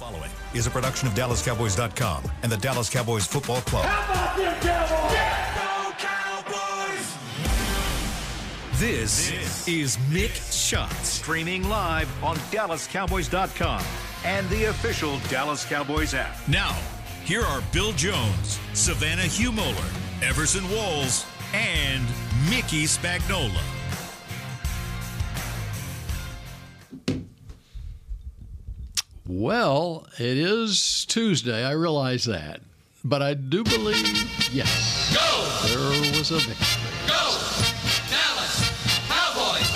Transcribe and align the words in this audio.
following 0.00 0.30
is 0.54 0.66
a 0.66 0.70
production 0.70 1.06
of 1.06 1.12
DallasCowboys.com 1.12 2.24
and 2.42 2.50
the 2.50 2.56
Dallas 2.56 2.88
Cowboys 2.88 3.26
Football 3.26 3.60
Club. 3.60 3.84
How 3.84 4.32
about 4.32 4.64
them 4.64 5.92
Cowboys? 5.98 7.16
This, 8.80 9.68
is 9.68 9.98
Mick 10.08 10.32
Shots, 10.50 11.06
streaming 11.06 11.68
live 11.68 12.08
on 12.24 12.36
DallasCowboys.com 12.50 13.84
and 14.24 14.48
the 14.48 14.64
official 14.70 15.18
Dallas 15.28 15.66
Cowboys 15.66 16.14
app. 16.14 16.34
Now, 16.48 16.74
here 17.26 17.42
are 17.42 17.62
Bill 17.70 17.92
Jones, 17.92 18.58
Savannah 18.72 19.24
Humoller, 19.24 20.24
Everson 20.26 20.64
Walls, 20.70 21.26
and 21.52 22.06
Mickey 22.48 22.84
Spagnola. 22.84 23.79
Well, 29.32 30.08
it 30.18 30.36
is 30.36 31.04
Tuesday. 31.04 31.64
I 31.64 31.70
realize 31.70 32.24
that. 32.24 32.60
But 33.04 33.22
I 33.22 33.34
do 33.34 33.62
believe, 33.62 34.04
yes, 34.52 35.14
Go! 35.14 35.68
there 35.68 36.18
was 36.18 36.32
a 36.32 36.38
victory. 36.38 36.82
Go! 37.06 37.30
Dallas 38.10 38.58
Cowboys! 39.06 39.70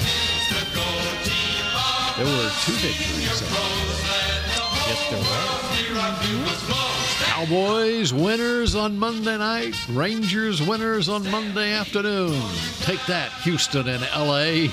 It's 0.00 0.48
the 0.48 0.64
go 0.74 0.88
team 1.28 1.60
There 2.16 2.24
were 2.24 2.50
two 2.64 2.72
victories. 2.80 3.20
Yes, 3.20 3.40
there 5.10 5.18
were. 5.18 5.58
Cowboys 7.38 8.12
winners 8.12 8.74
on 8.74 8.98
Monday 8.98 9.36
night, 9.36 9.74
Rangers 9.90 10.62
winners 10.62 11.08
on 11.08 11.30
Monday 11.30 11.72
afternoon. 11.72 12.40
Take 12.80 13.04
that, 13.06 13.30
Houston 13.42 13.88
and 13.88 14.02
LA. 14.16 14.72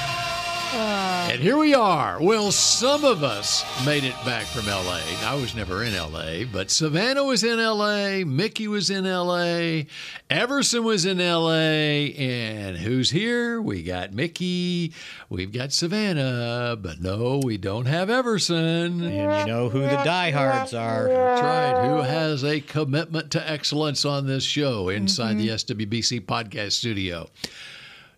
and 0.73 1.41
here 1.41 1.57
we 1.57 1.73
are. 1.73 2.21
Well, 2.21 2.51
some 2.51 3.03
of 3.03 3.23
us 3.23 3.63
made 3.85 4.03
it 4.03 4.15
back 4.25 4.45
from 4.45 4.65
LA. 4.67 5.01
I 5.23 5.35
was 5.35 5.55
never 5.55 5.83
in 5.83 5.95
LA, 5.95 6.45
but 6.51 6.71
Savannah 6.71 7.23
was 7.23 7.43
in 7.43 7.59
LA, 7.59 8.23
Mickey 8.25 8.67
was 8.67 8.89
in 8.89 9.05
LA, 9.05 9.83
Everson 10.29 10.83
was 10.83 11.05
in 11.05 11.17
LA, 11.17 12.13
and 12.17 12.77
who's 12.77 13.09
here? 13.11 13.61
We 13.61 13.83
got 13.83 14.13
Mickey, 14.13 14.93
we've 15.29 15.51
got 15.51 15.73
Savannah, 15.73 16.77
but 16.79 17.01
no, 17.01 17.41
we 17.43 17.57
don't 17.57 17.85
have 17.85 18.09
Everson. 18.09 19.01
And 19.01 19.03
you 19.03 19.45
know 19.53 19.69
who 19.69 19.81
the 19.81 20.01
diehards 20.03 20.73
are. 20.73 21.07
That's 21.07 21.41
right. 21.41 21.87
Who 21.87 21.97
has 22.01 22.43
a 22.43 22.61
commitment 22.61 23.31
to 23.31 23.49
excellence 23.49 24.05
on 24.05 24.25
this 24.27 24.43
show 24.43 24.89
inside 24.89 25.37
the 25.37 25.49
SWBC 25.49 26.21
podcast 26.21 26.73
studio? 26.73 27.29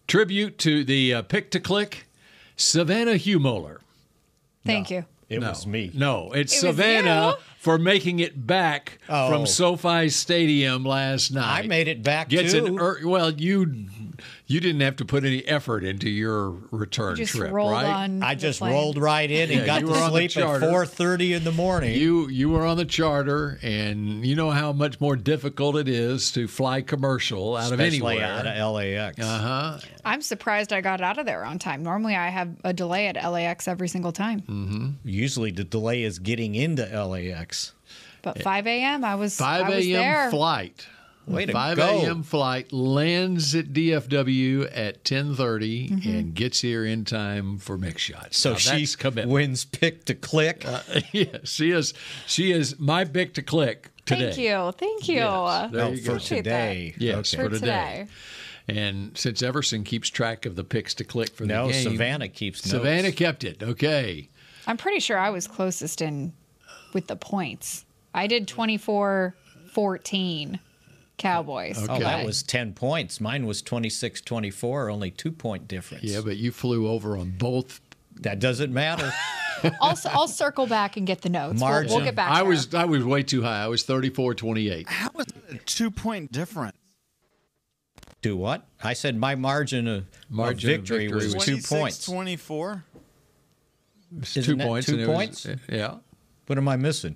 Tribute 0.08 0.58
to 0.60 0.84
the 0.84 1.14
uh, 1.16 1.22
pick 1.24 1.50
to 1.52 1.60
click, 1.60 2.06
Savannah 2.56 3.14
Humoller. 3.14 3.78
Thank 4.66 4.90
you. 4.92 5.06
It 5.30 5.40
no, 5.40 5.50
was 5.50 5.66
me. 5.66 5.92
No, 5.94 6.32
it's 6.32 6.54
It 6.54 6.60
Savannah 6.60 7.38
for 7.58 7.78
making 7.78 8.20
it 8.20 8.46
back 8.46 9.00
Oh. 9.10 9.30
from 9.30 9.48
SoFi 9.48 10.10
Stadium 10.10 10.84
last 10.86 11.32
night. 11.32 11.64
I 11.64 11.68
made 11.68 11.88
it 11.88 12.04
back 12.04 12.30
Gets 12.30 12.54
too. 12.54 12.66
an 12.66 12.80
er, 12.80 13.00
well, 13.04 13.32
you 13.32 13.88
you 14.48 14.60
didn't 14.60 14.82
have 14.82 14.96
to 14.98 15.06
put 15.06 15.24
any 15.24 15.46
effort 15.48 15.84
into 15.84 16.10
your 16.10 16.52
return 16.72 17.16
Just 17.16 17.34
trip, 17.34 17.52
right? 17.52 18.10
I 18.22 18.36
just 18.36 18.60
plane. 18.60 18.74
rolled 18.74 18.98
right 18.98 19.30
in 19.30 19.50
and 19.52 19.60
Yeah, 19.62 19.66
got 19.66 19.80
to 19.80 19.86
were 19.88 19.94
on 19.98 20.14
the 20.14 20.28
sleep 20.30 20.44
at 20.46 20.62
4:30 20.62 21.36
in 21.38 21.44
the 21.44 21.52
morning. 21.52 21.94
You 22.00 22.28
you 22.30 22.50
were 22.50 22.66
on 22.66 22.78
the 22.78 22.86
charter, 22.86 23.60
and 23.62 24.26
you 24.26 24.36
know 24.36 24.52
how 24.52 24.72
much 24.74 25.00
more 25.02 25.16
difficult 25.16 25.76
it 25.76 25.88
is 25.88 26.32
to 26.34 26.48
fly 26.48 26.82
commercial 26.82 27.56
out 27.58 27.72
especially 27.72 27.98
of 28.00 28.04
anywhere. 28.22 28.26
out 28.26 28.48
of 28.48 28.74
LAX. 28.74 29.20
uh 29.20 29.40
huh. 29.40 29.80
I'm 30.06 30.22
surprised 30.22 30.72
I 30.74 30.82
got 30.82 31.02
out 31.02 31.18
of 31.18 31.26
there 31.26 31.44
on 31.46 31.60
time. 31.60 31.84
Normally, 31.84 32.16
I 32.16 32.30
have 32.30 32.50
a 32.64 32.74
delay 32.74 33.08
at 33.08 33.16
LAX 33.16 33.68
every 33.68 33.88
single 33.88 34.12
time. 34.12 34.42
Mm. 34.42 34.94
Usually 35.04 35.52
the 35.52 35.64
delay 35.64 36.04
is 36.04 36.20
getting 36.20 36.56
into 36.56 36.84
LAX. 37.06 37.74
But 38.22 38.42
5 38.42 38.68
a.m. 38.68 39.04
I 39.04 39.16
was 39.16 39.36
5 39.36 39.70
a.m. 39.70 40.32
flight. 40.32 40.88
Way 41.26 41.46
to 41.46 41.54
5 41.54 41.80
a.m. 41.80 42.24
flight 42.24 42.74
lands 42.74 43.56
at 43.56 43.68
DFW 43.74 44.70
at 44.74 45.04
10:30 45.04 45.90
Mm-hmm. 45.90 46.10
and 46.10 46.34
gets 46.36 46.62
here 46.62 46.86
in 46.86 47.06
time 47.06 47.58
for 47.58 47.78
Mick 47.78 47.98
Shots. 47.98 48.38
So 48.38 48.52
Now, 48.52 48.58
she 48.58 48.88
wins 49.26 49.64
pick 49.66 50.06
to 50.06 50.16
click. 50.16 50.66
yeah, 51.14 51.38
she 51.44 51.72
is. 51.72 51.94
She 52.28 52.52
is 52.52 52.78
my 52.80 53.06
pick 53.06 53.34
to 53.36 53.42
click 53.42 53.90
today. 54.06 54.26
Thank 54.32 54.38
you. 54.38 54.72
Thank 54.78 55.08
you. 55.08 55.16
Yes, 55.16 55.72
there 55.72 55.86
oh, 55.86 55.92
you 55.92 56.02
for 56.02 56.12
go. 56.14 56.18
Today. 56.20 56.94
Yes, 56.98 57.34
Okay. 57.34 57.44
for 57.44 57.50
For 57.50 57.56
today. 57.60 58.08
And 58.68 59.18
since 59.18 59.42
Everson 59.42 59.84
keeps 59.84 60.10
track 60.10 60.46
of 60.46 60.56
the 60.56 60.64
picks 60.64 60.94
to 60.96 61.04
click 61.04 61.32
for 61.32 61.46
No, 61.46 61.68
the 61.68 61.74
game, 61.74 61.84
Savannah 61.84 62.30
keeps 62.30 62.66
notes. 62.66 62.72
Savannah 62.72 63.12
kept 63.12 63.44
it. 63.44 63.62
Okay. 63.62 64.30
I'm 64.68 64.78
pretty 64.78 65.00
sure 65.02 65.18
I 65.18 65.30
was 65.30 65.48
closest 65.48 66.02
in 66.02 66.32
with 66.94 67.08
the 67.08 67.16
points. 67.18 67.86
I 68.14 68.28
did 68.28 68.48
24 68.48 69.36
14 69.72 70.60
Cowboys. 71.18 71.78
Oh, 71.80 71.94
Okay. 71.94 72.04
that 72.04 72.26
was 72.26 72.44
10 72.44 72.74
points. 72.74 73.22
Mine 73.22 73.46
was 73.46 73.62
26 73.62 74.22
24, 74.22 74.90
only 74.90 75.12
two 75.12 75.32
point 75.32 75.68
difference. 75.68 76.04
Yeah, 76.04 76.22
but 76.22 76.38
you 76.38 76.52
flew 76.52 76.88
over 76.88 77.18
on 77.18 77.32
both. 77.38 77.80
that 78.22 78.40
doesn't 78.40 78.74
matter. 78.74 79.12
I'll, 79.82 79.98
I'll 80.10 80.28
circle 80.28 80.68
back 80.68 80.98
and 80.98 81.08
get 81.08 81.22
the 81.22 81.30
notes. 81.30 81.62
We'll, 81.62 81.70
Margin. 81.70 81.94
we'll 81.96 82.04
get 82.04 82.16
back 82.16 82.32
I 82.32 82.38
there. 82.38 82.46
was 82.46 82.74
I 82.74 82.86
was 82.86 83.04
way 83.06 83.24
too 83.24 83.42
high. 83.44 83.64
I 83.64 83.68
was 83.68 83.84
34-28. 83.86 84.88
How 84.88 85.10
is 85.20 85.28
it 85.28 85.56
a 85.56 85.58
two 85.60 85.90
point 85.92 86.32
difference? 86.32 86.76
Do 88.22 88.36
what? 88.36 88.66
I 88.84 88.94
said 88.94 89.16
my 89.18 89.36
margin 89.36 89.88
of, 89.88 90.06
Margin 90.30 90.70
of 90.70 90.76
of 90.76 90.82
victory, 90.82 91.08
victory 91.08 91.16
was 91.26 91.36
was 91.36 91.46
two 91.46 91.58
points. 91.60 92.06
24? 92.06 92.84
Isn't 94.22 94.44
two 94.44 94.58
points. 94.58 94.88
two 94.88 94.94
and 94.94 95.02
it 95.02 95.08
was- 95.08 95.16
points? 95.16 95.48
yeah. 95.70 95.96
What 96.48 96.58
am 96.58 96.68
I 96.68 96.76
missing? 96.76 97.16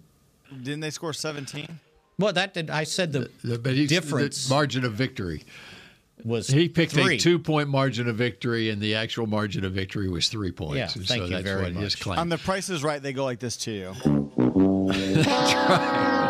Didn't 0.51 0.79
they 0.79 0.89
score 0.89 1.13
17? 1.13 1.79
Well, 2.19 2.33
that 2.33 2.53
did. 2.53 2.69
I 2.69 2.83
said 2.83 3.13
the, 3.13 3.29
The, 3.43 3.57
but 3.59 3.73
difference 3.87 4.47
the 4.47 4.53
margin 4.55 4.83
of 4.85 4.93
victory. 4.93 5.43
was 6.23 6.47
He 6.47 6.67
picked 6.67 6.93
three. 6.93 7.15
a 7.15 7.19
two 7.19 7.37
point 7.39 7.69
margin 7.69 8.09
of 8.09 8.15
victory, 8.15 8.69
and 8.71 8.81
the 8.81 8.95
actual 8.95 9.27
margin 9.27 9.63
of 9.63 9.73
victory 9.73 10.09
was 10.09 10.27
three 10.27 10.51
points. 10.51 10.77
Yeah, 10.77 10.89
And 10.95 11.07
thank 11.07 11.21
so 11.21 11.25
you 11.25 11.31
that's 11.31 11.43
very 11.43 11.63
what 11.63 11.73
much. 11.73 12.07
On 12.07 12.29
the 12.29 12.37
Price 12.39 12.69
is 12.69 12.83
Right, 12.83 13.01
they 13.01 13.13
go 13.13 13.23
like 13.23 13.39
this 13.39 13.55
too. 13.57 13.93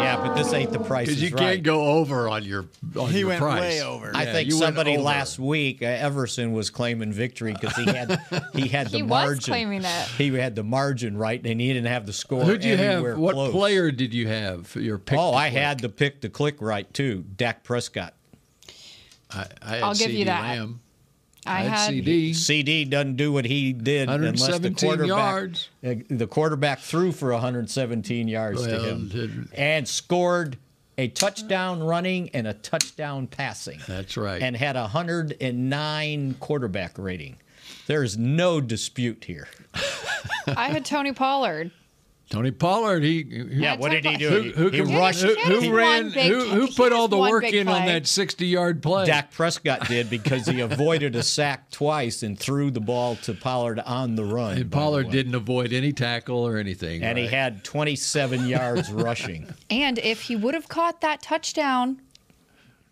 Yeah, 0.08 0.28
but 0.28 0.36
this 0.36 0.54
ain't 0.54 0.72
the 0.72 0.80
price. 0.80 1.08
Because 1.08 1.22
you 1.22 1.30
right. 1.36 1.40
can't 1.40 1.64
go 1.64 1.84
over 1.86 2.30
on 2.30 2.44
your 2.44 2.66
on 2.98 3.10
He 3.12 3.20
your 3.20 3.28
went 3.30 3.42
price. 3.42 3.60
way 3.62 3.82
over. 3.84 4.12
I 4.16 4.24
Yeah, 4.24 4.32
think 4.34 4.52
somebody 4.54 4.98
last 4.98 5.38
week, 5.40 5.82
uh, 5.82 5.86
Everson, 5.86 6.54
was 6.54 6.70
claiming 6.70 7.12
victory 7.12 7.54
because 7.54 7.76
he 7.76 7.86
had 7.86 8.20
he 8.54 8.68
had 8.68 8.88
the 8.92 8.98
He 8.98 9.04
was 9.04 9.10
margin. 9.10 9.52
claiming 9.52 9.84
it. 9.84 10.08
He 10.18 10.30
had 10.34 10.56
the 10.56 10.64
margin 10.64 11.18
right, 11.18 11.46
and 11.46 11.60
he 11.60 11.68
didn't 11.74 11.88
have 11.92 12.06
the 12.06 12.14
score. 12.14 12.44
Who'd 12.44 12.64
you 12.64 12.78
have? 12.78 13.18
What 13.18 13.34
close. 13.34 13.52
player 13.52 13.92
did 13.92 14.14
you 14.14 14.28
have? 14.28 14.68
for 14.68 14.80
Your 14.80 14.98
pick. 14.98 15.18
Oh, 15.20 15.34
I 15.34 15.50
click? 15.50 15.62
had 15.62 15.80
the 15.80 15.90
pick 15.90 16.22
to 16.22 16.30
click 16.30 16.58
right 16.62 16.92
too. 16.94 17.26
Dak 17.36 17.64
Prescott. 17.64 18.14
I, 19.30 19.46
I 19.62 19.70
had 19.76 19.84
I'll 19.84 19.94
give 19.94 20.12
you 20.12 20.26
that. 20.26 20.42
Lamb. 20.42 20.80
I 21.46 21.60
I 21.60 21.62
had 21.64 21.72
had 21.72 21.90
CD. 21.90 22.34
CD 22.34 22.86
doesn't 22.86 23.16
do 23.16 23.32
what 23.32 23.46
he 23.46 23.74
did 23.74 24.10
unless 24.10 24.60
the 24.60 24.72
quarterback 24.72 25.08
yards. 25.08 25.70
uh, 25.86 25.94
the 26.10 26.28
quarterback 26.28 26.80
threw 26.80 27.12
for 27.12 27.32
117 27.32 28.28
yards 28.28 28.66
to 28.66 28.80
him 28.80 29.50
and 29.54 29.88
scored 29.88 30.58
a 30.98 31.08
touchdown 31.10 31.82
running 31.84 32.30
and 32.30 32.48
a 32.48 32.54
touchdown 32.54 33.28
passing. 33.28 33.80
That's 33.88 34.18
right. 34.18 34.42
And 34.42 34.58
had 34.58 34.76
a 34.76 34.82
109 34.82 36.36
quarterback 36.40 36.98
rating. 36.98 37.38
There's 37.86 38.18
no 38.18 38.60
dispute 38.60 39.24
here. 39.26 39.48
I 40.48 40.70
had 40.70 40.86
Tony 40.86 41.14
Pollard. 41.14 41.72
Tony 42.30 42.52
Pollard. 42.52 43.04
He, 43.04 43.24
he 43.24 43.44
Yeah, 43.62 43.78
what 43.78 43.92
did 43.92 44.06
he 44.06 44.18
do? 44.18 44.30
Who, 44.30 44.52
who, 44.52 44.70
he 44.70 44.84
can- 44.84 44.96
rushed- 44.98 45.24
who, 45.24 45.62
who 45.62 45.74
ran? 45.74 46.10
big- 46.12 46.32
who, 46.32 46.44
who 46.50 46.68
put 46.68 46.92
all 46.92 47.08
the 47.08 47.18
work 47.18 47.44
big 47.44 47.54
in 47.56 47.68
on 47.68 47.86
that 47.86 48.06
sixty-yard 48.08 48.84
play? 48.84 49.06
Dak 49.06 49.32
Prescott 49.32 49.88
did 49.88 50.10
because 50.12 50.46
he 50.46 50.60
avoided 50.60 51.16
a 51.16 51.24
sack 51.24 51.72
twice 51.72 52.24
and 52.24 52.38
threw 52.38 52.70
the 52.72 52.82
ball 52.82 53.16
to 53.18 53.34
Pollard 53.34 53.80
on 53.80 54.16
the 54.16 54.26
run. 54.26 54.58
and 54.58 54.72
Pollard 54.72 55.10
didn't 55.10 55.36
avoid 55.36 55.72
any 55.72 55.94
tackle 55.94 56.46
or 56.46 56.58
anything. 56.58 57.02
And 57.04 57.18
he 57.18 57.28
had 57.28 57.64
27 57.64 58.48
yards 58.48 58.92
rushing. 58.92 59.54
And 59.70 60.00
if 60.00 60.22
he 60.24 60.36
would 60.36 60.54
have 60.54 60.68
caught 60.70 61.02
that 61.02 61.22
touchdown 61.22 62.02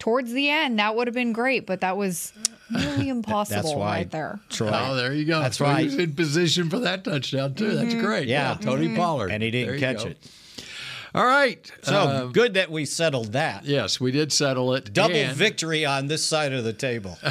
towards 0.05 0.31
the 0.31 0.49
end, 0.49 0.77
that 0.79 0.95
would 0.95 1.07
have 1.07 1.13
been 1.15 1.33
great. 1.33 1.65
But 1.65 1.81
that 1.81 1.97
was 1.97 2.31
nearly 2.69 3.09
impossible 3.17 3.63
That's 3.63 3.75
why 3.75 3.95
right 3.97 4.11
there. 4.11 4.39
Troy. 4.49 4.71
Oh, 4.71 4.95
there 4.95 5.11
you 5.13 5.25
go. 5.25 5.41
That's 5.41 5.57
so 5.57 5.65
right. 5.65 5.79
He 5.79 5.85
was 5.87 5.95
in 5.97 6.13
position 6.13 6.69
for 6.69 6.79
that 6.79 7.03
touchdown 7.03 7.55
too. 7.55 7.75
That's 7.75 7.95
great. 7.95 8.27
Yeah. 8.27 8.55
Tony 8.61 8.95
Pollard, 8.95 9.31
and 9.31 9.41
he 9.43 9.49
didn't 9.51 9.79
catch 9.79 10.03
go. 10.03 10.09
it. 10.11 10.17
All 11.15 11.25
right. 11.25 11.71
So 11.83 11.95
Uh, 11.95 12.25
good 12.25 12.53
that 12.53 12.69
we 12.69 12.85
settled 12.85 13.33
that. 13.33 13.65
yes, 13.65 13.99
we 13.99 14.11
did 14.11 14.31
settle 14.31 14.73
it. 14.75 14.93
Double 14.93 15.15
And- 15.15 15.35
victory 15.35 15.85
on 15.85 16.07
this 16.07 16.23
side 16.23 16.53
of 16.53 16.63
the 16.63 16.73
table. 16.73 17.17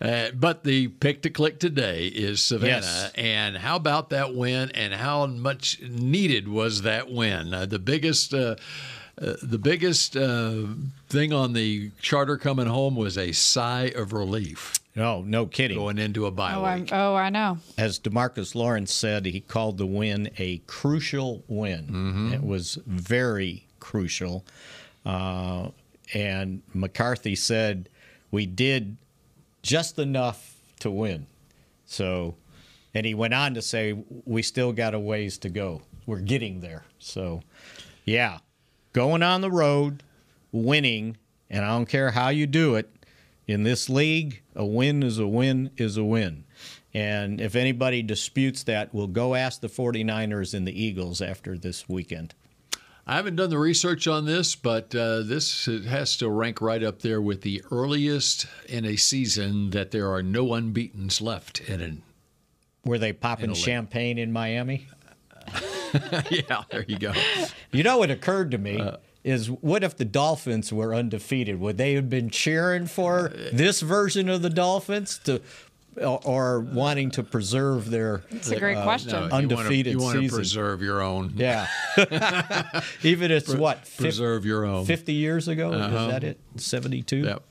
Uh, 0.00 0.30
but 0.34 0.64
the 0.64 0.88
pick 0.88 1.22
to 1.22 1.30
click 1.30 1.58
today 1.58 2.06
is 2.06 2.40
Savannah. 2.42 2.72
Yes. 2.82 3.12
And 3.14 3.56
how 3.56 3.76
about 3.76 4.10
that 4.10 4.34
win? 4.34 4.70
And 4.74 4.92
how 4.92 5.24
much 5.26 5.80
needed 5.80 6.46
was 6.46 6.82
that 6.82 7.10
win? 7.10 7.54
Uh, 7.54 7.64
the 7.66 7.78
biggest. 7.78 8.34
Uh, 9.20 9.34
the 9.42 9.58
biggest 9.58 10.16
uh, 10.16 10.64
thing 11.08 11.32
on 11.32 11.52
the 11.52 11.90
charter 12.00 12.36
coming 12.36 12.66
home 12.66 12.96
was 12.96 13.16
a 13.16 13.30
sigh 13.32 13.92
of 13.94 14.12
relief. 14.12 14.74
No, 14.96 15.22
no 15.22 15.46
kidding. 15.46 15.76
going 15.78 15.98
into 15.98 16.26
a 16.26 16.30
bye 16.30 16.54
Oh, 16.54 16.64
I'm, 16.64 16.80
week. 16.82 16.90
oh, 16.92 17.14
I 17.14 17.28
know. 17.30 17.58
As 17.78 17.98
Demarcus 17.98 18.54
Lawrence 18.54 18.92
said, 18.92 19.26
he 19.26 19.40
called 19.40 19.78
the 19.78 19.86
win 19.86 20.30
a 20.38 20.58
crucial 20.66 21.42
win. 21.48 22.32
It 22.32 22.42
was 22.44 22.78
very 22.86 23.66
crucial. 23.80 24.44
Uh, 25.06 25.68
and 26.12 26.62
McCarthy 26.72 27.34
said, 27.36 27.88
We 28.30 28.46
did 28.46 28.96
just 29.62 29.98
enough 29.98 30.54
to 30.80 30.90
win. 30.90 31.26
So, 31.86 32.34
and 32.94 33.04
he 33.06 33.14
went 33.14 33.34
on 33.34 33.54
to 33.54 33.62
say, 33.62 33.96
We 34.24 34.42
still 34.42 34.72
got 34.72 34.94
a 34.94 34.98
ways 35.00 35.38
to 35.38 35.48
go. 35.48 35.82
We're 36.06 36.20
getting 36.20 36.60
there. 36.60 36.84
So, 36.98 37.42
yeah, 38.04 38.38
going 38.94 39.22
on 39.22 39.42
the 39.42 39.50
road, 39.50 40.02
winning, 40.50 41.18
and 41.50 41.62
I 41.62 41.68
don't 41.68 41.88
care 41.88 42.12
how 42.12 42.30
you 42.30 42.46
do 42.46 42.76
it. 42.76 42.90
In 43.46 43.64
this 43.64 43.90
league, 43.90 44.40
a 44.54 44.64
win 44.64 45.02
is 45.02 45.18
a 45.18 45.28
win 45.28 45.70
is 45.76 45.98
a 45.98 46.04
win. 46.04 46.44
And 46.94 47.40
if 47.40 47.54
anybody 47.56 48.02
disputes 48.02 48.62
that, 48.62 48.94
we'll 48.94 49.08
go 49.08 49.34
ask 49.34 49.60
the 49.60 49.68
49ers 49.68 50.54
and 50.54 50.66
the 50.66 50.82
Eagles 50.82 51.20
after 51.20 51.58
this 51.58 51.88
weekend. 51.88 52.34
I 53.06 53.16
haven't 53.16 53.36
done 53.36 53.50
the 53.50 53.58
research 53.58 54.06
on 54.06 54.24
this, 54.24 54.54
but 54.54 54.94
uh, 54.94 55.20
this 55.22 55.66
has 55.66 56.16
to 56.18 56.30
rank 56.30 56.62
right 56.62 56.82
up 56.82 57.02
there 57.02 57.20
with 57.20 57.42
the 57.42 57.62
earliest 57.70 58.46
in 58.66 58.86
a 58.86 58.96
season 58.96 59.70
that 59.70 59.90
there 59.90 60.10
are 60.10 60.22
no 60.22 60.54
unbeatens 60.54 61.20
left 61.20 61.60
in 61.68 61.82
an. 61.82 62.02
Were 62.84 62.98
they 62.98 63.12
popping 63.12 63.52
champagne 63.54 64.16
in 64.16 64.32
Miami? 64.32 64.88
yeah, 66.30 66.62
there 66.70 66.84
you 66.86 66.98
go. 66.98 67.12
You 67.72 67.82
know 67.82 67.98
what 67.98 68.10
occurred 68.10 68.50
to 68.52 68.58
me 68.58 68.80
is 69.22 69.50
what 69.50 69.82
if 69.82 69.96
the 69.96 70.04
Dolphins 70.04 70.72
were 70.72 70.94
undefeated? 70.94 71.58
Would 71.60 71.78
they 71.78 71.94
have 71.94 72.10
been 72.10 72.30
cheering 72.30 72.86
for 72.86 73.32
this 73.52 73.80
version 73.80 74.28
of 74.28 74.42
the 74.42 74.50
Dolphins 74.50 75.18
to 75.24 75.40
or, 76.00 76.20
or 76.24 76.60
wanting 76.60 77.10
to 77.12 77.22
preserve 77.22 77.90
their 77.90 78.24
It's 78.30 78.50
a 78.50 78.58
great 78.58 78.82
question. 78.82 79.12
No, 79.12 79.36
Undefeated 79.36 79.92
You 79.92 80.00
want 80.00 80.16
to 80.16 80.22
season. 80.22 80.36
preserve 80.36 80.82
your 80.82 81.00
own. 81.00 81.34
yeah. 81.36 81.68
Even 83.02 83.30
it's 83.30 83.54
what 83.54 83.86
fif- 83.86 83.98
Preserve 84.06 84.44
your 84.44 84.64
own. 84.64 84.84
50 84.86 85.12
years 85.12 85.48
ago 85.48 85.72
is 85.72 86.10
that 86.10 86.24
it? 86.24 86.40
72? 86.56 87.16
Yep. 87.18 87.42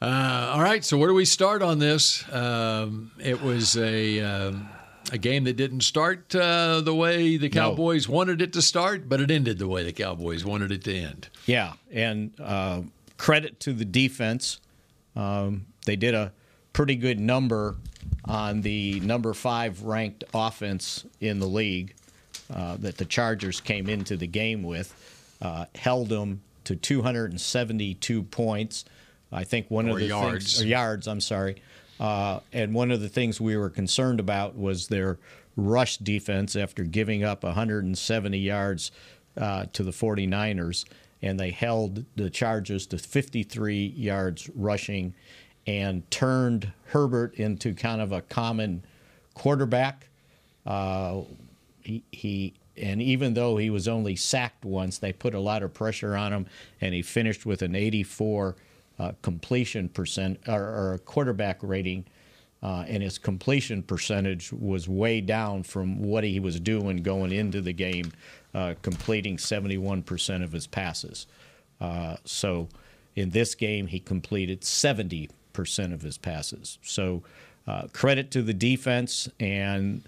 Uh, 0.00 0.52
all 0.54 0.62
right. 0.62 0.84
So 0.84 0.98
where 0.98 1.08
do 1.08 1.14
we 1.14 1.24
start 1.24 1.62
on 1.62 1.78
this? 1.78 2.24
Um, 2.32 3.10
it 3.18 3.42
was 3.42 3.76
a 3.76 4.20
um, 4.20 4.68
a 5.12 5.18
game 5.18 5.44
that 5.44 5.56
didn't 5.56 5.82
start 5.82 6.34
uh, 6.34 6.80
the 6.80 6.94
way 6.94 7.36
the 7.36 7.48
Cowboys 7.48 8.08
wanted 8.08 8.42
it 8.42 8.52
to 8.54 8.62
start, 8.62 9.08
but 9.08 9.20
it 9.20 9.30
ended 9.30 9.58
the 9.58 9.68
way 9.68 9.84
the 9.84 9.92
Cowboys 9.92 10.44
wanted 10.44 10.72
it 10.72 10.82
to 10.84 10.94
end. 10.96 11.28
Yeah, 11.46 11.74
and 11.92 12.32
uh, 12.40 12.82
credit 13.16 13.60
to 13.60 13.72
the 13.72 13.84
defense. 13.84 14.60
Um, 15.14 15.66
they 15.86 15.96
did 15.96 16.14
a 16.14 16.32
pretty 16.72 16.96
good 16.96 17.20
number 17.20 17.76
on 18.24 18.62
the 18.62 19.00
number 19.00 19.32
five 19.32 19.82
ranked 19.82 20.24
offense 20.34 21.04
in 21.20 21.38
the 21.38 21.46
league 21.46 21.94
uh, 22.52 22.76
that 22.78 22.96
the 22.98 23.04
Chargers 23.04 23.60
came 23.60 23.88
into 23.88 24.16
the 24.16 24.26
game 24.26 24.62
with. 24.62 24.92
Uh, 25.40 25.66
held 25.74 26.08
them 26.08 26.40
to 26.64 26.74
272 26.74 28.22
points. 28.24 28.84
I 29.32 29.44
think 29.44 29.70
one 29.70 29.86
Or 29.88 29.92
of 29.92 29.98
the 29.98 30.06
yards. 30.06 30.54
things, 30.56 30.62
or 30.62 30.66
yards. 30.66 31.06
I'm 31.08 31.20
sorry. 31.20 31.62
Uh, 31.98 32.40
and 32.52 32.74
one 32.74 32.90
of 32.90 33.00
the 33.00 33.08
things 33.08 33.40
we 33.40 33.56
were 33.56 33.70
concerned 33.70 34.20
about 34.20 34.56
was 34.56 34.88
their 34.88 35.18
rush 35.56 35.96
defense 35.98 36.54
after 36.54 36.84
giving 36.84 37.24
up 37.24 37.42
170 37.42 38.38
yards 38.38 38.90
uh, 39.36 39.66
to 39.72 39.82
the 39.82 39.90
49ers. 39.90 40.84
And 41.22 41.40
they 41.40 41.50
held 41.50 42.04
the 42.14 42.28
Chargers 42.28 42.86
to 42.88 42.98
53 42.98 43.86
yards 43.96 44.50
rushing 44.54 45.14
and 45.66 46.08
turned 46.10 46.72
Herbert 46.86 47.34
into 47.34 47.74
kind 47.74 48.00
of 48.00 48.12
a 48.12 48.20
common 48.20 48.84
quarterback. 49.34 50.08
Uh, 50.64 51.22
he, 51.82 52.02
he 52.12 52.54
and 52.76 53.00
even 53.00 53.34
though 53.34 53.56
he 53.56 53.70
was 53.70 53.88
only 53.88 54.16
sacked 54.16 54.64
once, 54.64 54.98
they 54.98 55.12
put 55.12 55.34
a 55.34 55.40
lot 55.40 55.62
of 55.62 55.72
pressure 55.72 56.14
on 56.14 56.32
him, 56.32 56.46
and 56.80 56.94
he 56.94 57.02
finished 57.02 57.46
with 57.46 57.62
an 57.62 57.74
84 57.74 58.54
uh, 58.98 59.12
completion 59.22 59.88
percent 59.88 60.38
or, 60.48 60.62
or 60.62 61.00
quarterback 61.04 61.58
rating, 61.62 62.04
uh, 62.62 62.84
and 62.88 63.02
his 63.02 63.18
completion 63.18 63.82
percentage 63.82 64.52
was 64.52 64.88
way 64.88 65.20
down 65.20 65.62
from 65.62 66.02
what 66.02 66.24
he 66.24 66.40
was 66.40 66.58
doing 66.58 66.96
going 66.96 67.30
into 67.30 67.60
the 67.60 67.72
game, 67.72 68.10
uh, 68.54 68.74
completing 68.82 69.36
71% 69.36 70.42
of 70.42 70.52
his 70.52 70.66
passes. 70.66 71.26
Uh, 71.80 72.16
so 72.24 72.68
in 73.14 73.30
this 73.30 73.54
game, 73.54 73.86
he 73.86 74.00
completed 74.00 74.62
70% 74.62 75.28
of 75.92 76.00
his 76.00 76.16
passes. 76.16 76.78
So 76.82 77.22
uh, 77.66 77.88
credit 77.92 78.30
to 78.30 78.42
the 78.42 78.54
defense 78.54 79.28
and 79.38 80.02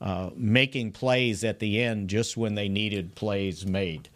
uh, 0.00 0.30
making 0.34 0.92
plays 0.92 1.44
at 1.44 1.58
the 1.58 1.82
end 1.82 2.08
just 2.08 2.36
when 2.36 2.54
they 2.54 2.68
needed 2.68 3.14
plays 3.14 3.66
made. 3.66 4.08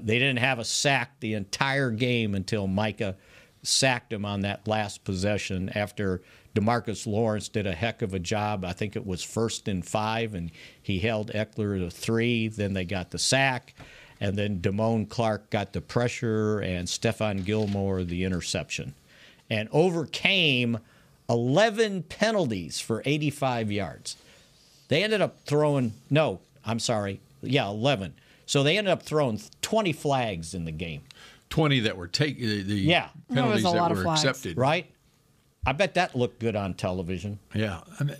They 0.00 0.18
didn't 0.18 0.38
have 0.38 0.58
a 0.58 0.64
sack 0.64 1.10
the 1.20 1.34
entire 1.34 1.90
game 1.90 2.34
until 2.34 2.66
Micah 2.66 3.16
sacked 3.64 4.12
him 4.12 4.24
on 4.24 4.42
that 4.42 4.68
last 4.68 5.04
possession 5.04 5.70
after 5.74 6.22
Demarcus 6.54 7.06
Lawrence 7.06 7.48
did 7.48 7.66
a 7.66 7.74
heck 7.74 8.02
of 8.02 8.14
a 8.14 8.18
job. 8.18 8.64
I 8.64 8.72
think 8.72 8.94
it 8.94 9.06
was 9.06 9.22
first 9.22 9.66
and 9.66 9.84
five, 9.84 10.34
and 10.34 10.50
he 10.80 11.00
held 11.00 11.32
Ekeler 11.32 11.78
to 11.80 11.90
three. 11.90 12.48
Then 12.48 12.74
they 12.74 12.84
got 12.84 13.10
the 13.10 13.18
sack, 13.18 13.74
and 14.20 14.36
then 14.36 14.60
Damone 14.60 15.08
Clark 15.08 15.50
got 15.50 15.72
the 15.72 15.80
pressure, 15.80 16.60
and 16.60 16.86
Stephon 16.86 17.44
Gilmore 17.44 18.04
the 18.04 18.22
interception, 18.24 18.94
and 19.50 19.68
overcame 19.72 20.78
11 21.28 22.04
penalties 22.04 22.80
for 22.80 23.02
85 23.04 23.72
yards. 23.72 24.16
They 24.88 25.02
ended 25.02 25.22
up 25.22 25.40
throwing, 25.46 25.94
no, 26.10 26.40
I'm 26.64 26.78
sorry, 26.78 27.20
yeah, 27.42 27.66
11. 27.68 28.14
So 28.46 28.62
they 28.62 28.76
ended 28.76 28.92
up 28.92 29.02
throwing 29.02 29.40
20 29.62 29.92
flags 29.92 30.54
in 30.54 30.66
the 30.66 30.72
game, 30.72 31.02
Twenty 31.54 31.78
that 31.80 31.96
were 31.96 32.08
taken, 32.08 32.48
the, 32.48 32.62
the 32.62 32.74
Yeah. 32.74 33.10
Penalties 33.32 33.60
a 33.64 33.68
that 33.68 33.76
lot 33.76 33.92
of 33.92 33.98
were 33.98 34.02
flags. 34.02 34.24
accepted. 34.24 34.56
right? 34.58 34.86
I 35.64 35.70
bet 35.72 35.94
that 35.94 36.16
looked 36.16 36.40
good 36.40 36.56
on 36.56 36.74
television. 36.74 37.38
Yeah, 37.54 37.80
I, 38.00 38.02
mean, 38.04 38.16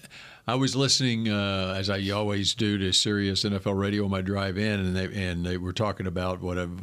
I 0.46 0.54
was 0.54 0.76
listening 0.76 1.28
uh, 1.28 1.75
as 1.76 1.90
I 1.90 2.08
always 2.10 2.54
do 2.54 2.78
to 2.78 2.92
Sirius 2.92 3.42
NFL 3.42 3.76
Radio 3.76 4.04
on 4.04 4.10
my 4.12 4.20
drive 4.22 4.56
in, 4.56 4.78
and 4.81 4.94
they 4.96 5.06
and 5.28 5.44
they 5.44 5.56
were 5.56 5.72
talking 5.72 6.06
about 6.06 6.40
what 6.42 6.58
an 6.58 6.78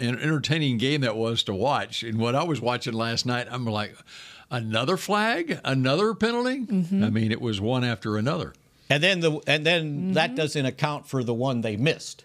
entertaining 0.00 0.78
game 0.78 1.00
that 1.00 1.16
was 1.16 1.42
to 1.42 1.54
watch. 1.54 2.04
And 2.04 2.18
what 2.20 2.36
I 2.36 2.44
was 2.44 2.60
watching 2.60 2.92
last 2.94 3.26
night, 3.26 3.48
I'm 3.50 3.64
like, 3.66 3.96
another 4.50 4.96
flag, 4.96 5.58
another 5.64 6.14
penalty. 6.14 6.64
I 6.70 7.10
mean, 7.10 7.32
it 7.32 7.40
was 7.40 7.60
one 7.60 7.82
after 7.82 8.16
another. 8.16 8.54
And 8.88 9.02
then 9.02 9.18
the 9.18 9.40
and 9.48 9.66
then 9.66 10.12
that 10.12 10.36
doesn't 10.36 10.64
account 10.64 11.08
for 11.08 11.24
the 11.24 11.34
one 11.34 11.62
they 11.62 11.76
missed. 11.76 12.24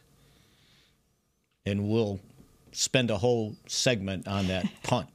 And 1.65 1.89
we'll 1.89 2.19
spend 2.71 3.11
a 3.11 3.17
whole 3.17 3.55
segment 3.67 4.27
on 4.27 4.47
that 4.47 4.65
punt. 4.83 5.07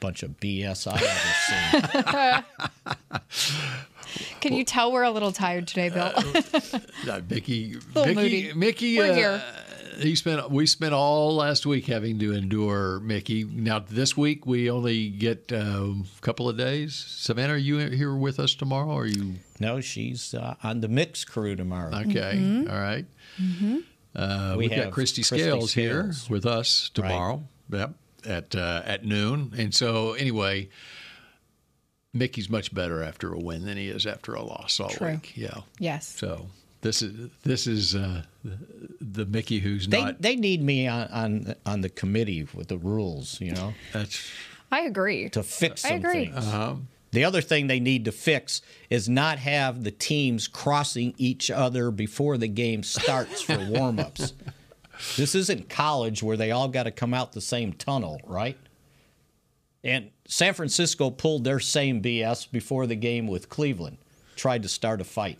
bunch 0.00 0.22
of 0.22 0.38
BS 0.40 0.86
I 0.90 0.96
ever 1.74 2.44
seen. 2.54 2.94
Can 4.40 4.54
you 4.54 4.64
tell 4.64 4.92
we're 4.92 5.02
a 5.02 5.10
little 5.10 5.32
tired 5.32 5.66
today, 5.68 5.90
Bill? 5.90 6.12
Uh, 6.14 7.20
Mickey, 7.28 7.74
Little 7.94 8.14
Mickey, 8.14 8.14
moody. 8.14 8.52
Mickey. 8.54 8.98
We're 8.98 9.12
uh, 9.12 9.14
here. 9.14 9.42
He 9.98 10.14
spent. 10.14 10.50
We 10.50 10.66
spent 10.66 10.94
all 10.94 11.34
last 11.34 11.66
week 11.66 11.86
having 11.86 12.18
to 12.20 12.32
endure 12.32 13.00
Mickey. 13.00 13.42
Now 13.44 13.80
this 13.80 14.16
week 14.16 14.46
we 14.46 14.70
only 14.70 15.08
get 15.08 15.52
uh, 15.52 15.56
a 15.56 16.20
couple 16.20 16.48
of 16.48 16.56
days. 16.56 16.94
Savannah, 16.94 17.54
are 17.54 17.56
you 17.56 17.78
here 17.78 18.14
with 18.14 18.38
us 18.38 18.54
tomorrow? 18.54 18.88
Or 18.88 19.02
are 19.02 19.06
you 19.06 19.34
no, 19.58 19.80
she's 19.80 20.34
uh, 20.34 20.54
on 20.62 20.80
the 20.80 20.88
mix 20.88 21.24
crew 21.24 21.56
tomorrow. 21.56 21.94
okay? 21.96 22.34
Mm-hmm. 22.36 22.70
all 22.70 22.80
right. 22.80 23.06
Uh, 24.18 24.54
We 24.56 24.64
we've 24.64 24.70
got 24.70 24.78
have 24.86 24.94
Kristi 24.94 25.20
Kristi 25.20 25.24
Scales, 25.38 25.72
here 25.72 26.12
with 26.28 26.44
us 26.44 26.90
tomorrow. 26.92 27.42
Yep, 27.70 27.94
at 28.26 28.54
uh, 28.54 28.82
at 28.84 29.04
noon. 29.04 29.52
And 29.56 29.72
so 29.74 30.14
anyway, 30.14 30.68
Mickey's 32.12 32.48
much 32.50 32.74
better 32.74 33.02
after 33.02 33.32
a 33.32 33.38
win 33.38 33.64
than 33.64 33.76
he 33.76 33.88
is 33.88 34.06
after 34.06 34.34
a 34.34 34.42
loss 34.42 34.80
all 34.80 34.88
True. 34.88 35.12
week. 35.12 35.36
Yeah. 35.36 35.60
yes. 35.78 36.08
So 36.08 36.46
this 36.80 37.02
is 37.02 37.30
this 37.44 37.66
is 37.66 37.94
uh, 37.94 38.22
the, 38.44 38.58
the 39.00 39.26
Mickey 39.26 39.60
who's 39.60 39.86
They 39.86 40.02
not. 40.02 40.20
they 40.20 40.36
need 40.36 40.62
me 40.62 40.88
on, 40.88 41.06
on 41.08 41.54
on 41.66 41.80
the 41.82 41.88
committee 41.90 42.46
with 42.54 42.68
the 42.68 42.78
rules, 42.78 43.40
you 43.40 43.52
know, 43.52 43.74
that's 43.92 44.28
I 44.72 44.80
agree. 44.82 45.28
to 45.30 45.42
fix 45.42 45.84
I 45.84 45.88
some 45.90 45.98
agree. 45.98 46.26
things. 46.26 46.46
The 47.10 47.24
other 47.24 47.40
thing 47.40 47.66
they 47.66 47.80
need 47.80 48.04
to 48.04 48.12
fix 48.12 48.60
is 48.90 49.08
not 49.08 49.38
have 49.38 49.82
the 49.84 49.90
teams 49.90 50.46
crossing 50.46 51.14
each 51.16 51.50
other 51.50 51.90
before 51.90 52.36
the 52.36 52.48
game 52.48 52.82
starts 52.82 53.40
for 53.42 53.58
warm-ups. 53.70 54.34
This 55.16 55.34
isn't 55.34 55.68
college 55.68 56.22
where 56.22 56.36
they 56.36 56.50
all 56.50 56.68
got 56.68 56.82
to 56.84 56.90
come 56.90 57.14
out 57.14 57.32
the 57.32 57.40
same 57.40 57.72
tunnel, 57.72 58.20
right? 58.24 58.58
And 59.84 60.10
San 60.26 60.54
Francisco 60.54 61.10
pulled 61.10 61.44
their 61.44 61.60
same 61.60 62.02
BS 62.02 62.50
before 62.50 62.86
the 62.86 62.96
game 62.96 63.26
with 63.26 63.48
Cleveland, 63.48 63.98
tried 64.36 64.62
to 64.64 64.68
start 64.68 65.00
a 65.00 65.04
fight, 65.04 65.38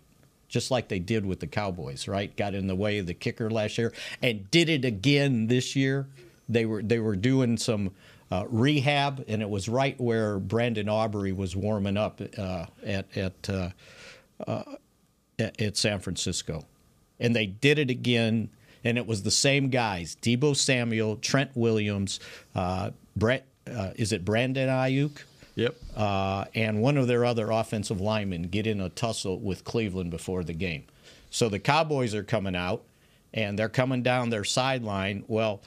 just 0.48 0.70
like 0.70 0.88
they 0.88 1.00
did 1.00 1.26
with 1.26 1.40
the 1.40 1.46
Cowboys, 1.46 2.08
right? 2.08 2.34
Got 2.36 2.54
in 2.54 2.68
the 2.68 2.76
way 2.76 2.98
of 2.98 3.06
the 3.06 3.14
kicker 3.14 3.50
last 3.50 3.78
year 3.78 3.92
and 4.22 4.50
did 4.50 4.68
it 4.68 4.84
again 4.84 5.48
this 5.48 5.74
year. 5.76 6.06
They 6.48 6.64
were 6.64 6.82
they 6.82 6.98
were 6.98 7.16
doing 7.16 7.58
some 7.58 7.90
uh, 8.30 8.44
rehab, 8.48 9.24
and 9.28 9.42
it 9.42 9.48
was 9.48 9.68
right 9.68 9.98
where 10.00 10.38
Brandon 10.38 10.88
Aubrey 10.88 11.32
was 11.32 11.56
warming 11.56 11.96
up 11.96 12.20
uh, 12.36 12.66
at 12.84 13.16
at, 13.16 13.50
uh, 13.50 13.70
uh, 14.46 14.62
at 15.38 15.76
San 15.76 16.00
Francisco, 16.00 16.64
and 17.18 17.34
they 17.34 17.46
did 17.46 17.78
it 17.78 17.90
again, 17.90 18.50
and 18.84 18.98
it 18.98 19.06
was 19.06 19.22
the 19.22 19.30
same 19.30 19.70
guys: 19.70 20.16
Deebo 20.20 20.56
Samuel, 20.56 21.16
Trent 21.16 21.50
Williams, 21.54 22.20
uh, 22.54 22.90
Brett. 23.16 23.46
Uh, 23.66 23.90
is 23.96 24.12
it 24.12 24.24
Brandon 24.24 24.68
Aiyuk? 24.68 25.22
Yep. 25.58 25.74
uh, 25.96 26.44
and 26.54 26.80
one 26.80 26.96
of 26.96 27.08
their 27.08 27.24
other 27.24 27.50
offensive 27.50 28.00
linemen 28.00 28.42
get 28.44 28.64
in 28.64 28.80
a 28.80 28.88
tussle 28.90 29.40
with 29.40 29.64
Cleveland 29.64 30.12
before 30.12 30.44
the 30.44 30.52
game. 30.52 30.84
So 31.30 31.48
the 31.48 31.58
Cowboys 31.58 32.14
are 32.14 32.22
coming 32.22 32.54
out, 32.54 32.84
and 33.34 33.58
they're 33.58 33.68
coming 33.68 34.04
down 34.04 34.30
their 34.30 34.44
sideline. 34.44 35.24
Well, 35.26 35.60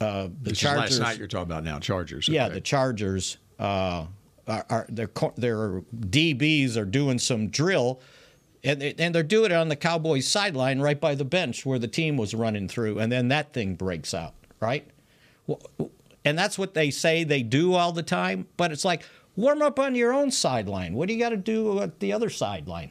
uh, 0.00 0.24
the 0.42 0.50
This 0.50 0.58
Chargers. 0.58 0.92
is 0.92 1.00
last 1.00 1.08
night 1.08 1.18
you're 1.18 1.28
talking 1.28 1.50
about 1.50 1.64
now. 1.64 1.78
Chargers. 1.78 2.28
Yeah, 2.28 2.48
the 2.48 2.60
Chargers 2.60 3.38
uh, 3.58 4.06
are, 4.46 4.66
are 4.70 4.86
their 4.88 5.10
their 5.36 5.80
DBs 5.96 6.76
are 6.76 6.84
doing 6.84 7.18
some 7.18 7.48
drill, 7.48 8.00
and 8.62 8.80
they, 8.80 8.94
and 8.98 9.14
they're 9.14 9.22
doing 9.22 9.50
it 9.50 9.54
on 9.54 9.68
the 9.68 9.76
Cowboys 9.76 10.26
sideline 10.26 10.80
right 10.80 11.00
by 11.00 11.14
the 11.14 11.24
bench 11.24 11.66
where 11.66 11.78
the 11.78 11.88
team 11.88 12.16
was 12.16 12.34
running 12.34 12.68
through, 12.68 12.98
and 12.98 13.10
then 13.10 13.28
that 13.28 13.52
thing 13.52 13.74
breaks 13.74 14.14
out, 14.14 14.34
right? 14.60 14.86
Well, 15.46 15.60
And 16.24 16.38
that's 16.38 16.58
what 16.58 16.74
they 16.74 16.90
say 16.90 17.24
they 17.24 17.42
do 17.42 17.74
all 17.74 17.92
the 17.92 18.02
time, 18.02 18.46
but 18.56 18.70
it's 18.70 18.84
like 18.84 19.02
warm 19.36 19.62
up 19.62 19.78
on 19.78 19.94
your 19.94 20.12
own 20.12 20.30
sideline. 20.30 20.94
What 20.94 21.08
do 21.08 21.14
you 21.14 21.20
got 21.20 21.30
to 21.30 21.36
do 21.36 21.80
at 21.80 22.00
the 22.00 22.12
other 22.12 22.28
sideline? 22.30 22.90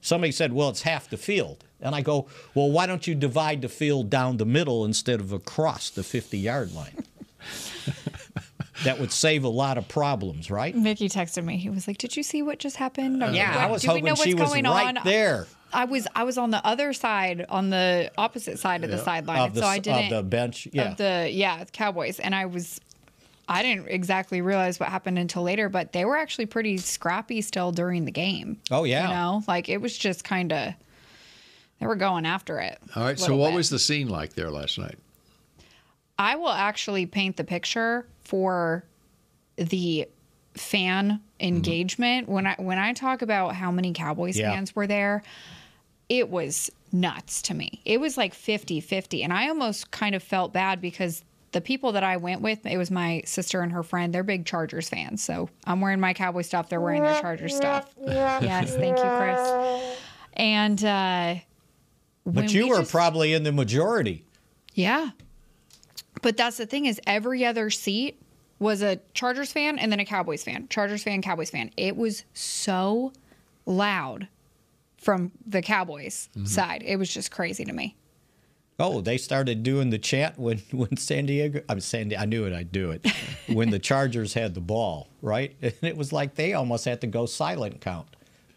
Somebody 0.00 0.32
said, 0.32 0.52
"Well, 0.52 0.68
it's 0.70 0.82
half 0.82 1.10
the 1.10 1.16
field." 1.18 1.64
And 1.82 1.94
I 1.94 2.02
go, 2.02 2.26
"Well, 2.54 2.70
why 2.70 2.86
don't 2.86 3.06
you 3.06 3.14
divide 3.14 3.62
the 3.62 3.68
field 3.68 4.10
down 4.10 4.36
the 4.36 4.46
middle 4.46 4.84
instead 4.84 5.20
of 5.20 5.32
across 5.32 5.90
the 5.90 6.02
50-yard 6.02 6.74
line?" 6.74 7.04
that 8.84 8.98
would 8.98 9.12
save 9.12 9.44
a 9.44 9.48
lot 9.48 9.78
of 9.78 9.88
problems, 9.88 10.50
right? 10.50 10.74
Mickey 10.74 11.08
texted 11.08 11.44
me. 11.44 11.56
He 11.56 11.70
was 11.70 11.86
like, 11.86 11.98
"Did 11.98 12.16
you 12.16 12.22
see 12.22 12.42
what 12.42 12.58
just 12.58 12.76
happened?" 12.76 13.22
I'm 13.22 13.30
uh, 13.30 13.32
Yeah, 13.32 13.50
like, 13.56 13.58
I 13.58 13.70
was 13.70 13.82
Do 13.82 13.88
we 13.88 13.90
hoping 13.92 14.04
know 14.04 14.10
what's 14.12 14.22
she 14.24 14.34
was 14.34 14.48
going 14.50 14.64
right 14.64 14.96
on? 14.96 15.04
there. 15.04 15.46
I 15.72 15.84
was 15.84 16.06
I 16.14 16.24
was 16.24 16.36
on 16.36 16.50
the 16.50 16.64
other 16.66 16.92
side, 16.92 17.46
on 17.48 17.70
the 17.70 18.10
opposite 18.18 18.58
side 18.58 18.82
of 18.84 18.90
the 18.90 18.98
sideline, 18.98 19.38
Of 19.38 19.54
the, 19.54 19.60
so 19.60 19.66
I 19.66 19.76
of 19.76 19.82
didn't 19.82 20.04
of 20.04 20.10
the 20.10 20.22
bench, 20.22 20.66
yeah. 20.72 20.90
of 20.90 20.96
the 20.96 21.28
yeah 21.30 21.64
Cowboys, 21.72 22.18
and 22.18 22.34
I 22.34 22.46
was 22.46 22.80
I 23.48 23.62
didn't 23.62 23.88
exactly 23.88 24.40
realize 24.40 24.78
what 24.78 24.88
happened 24.88 25.18
until 25.18 25.42
later, 25.42 25.68
but 25.68 25.92
they 25.92 26.04
were 26.04 26.16
actually 26.16 26.46
pretty 26.46 26.76
scrappy 26.76 27.40
still 27.40 27.72
during 27.72 28.04
the 28.04 28.12
game. 28.12 28.58
Oh, 28.70 28.84
yeah. 28.84 29.08
you 29.08 29.14
know, 29.14 29.42
like 29.48 29.68
it 29.68 29.80
was 29.80 29.96
just 29.98 30.22
kind 30.22 30.52
of 30.52 30.72
they 31.80 31.86
were 31.86 31.96
going 31.96 32.26
after 32.26 32.58
it. 32.60 32.78
All 32.94 33.02
right. 33.02 33.18
So 33.18 33.34
what 33.36 33.48
bit. 33.50 33.56
was 33.56 33.70
the 33.70 33.78
scene 33.78 34.08
like 34.08 34.34
there 34.34 34.50
last 34.50 34.78
night? 34.78 34.98
I 36.18 36.36
will 36.36 36.50
actually 36.50 37.06
paint 37.06 37.36
the 37.36 37.44
picture 37.44 38.06
for 38.20 38.84
the 39.56 40.06
fan 40.54 41.20
engagement 41.38 42.28
when 42.28 42.46
I 42.46 42.54
when 42.58 42.78
I 42.78 42.92
talk 42.92 43.22
about 43.22 43.54
how 43.54 43.70
many 43.70 43.92
Cowboys 43.92 44.38
Yeah. 44.38 44.52
fans 44.52 44.74
were 44.76 44.86
there 44.86 45.22
it 46.08 46.28
was 46.28 46.70
nuts 46.92 47.40
to 47.40 47.54
me. 47.54 47.80
It 47.84 48.00
was 48.00 48.16
like 48.16 48.34
50-50 48.34 49.22
and 49.22 49.32
I 49.32 49.48
almost 49.48 49.92
kind 49.92 50.16
of 50.16 50.24
felt 50.24 50.52
bad 50.52 50.80
because 50.80 51.22
the 51.52 51.60
people 51.60 51.92
that 51.92 52.02
I 52.02 52.16
went 52.16 52.40
with, 52.42 52.66
it 52.66 52.76
was 52.76 52.90
my 52.90 53.22
sister 53.24 53.60
and 53.60 53.70
her 53.72 53.84
friend. 53.84 54.12
They're 54.12 54.24
big 54.24 54.44
Chargers 54.44 54.88
fans. 54.88 55.22
So 55.22 55.48
I'm 55.64 55.80
wearing 55.80 56.00
my 56.00 56.14
Cowboy 56.14 56.42
stuff. 56.42 56.68
They're 56.68 56.80
wearing 56.80 57.02
their 57.04 57.20
Chargers 57.20 57.54
stuff. 57.56 57.94
Yes, 58.04 58.74
thank 58.74 58.96
you, 58.98 59.04
Chris. 59.18 59.98
And 60.34 60.84
uh 60.84 61.34
when 61.34 61.42
But 62.26 62.52
you 62.52 62.64
we 62.64 62.70
were 62.70 62.78
just- 62.80 62.90
probably 62.90 63.32
in 63.32 63.42
the 63.42 63.52
majority. 63.52 64.24
yeah. 64.74 65.10
But 66.22 66.36
that's 66.36 66.58
the 66.58 66.66
thing 66.66 66.84
is 66.86 67.00
every 67.06 67.46
other 67.46 67.70
seat 67.70 68.20
was 68.58 68.82
a 68.82 69.00
Chargers 69.14 69.52
fan 69.52 69.78
and 69.78 69.90
then 69.90 70.00
a 70.00 70.04
Cowboys 70.04 70.44
fan. 70.44 70.68
Chargers 70.68 71.02
fan, 71.02 71.22
Cowboys 71.22 71.48
fan. 71.48 71.70
It 71.78 71.96
was 71.96 72.24
so 72.34 73.12
loud 73.64 74.28
from 74.98 75.32
the 75.46 75.62
Cowboys 75.62 76.28
mm-hmm. 76.36 76.44
side. 76.44 76.82
It 76.84 76.96
was 76.96 77.12
just 77.12 77.30
crazy 77.30 77.64
to 77.64 77.72
me. 77.72 77.96
Oh, 78.78 79.00
they 79.00 79.16
started 79.18 79.62
doing 79.62 79.90
the 79.90 79.98
chant 79.98 80.38
when 80.38 80.58
when 80.72 80.96
San 80.96 81.26
Diego. 81.26 81.62
I'm 81.68 81.80
San. 81.80 82.12
I 82.18 82.26
knew 82.26 82.44
it. 82.44 82.52
I'd 82.52 82.72
do 82.72 82.90
it 82.90 83.06
when 83.46 83.70
the 83.70 83.78
Chargers 83.90 84.34
had 84.34 84.54
the 84.54 84.60
ball, 84.60 85.08
right? 85.22 85.54
And 85.62 85.74
it 85.82 85.96
was 85.96 86.12
like 86.12 86.34
they 86.34 86.52
almost 86.52 86.84
had 86.84 87.00
to 87.00 87.06
go 87.06 87.24
silent 87.26 87.80
count. 87.80 88.08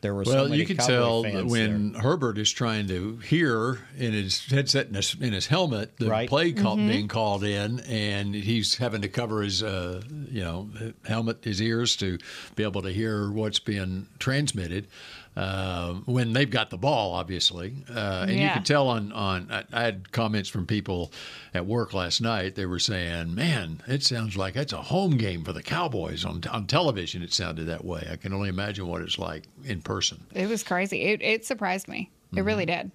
There 0.04 0.14
were 0.14 0.26
so 0.26 0.32
Well, 0.34 0.44
many 0.50 0.58
you 0.60 0.66
can 0.66 0.76
Cowboy 0.76 0.92
tell 0.94 1.24
fans 1.24 1.50
when 1.52 1.94
Herbert 1.94 2.38
is 2.38 2.52
trying 2.52 2.88
to 2.90 3.16
hear 3.20 3.80
in 3.98 4.12
his 4.12 4.46
headset 4.48 4.88
in 4.90 4.96
his, 4.96 5.16
in 5.20 5.32
his 5.32 5.48
helmet 5.48 5.98
the 5.98 6.10
Right. 6.10 6.28
play 6.28 6.52
call, 6.52 6.76
being 6.76 7.08
called 7.08 7.46
in, 7.46 7.80
and 7.80 8.36
he's 8.36 8.76
having 8.76 9.02
to 9.02 9.08
cover 9.08 9.42
his 9.42 9.64
uh, 9.64 10.02
you 10.30 10.42
know 10.44 10.70
helmet, 11.06 11.46
his 11.46 11.62
ears 11.62 11.96
to 11.98 12.18
be 12.58 12.64
able 12.64 12.82
to 12.82 12.92
hear 12.92 13.32
what's 13.32 13.60
being 13.60 14.08
transmitted. 14.20 14.88
Uh, 15.36 15.96
when 16.06 16.32
they've 16.32 16.52
got 16.52 16.70
the 16.70 16.78
ball, 16.78 17.14
obviously, 17.14 17.74
uh, 17.90 18.26
and 18.28 18.40
you 18.40 18.48
can 18.50 18.64
tell 18.64 18.88
on 18.88 19.12
on. 19.12 19.52
I, 19.52 19.64
I 19.74 19.84
had 19.84 20.12
comments 20.12 20.48
from 20.48 20.68
people 20.68 21.12
at 21.56 21.66
work 21.66 21.92
last 21.94 22.22
night. 22.22 22.54
They 22.54 22.68
were 22.68 22.78
saying, 22.78 23.34
"Man, 23.34 23.82
it 23.88 24.04
sounds 24.04 24.38
like 24.38 24.56
it's 24.56 24.74
a 24.74 24.82
home 24.82 25.18
game 25.18 25.44
for 25.44 25.52
the 25.52 25.64
Cowboys 25.64 26.24
on 26.24 26.44
on 26.52 26.68
television." 26.68 27.24
It 27.24 27.34
sounded 27.34 27.66
that 27.66 27.84
way. 27.84 28.08
I 28.12 28.16
can 28.16 28.32
only 28.32 28.50
imagine 28.50 28.86
what 28.88 29.02
it's 29.02 29.18
like 29.18 29.46
in 29.64 29.82
person. 29.82 30.24
It 30.36 30.48
was 30.48 30.62
crazy. 30.62 31.02
It, 31.02 31.24
it 31.24 31.46
surprised 31.46 31.88
me. 31.88 32.12
It 32.36 32.42
really 32.42 32.66
did. 32.66 32.92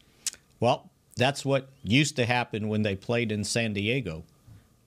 Well, 0.61 0.91
that's 1.17 1.45
what 1.45 1.69
used 1.83 2.17
to 2.17 2.27
happen 2.27 2.69
when 2.69 2.83
they 2.83 2.95
played 2.95 3.33
in 3.33 3.45
San 3.45 3.73
Diego. 3.73 4.25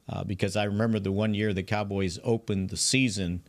Uh, 0.10 0.24
because 0.24 0.56
I 0.56 0.64
remember 0.66 1.00
the 1.00 1.12
one 1.12 1.34
year 1.34 1.54
the 1.54 1.64
Cowboys 1.64 2.20
opened 2.24 2.70
the 2.70 2.78
season 2.78 3.44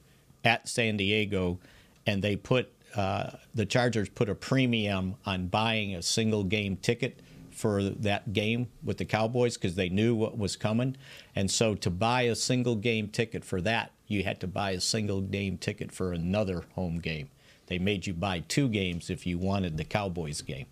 at 0.44 0.68
San 0.68 0.96
Diego, 0.96 1.58
and 2.06 2.22
they 2.22 2.36
put 2.36 2.72
uh, 2.96 3.30
the 3.54 3.66
Chargers 3.66 4.08
put 4.08 4.28
a 4.28 4.34
premium 4.34 5.16
on 5.24 5.48
buying 5.48 5.94
a 5.94 6.02
single 6.02 6.44
game 6.44 6.76
ticket 6.76 7.20
for 7.50 7.82
that 7.82 8.32
game 8.32 8.68
with 8.82 8.98
the 8.98 9.04
Cowboys 9.04 9.56
because 9.56 9.74
they 9.74 9.88
knew 9.88 10.14
what 10.14 10.36
was 10.38 10.56
coming. 10.56 10.96
And 11.36 11.50
so 11.50 11.74
to 11.76 11.90
buy 11.90 12.22
a 12.22 12.34
single 12.34 12.76
game 12.76 13.08
ticket 13.08 13.44
for 13.44 13.60
that, 13.60 13.92
you 14.06 14.24
had 14.24 14.40
to 14.40 14.46
buy 14.46 14.72
a 14.72 14.80
single 14.80 15.20
game 15.20 15.58
ticket 15.58 15.92
for 15.92 16.12
another 16.12 16.64
home 16.74 16.98
game. 16.98 17.28
They 17.66 17.78
made 17.78 18.06
you 18.06 18.14
buy 18.14 18.40
two 18.40 18.68
games 18.68 19.10
if 19.10 19.26
you 19.26 19.38
wanted 19.38 19.76
the 19.76 19.84
Cowboys 19.84 20.42
game 20.42 20.66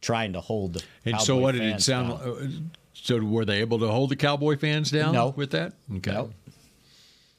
trying 0.00 0.32
to 0.32 0.40
hold 0.40 0.74
the. 0.74 0.82
And 1.04 1.14
Cowboy 1.14 1.24
so, 1.24 1.36
what 1.36 1.52
did 1.52 1.62
it 1.62 1.80
sound? 1.80 2.18
down. 2.20 2.70
So, 2.92 3.18
were 3.18 3.44
they 3.44 3.60
able 3.60 3.78
to 3.78 3.88
hold 3.88 4.10
the 4.10 4.16
Cowboy 4.16 4.56
fans 4.56 4.90
down? 4.90 5.14
No. 5.14 5.28
with 5.30 5.50
that. 5.52 5.74
Okay. 5.96 6.12
No. 6.12 6.30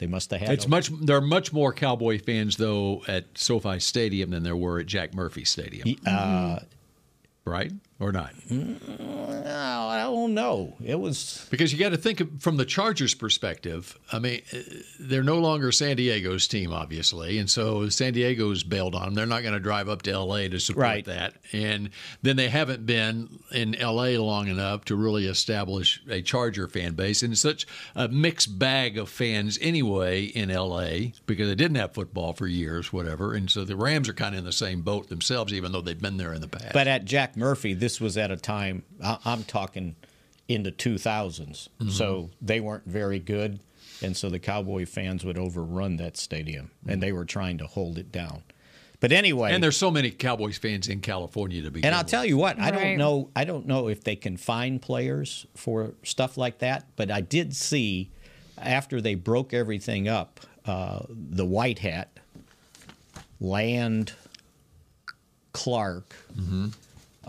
They 0.01 0.07
must 0.07 0.31
have 0.31 0.41
had. 0.41 0.49
It's 0.49 0.67
much. 0.67 0.89
There 0.89 1.15
are 1.15 1.21
much 1.21 1.53
more 1.53 1.71
Cowboy 1.71 2.17
fans 2.19 2.57
though 2.57 3.03
at 3.07 3.37
SoFi 3.37 3.79
Stadium 3.79 4.31
than 4.31 4.41
there 4.41 4.55
were 4.55 4.79
at 4.79 4.87
Jack 4.87 5.13
Murphy 5.13 5.45
Stadium, 5.45 5.95
Uh, 6.07 6.57
right 7.45 7.71
or 8.01 8.11
not? 8.11 8.33
no, 8.49 9.87
I 9.89 10.01
don't 10.03 10.33
know. 10.33 10.75
It 10.83 10.99
was. 10.99 11.47
Because 11.49 11.71
you 11.71 11.79
got 11.79 11.89
to 11.89 11.97
think 11.97 12.41
from 12.41 12.57
the 12.57 12.65
Chargers' 12.65 13.13
perspective. 13.13 13.97
I 14.11 14.19
mean, 14.19 14.41
uh, 14.53 14.57
they're 14.99 15.23
no 15.23 15.39
longer 15.39 15.71
San 15.71 15.95
Diego's 15.95 16.47
team, 16.47 16.73
obviously, 16.73 17.37
and 17.37 17.49
so 17.49 17.87
San 17.89 18.13
Diego's 18.13 18.63
bailed 18.63 18.95
on 18.95 19.03
them. 19.05 19.13
They're 19.13 19.25
not 19.25 19.41
going 19.41 19.53
to 19.53 19.59
drive 19.59 19.87
up 19.89 20.01
to 20.03 20.11
L.A. 20.11 20.49
to 20.49 20.59
support 20.59 20.81
Right. 20.81 21.05
that, 21.05 21.35
and 21.53 21.89
then 22.21 22.35
they 22.35 22.49
haven't 22.49 22.85
been 22.85 23.39
in 23.51 23.75
L.A. 23.75 24.17
long 24.17 24.47
enough 24.47 24.85
to 24.85 24.95
really 24.95 25.27
establish 25.27 26.01
a 26.09 26.21
Charger 26.21 26.67
fan 26.67 26.93
base, 26.93 27.23
and 27.23 27.31
it's 27.33 27.41
such 27.41 27.65
a 27.95 28.07
mixed 28.07 28.57
bag 28.59 28.97
of 28.97 29.09
fans 29.09 29.57
anyway 29.61 30.23
in 30.25 30.49
L.A. 30.51 31.13
because 31.25 31.47
they 31.47 31.55
didn't 31.55 31.75
have 31.77 31.93
football 31.93 32.33
for 32.33 32.47
years, 32.47 32.91
whatever, 32.91 33.33
and 33.33 33.49
so 33.49 33.63
the 33.63 33.75
Rams 33.75 34.09
are 34.09 34.13
kind 34.13 34.35
of 34.35 34.39
in 34.39 34.45
the 34.45 34.51
same 34.51 34.81
boat 34.81 35.09
themselves, 35.09 35.53
even 35.53 35.71
though 35.71 35.81
they've 35.81 36.01
been 36.01 36.17
there 36.17 36.33
in 36.33 36.41
the 36.41 36.47
past. 36.47 36.73
But 36.73 36.87
at 36.87 37.05
Jack 37.05 37.37
Murphy, 37.37 37.73
this 37.73 37.90
was 37.99 38.17
at 38.17 38.31
a 38.31 38.37
time. 38.37 38.83
I- 39.03 39.17
I'm 39.25 39.43
talking 39.43 39.95
in 40.47 40.63
the 40.63 40.71
2000s, 40.71 41.67
Mm-hmm. 41.79 41.89
so 41.89 42.29
they 42.41 42.59
weren't 42.59 42.85
very 42.85 43.19
good, 43.19 43.59
and 44.01 44.15
so 44.15 44.29
the 44.29 44.39
Cowboy 44.39 44.85
fans 44.85 45.25
would 45.25 45.37
overrun 45.37 45.97
that 45.97 46.15
stadium, 46.17 46.71
and 46.87 47.01
they 47.01 47.11
were 47.11 47.25
trying 47.25 47.57
to 47.57 47.67
hold 47.67 47.97
it 47.97 48.11
down. 48.11 48.43
But 48.99 49.11
anyway, 49.11 49.51
and 49.51 49.63
there's 49.63 49.77
so 49.77 49.89
many 49.89 50.11
Cowboys 50.11 50.57
fans 50.59 50.87
in 50.87 50.99
California 51.01 51.63
to 51.63 51.71
begin 51.71 51.87
And 51.87 51.95
I'll 51.95 52.03
with. 52.03 52.11
tell 52.11 52.23
you 52.23 52.37
what, 52.37 52.59
I 52.59 52.69
don't 52.69 52.97
know. 52.97 53.29
I 53.35 53.45
don't 53.45 53.65
know 53.65 53.87
if 53.87 54.03
they 54.03 54.15
can 54.15 54.37
find 54.37 54.79
players 54.79 55.47
for 55.55 55.93
stuff 56.03 56.37
like 56.37 56.59
that. 56.59 56.85
But 56.95 57.09
I 57.09 57.21
did 57.21 57.55
see 57.55 58.11
after 58.59 59.01
they 59.01 59.15
broke 59.15 59.55
everything 59.55 60.07
up, 60.07 60.39
uh, 60.65 60.99
the 61.09 61.45
white 61.45 61.79
hat, 61.79 62.11
Land, 63.39 64.13
Clark, 65.53 66.15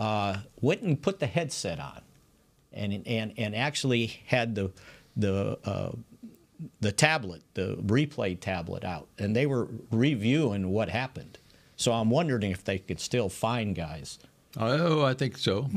uh, 0.03 0.37
went 0.61 0.81
and 0.81 1.01
put 1.01 1.19
the 1.19 1.27
headset 1.27 1.79
on, 1.79 2.01
and 2.71 3.07
and 3.07 3.33
and 3.37 3.55
actually 3.55 4.07
had 4.27 4.55
the 4.55 4.71
the. 5.15 5.57
Uh, 5.63 5.91
the 6.79 6.93
tablet, 6.93 7.41
the 7.55 7.75
replay 7.83 8.39
tablet 8.39 8.85
out, 8.85 9.09
and 9.19 9.35
they 9.35 9.45
were 9.45 9.67
reviewing 9.91 10.69
what 10.69 10.87
happened. 10.87 11.37
So 11.75 11.91
I'm 11.91 12.09
wondering 12.09 12.51
if 12.51 12.63
they 12.63 12.77
could 12.79 13.01
still 13.01 13.27
find 13.27 13.75
guys 13.75 14.17
Oh, 14.57 15.03
I 15.03 15.13
think 15.13 15.37
so. 15.37 15.67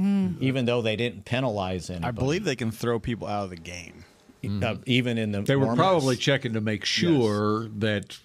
even 0.40 0.64
though 0.66 0.82
they 0.82 0.94
didn't 0.94 1.24
penalize 1.24 1.90
anybody. 1.90 2.06
I 2.08 2.10
believe 2.12 2.44
they 2.44 2.54
can 2.54 2.70
throw 2.70 3.00
people 3.00 3.26
out 3.26 3.44
of 3.44 3.50
the 3.50 3.56
game. 3.56 4.04
Uh, 4.44 4.76
even 4.86 5.18
in 5.18 5.32
the 5.32 5.42
They 5.42 5.56
were 5.56 5.66
warm-ups. 5.66 5.78
probably 5.86 6.16
checking 6.16 6.52
to 6.54 6.60
make 6.60 6.84
sure 6.84 7.68
that 7.78 8.16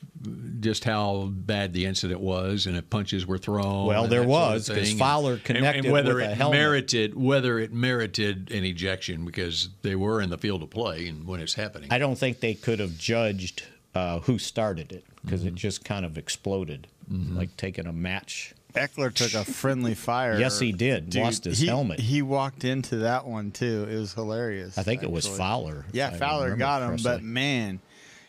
just 0.59 0.83
how 0.83 1.31
bad 1.33 1.73
the 1.73 1.85
incident 1.85 2.19
was 2.19 2.67
and 2.67 2.77
if 2.77 2.87
punches 2.91 3.25
were 3.25 3.39
thrown. 3.39 3.87
Well, 3.87 4.03
and 4.03 4.11
there 4.11 4.21
that 4.21 4.27
sort 4.27 4.43
of 4.43 4.53
was, 4.53 4.69
'cause 4.69 4.87
thing. 4.89 4.97
Fowler 4.97 5.37
connected 5.37 5.85
and 5.85 5.91
whether 5.93 6.15
with 6.15 6.25
a 6.25 6.31
it 6.31 6.37
helmet. 6.37 6.59
merited 6.59 7.15
whether 7.15 7.57
it 7.57 7.73
merited 7.73 8.51
an 8.51 8.63
ejection 8.63 9.25
because 9.25 9.69
they 9.81 9.95
were 9.95 10.21
in 10.21 10.29
the 10.29 10.37
field 10.37 10.61
of 10.61 10.69
play 10.69 11.07
and 11.07 11.25
when 11.25 11.39
it's 11.39 11.55
happening. 11.55 11.89
I 11.91 11.97
don't 11.97 12.17
think 12.17 12.39
they 12.39 12.53
could 12.53 12.79
have 12.79 12.97
judged 12.99 13.63
uh, 13.95 14.19
who 14.19 14.37
started 14.37 14.91
it 14.91 15.03
because 15.23 15.39
Mm-hmm. 15.41 15.49
it 15.49 15.55
just 15.55 15.83
kind 15.83 16.05
of 16.05 16.17
exploded, 16.17 16.87
like 17.09 17.57
taking 17.57 17.87
a 17.87 17.91
match. 17.93 18.53
Ekeler 18.73 19.13
took 19.13 19.33
a 19.33 19.45
friendly 19.45 19.93
fire. 19.93 20.39
Yes, 20.39 20.59
he 20.59 20.71
did. 20.71 21.13
Lost 21.15 21.45
his 21.45 21.59
he, 21.59 21.67
helmet. 21.67 21.99
He 21.99 22.21
walked 22.21 22.63
into 22.63 22.97
that 22.97 23.25
one 23.25 23.51
too. 23.51 23.87
It 23.89 23.95
was 23.95 24.13
hilarious. 24.13 24.77
I 24.77 24.83
think 24.83 25.03
it 25.03 25.11
was. 25.11 25.27
Fowler. 25.27 25.85
Yeah, 25.91 26.11
Fowler 26.11 26.55
got 26.55 26.81
him, 26.81 26.89
correctly. 26.89 27.11
but 27.11 27.23
man, 27.23 27.79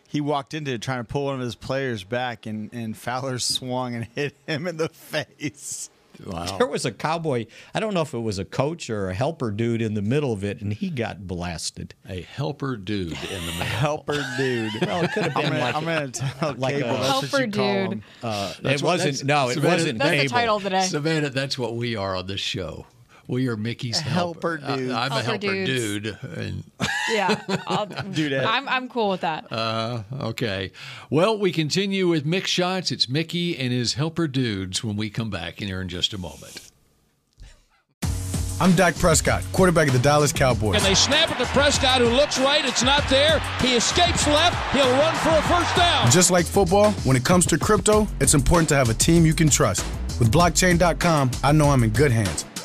he 0.06 0.20
walked 0.20 0.54
into 0.54 0.72
it 0.72 0.82
trying 0.82 1.00
to 1.00 1.04
pull 1.04 1.24
one 1.24 1.36
of 1.36 1.40
his 1.40 1.54
players 1.54 2.04
back, 2.04 2.46
and, 2.46 2.72
and 2.72 2.96
Fowler 2.96 3.38
swung 3.40 3.94
and 3.94 4.04
hit 4.14 4.34
him 4.46 4.66
in 4.66 4.76
the 4.76 4.88
face. 4.88 5.90
Wow. 6.26 6.56
There 6.58 6.66
was 6.66 6.84
a 6.84 6.92
cowboy. 6.92 7.46
I 7.74 7.80
don't 7.80 7.94
know 7.94 8.02
if 8.02 8.14
it 8.14 8.18
was 8.18 8.38
a 8.38 8.44
coach 8.44 8.88
or 8.90 9.10
a 9.10 9.14
helper 9.14 9.50
dude 9.50 9.80
in 9.82 9.94
the 9.94 10.02
middle 10.02 10.32
of 10.32 10.44
it, 10.44 10.60
and 10.60 10.72
he 10.72 10.90
got 10.90 11.26
blasted. 11.26 11.94
A 12.08 12.22
helper 12.22 12.76
dude 12.76 13.12
in 13.12 13.46
the 13.46 13.52
middle. 13.52 13.64
Helper 13.82 14.24
dude. 14.36 14.72
Well, 14.86 15.04
it 15.04 15.12
could 15.12 15.24
have 15.24 15.36
I'm 15.36 15.42
been 15.42 15.52
gonna, 15.52 15.60
like 15.64 15.74
I'm 15.74 15.84
gonna 15.84 16.08
tell 16.10 16.54
like 16.58 16.74
Cable 16.76 16.90
a- 16.90 16.92
that's 16.94 17.08
Helper 17.08 17.26
what 17.32 17.46
you 17.46 17.52
call 17.52 17.74
dude. 17.84 17.92
him. 17.92 18.02
uh, 18.22 18.54
it 18.58 18.64
what- 18.64 18.82
wasn't. 18.82 19.24
No, 19.24 19.48
it 19.48 19.54
Savannah, 19.54 19.74
wasn't. 19.74 19.98
That's 19.98 20.10
the 20.10 20.16
cable. 20.18 20.30
title 20.30 20.60
today. 20.60 20.82
Savannah, 20.86 21.30
that's 21.30 21.58
what 21.58 21.76
we 21.76 21.96
are 21.96 22.14
on 22.16 22.26
this 22.26 22.40
show. 22.40 22.86
We 23.28 23.48
are 23.48 23.56
Mickey's 23.56 24.00
helper 24.00 24.58
helper. 24.58 24.76
dude. 24.76 24.90
I, 24.90 25.06
am 25.06 25.12
a 25.12 25.22
Helper 25.22 25.46
helper 25.46 25.64
dudes. 25.64 26.02
dude. 26.02 26.18
And 26.36 26.64
Yeah, 27.12 27.40
I'll, 27.66 27.86
Dudette. 27.86 28.46
I'm 28.46 28.68
I'm 28.68 28.88
cool 28.88 29.10
with 29.10 29.20
that. 29.22 29.50
Uh, 29.52 30.02
okay. 30.20 30.72
Well, 31.10 31.38
we 31.38 31.52
continue 31.52 32.08
with 32.08 32.24
Mick 32.26 32.46
Shots. 32.46 32.90
It's 32.90 33.08
Mickey 33.08 33.56
and 33.58 33.72
his 33.72 33.94
helper 33.94 34.26
dudes 34.28 34.82
when 34.84 34.96
we 34.96 35.08
come 35.10 35.30
back 35.30 35.60
in 35.62 35.68
here 35.68 35.80
in 35.80 35.88
just 35.88 36.12
a 36.12 36.18
moment. 36.18 36.68
I'm 38.60 38.72
Dak 38.76 38.94
Prescott, 38.96 39.42
quarterback 39.52 39.88
of 39.88 39.92
the 39.92 39.98
Dallas 39.98 40.32
Cowboys. 40.32 40.76
And 40.76 40.84
they 40.84 40.94
snap 40.94 41.30
it 41.32 41.38
to 41.38 41.46
Prescott, 41.46 42.00
who 42.00 42.06
looks 42.08 42.38
right. 42.38 42.64
It's 42.64 42.82
not 42.84 43.02
there. 43.08 43.40
He 43.60 43.74
escapes 43.74 44.24
left. 44.28 44.56
He'll 44.72 44.88
run 44.98 45.14
for 45.16 45.30
a 45.30 45.42
first 45.42 45.74
down. 45.74 46.08
Just 46.12 46.30
like 46.30 46.46
football, 46.46 46.92
when 47.02 47.16
it 47.16 47.24
comes 47.24 47.44
to 47.46 47.58
crypto, 47.58 48.06
it's 48.20 48.34
important 48.34 48.68
to 48.68 48.76
have 48.76 48.88
a 48.88 48.94
team 48.94 49.26
you 49.26 49.34
can 49.34 49.48
trust. 49.48 49.84
With 50.20 50.30
blockchain.com, 50.30 51.32
I 51.42 51.50
know 51.50 51.70
I'm 51.70 51.82
in 51.82 51.90
good 51.90 52.12
hands. 52.12 52.44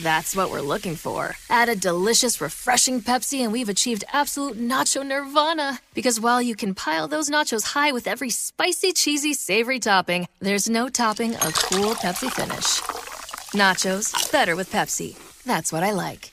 That's 0.00 0.34
what 0.34 0.50
we're 0.50 0.62
looking 0.62 0.96
for. 0.96 1.36
Add 1.50 1.68
a 1.68 1.76
delicious, 1.76 2.40
refreshing 2.40 3.02
Pepsi, 3.02 3.40
and 3.40 3.52
we've 3.52 3.68
achieved 3.68 4.04
absolute 4.12 4.58
nacho 4.58 5.06
nirvana. 5.06 5.80
Because 5.94 6.18
while 6.18 6.40
you 6.40 6.56
can 6.56 6.74
pile 6.74 7.08
those 7.08 7.28
nachos 7.28 7.64
high 7.74 7.92
with 7.92 8.06
every 8.06 8.30
spicy, 8.30 8.92
cheesy, 8.92 9.34
savory 9.34 9.78
topping, 9.78 10.28
there's 10.40 10.68
no 10.68 10.88
topping 10.88 11.34
a 11.34 11.52
cool 11.52 11.94
Pepsi 11.94 12.30
finish. 12.30 12.80
Nachos, 13.52 14.32
better 14.32 14.56
with 14.56 14.72
Pepsi. 14.72 15.16
That's 15.44 15.72
what 15.72 15.82
I 15.82 15.92
like. 15.92 16.30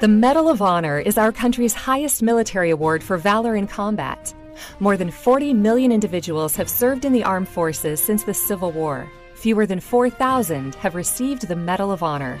The 0.00 0.08
Medal 0.08 0.48
of 0.48 0.60
Honor 0.60 0.98
is 0.98 1.16
our 1.16 1.30
country's 1.30 1.74
highest 1.74 2.22
military 2.22 2.70
award 2.70 3.04
for 3.04 3.18
valor 3.18 3.54
in 3.54 3.68
combat. 3.68 4.34
More 4.80 4.96
than 4.96 5.10
40 5.10 5.54
million 5.54 5.92
individuals 5.92 6.56
have 6.56 6.68
served 6.68 7.04
in 7.04 7.12
the 7.12 7.24
armed 7.24 7.48
forces 7.48 8.02
since 8.02 8.24
the 8.24 8.34
Civil 8.34 8.72
War. 8.72 9.08
Fewer 9.34 9.64
than 9.64 9.80
4,000 9.80 10.74
have 10.76 10.94
received 10.94 11.48
the 11.48 11.56
Medal 11.56 11.92
of 11.92 12.02
Honor. 12.02 12.40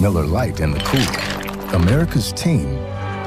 Miller 0.00 0.24
Lite 0.24 0.60
in 0.60 0.70
the 0.70 0.80
cooler. 0.80 1.76
America's 1.76 2.32
team 2.32 2.78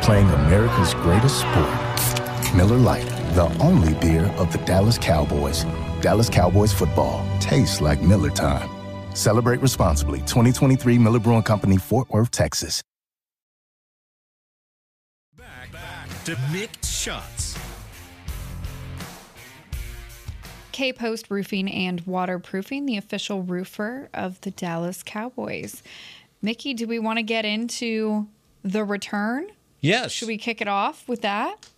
playing 0.01 0.29
America's 0.29 0.93
greatest 0.95 1.39
sport. 1.39 2.55
Miller 2.55 2.77
Lite, 2.77 3.07
the 3.33 3.49
only 3.61 3.93
beer 3.95 4.25
of 4.37 4.51
the 4.51 4.57
Dallas 4.65 4.97
Cowboys. 4.97 5.63
Dallas 6.01 6.29
Cowboys 6.29 6.73
football 6.73 7.25
tastes 7.39 7.81
like 7.81 8.01
Miller 8.01 8.29
time. 8.29 8.69
Celebrate 9.15 9.61
responsibly. 9.61 10.19
2023 10.19 10.97
Miller 10.97 11.19
Brewing 11.19 11.43
Company, 11.43 11.77
Fort 11.77 12.09
Worth, 12.09 12.31
Texas. 12.31 12.81
Back 15.37 15.69
To 16.25 16.35
Mick 16.51 16.69
Shots. 16.83 17.57
K 20.71 20.91
Post 20.91 21.27
Roofing 21.29 21.71
and 21.71 22.01
Waterproofing, 22.01 22.85
the 22.85 22.97
official 22.97 23.43
roofer 23.43 24.09
of 24.13 24.41
the 24.41 24.51
Dallas 24.51 25.03
Cowboys. 25.03 25.81
Mickey, 26.41 26.73
do 26.73 26.87
we 26.87 26.99
want 26.99 27.17
to 27.17 27.23
get 27.23 27.45
into 27.45 28.27
the 28.63 28.83
return? 28.83 29.47
Yes. 29.81 30.11
Should 30.11 30.27
we 30.27 30.37
kick 30.37 30.61
it 30.61 30.67
off 30.67 31.07
with 31.07 31.21
that? 31.21 31.69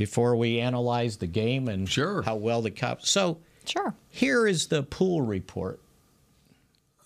before 0.00 0.34
we 0.34 0.58
analyze 0.58 1.18
the 1.18 1.26
game 1.26 1.68
and 1.68 1.86
Sure. 1.86 2.22
how 2.22 2.34
well 2.34 2.62
the 2.62 2.70
Cows. 2.70 3.00
So 3.02 3.36
Sure. 3.66 3.94
here 4.08 4.46
is 4.46 4.68
the 4.68 4.82
pool 4.82 5.20
report. 5.20 5.78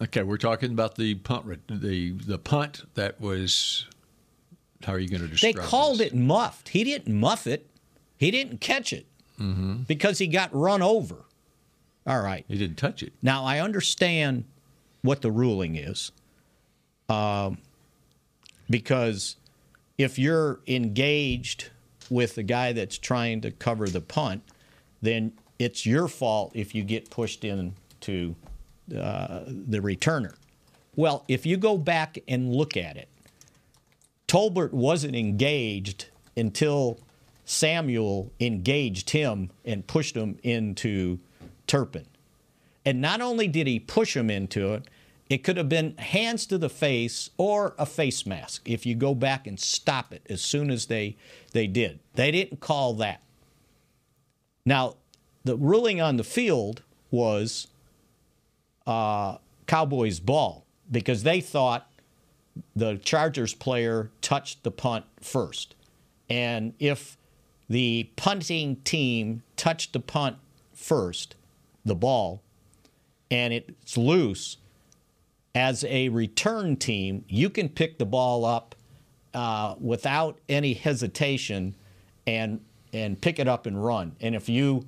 Okay, 0.01 0.23
we're 0.23 0.37
talking 0.37 0.71
about 0.71 0.95
the 0.95 1.17
punt, 1.17 1.61
the 1.67 2.13
the 2.13 2.39
punt 2.39 2.85
that 2.95 3.21
was. 3.21 3.89
How 4.85 4.93
are 4.93 5.01
you 5.01 5.09
going 5.09 5.23
to 5.23 5.27
describe? 5.27 5.57
It? 5.57 5.61
They 5.61 5.67
called 5.67 5.99
this? 5.99 6.13
it 6.13 6.15
muffed. 6.15 6.69
He 6.69 6.85
didn't 6.85 7.13
muff 7.19 7.49
it. 7.49 7.67
He 8.17 8.31
didn't 8.31 8.61
catch 8.61 8.93
it 8.93 9.07
mm-hmm. 9.41 9.83
because 9.89 10.19
he 10.19 10.29
got 10.29 10.55
run 10.55 10.81
over. 10.81 11.25
All 12.07 12.21
right. 12.23 12.45
He 12.47 12.57
didn't 12.57 12.77
touch 12.77 13.03
it. 13.03 13.13
Now 13.23 13.45
I 13.45 13.59
understand 13.59 14.45
what 15.03 15.21
the 15.21 15.33
ruling 15.33 15.75
is, 15.75 16.13
um, 17.09 17.59
because 18.69 19.37
if 19.99 20.19
you're 20.19 20.61
engaged 20.67 21.71
with 22.11 22.35
the 22.35 22.43
guy 22.43 22.73
that's 22.73 22.99
trying 22.99 23.41
to 23.43 23.51
cover 23.51 23.89
the 23.89 24.01
punt, 24.01 24.43
then 25.03 25.33
it's 25.59 25.87
your 25.87 26.09
fault 26.09 26.53
if 26.55 26.75
you 26.75 26.83
get 26.83 27.11
pushed 27.11 27.45
into 27.45 28.35
uh, 28.97 29.41
the 29.47 29.81
returner. 29.81 30.35
Well, 30.97 31.25
if 31.29 31.47
you 31.47 31.57
go 31.57 31.77
back 31.79 32.19
and 32.29 32.55
look 32.55 32.77
at 32.77 32.97
it, 32.97 33.09
Tolbert 34.29 34.73
wasn't 34.73 35.15
engaged 35.15 36.07
until 36.37 36.99
Samuel 37.45 38.33
engaged 38.41 39.11
him 39.11 39.51
and 39.65 39.87
pushed 39.87 40.17
him 40.17 40.39
into 40.43 41.19
Turpin. 41.67 42.07
And 42.85 43.01
not 43.01 43.21
only 43.21 43.49
did 43.49 43.67
he 43.67 43.81
push 43.81 44.17
him 44.17 44.31
into 44.31 44.75
it, 44.75 44.85
it 45.31 45.39
could 45.39 45.57
have 45.57 45.69
been 45.69 45.97
hands 45.97 46.47
to 46.47 46.59
the 46.59 46.69
face 46.69 47.31
or 47.39 47.75
a 47.79 47.87
face 47.87 48.27
mask 48.27 48.69
if 48.69 48.85
you 48.85 48.95
go 48.95 49.15
back 49.15 49.47
and 49.47 49.59
stop 49.59 50.13
it 50.13 50.23
as 50.29 50.43
soon 50.43 50.71
as 50.71 50.87
they, 50.87 51.17
they 51.53 51.67
did. 51.67 52.01
They 52.15 52.31
didn't 52.31 52.61
call 52.61 52.95
that. 52.95 53.23
Now, 54.67 54.97
the 55.45 55.57
ruling 55.57 56.01
on 56.01 56.17
the 56.17 56.25
field 56.25 56.83
was 57.11 57.69
uh, 58.87 59.39
Cowboys' 59.67 60.21
ball 60.21 60.67
because 60.91 61.23
they 61.23 61.41
thought 61.41 61.91
the 62.77 62.97
Chargers 62.97 63.55
player 63.55 64.11
touched 64.21 64.63
the 64.63 64.71
punt 64.71 65.05
first. 65.21 65.75
And 66.29 66.75
if 66.79 67.17
the 67.69 68.11
punting 68.17 68.77
team 68.77 69.43
touched 69.57 69.93
the 69.93 70.01
punt 70.01 70.37
first, 70.73 71.35
the 71.85 71.95
ball, 71.95 72.43
and 73.31 73.53
it's 73.53 73.97
loose, 73.97 74.59
as 75.55 75.85
a 75.85 76.09
return 76.09 76.77
team, 76.77 77.25
you 77.29 77.49
can 77.49 77.69
pick 77.69 77.99
the 77.99 78.07
ball 78.07 78.45
up 78.45 78.75
uh, 79.33 79.75
without 79.81 80.39
any 80.49 80.75
hesitation 80.75 81.75
and 82.27 82.61
and 82.93 83.21
pick 83.21 83.39
it 83.39 83.49
up 83.49 83.67
and 83.67 83.85
run. 83.85 84.15
And 84.21 84.35
if 84.35 84.49
you 84.49 84.87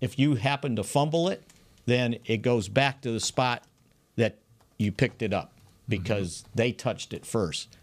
if 0.00 0.18
you 0.18 0.34
happen 0.34 0.76
to 0.76 0.82
fumble 0.82 1.28
it, 1.28 1.42
then 1.86 2.16
it 2.24 2.38
goes 2.38 2.68
back 2.68 3.00
to 3.02 3.10
the 3.12 3.20
spot 3.20 3.64
that 4.16 4.38
you 4.78 4.92
picked 4.92 5.22
it 5.22 5.32
up 5.32 5.52
because 5.88 6.44
they 6.54 6.72
touched 6.72 7.12
it 7.12 7.24
first. 7.26 7.76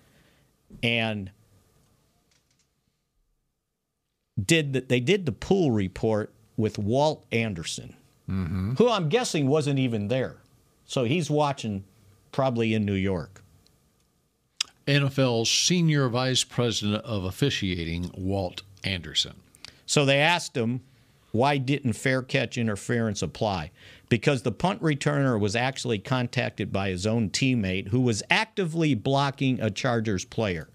And 0.84 1.32
did 4.44 4.74
the, 4.74 4.82
they 4.82 5.00
did 5.00 5.26
the 5.26 5.32
pool 5.32 5.72
report 5.72 6.34
with 6.58 6.78
Walt 6.78 7.26
Anderson, 7.32 7.96
who 8.78 8.90
I'm 8.90 9.10
guessing 9.10 9.48
wasn't 9.48 9.80
even 9.80 10.08
there. 10.08 10.38
So 10.86 11.04
he's 11.04 11.30
watching 11.30 11.84
probably 12.32 12.74
in 12.74 12.86
New 12.86 12.94
York. 12.94 13.44
NFL's 14.88 15.52
senior 15.52 16.10
vice 16.10 16.44
president 16.44 17.04
of 17.06 17.24
officiating, 17.24 18.10
Walt 18.18 18.64
Anderson. 18.84 19.36
So 19.86 20.04
they 20.04 20.20
asked 20.20 20.58
him, 20.58 20.82
why 21.32 21.58
didn't 21.58 21.94
fair 21.94 22.24
catch 22.24 22.58
interference 22.58 23.22
apply? 23.22 23.72
Because 24.10 24.42
the 24.42 24.52
punt 24.52 24.82
returner 24.82 25.40
was 25.40 25.56
actually 25.56 26.00
contacted 26.00 26.74
by 26.74 26.90
his 26.90 27.06
own 27.06 27.30
teammate 27.30 27.90
who 27.90 28.02
was 28.02 28.24
actively 28.32 28.96
blocking 28.96 29.62
a 29.62 29.70
Chargers 29.70 30.26
player. 30.26 30.70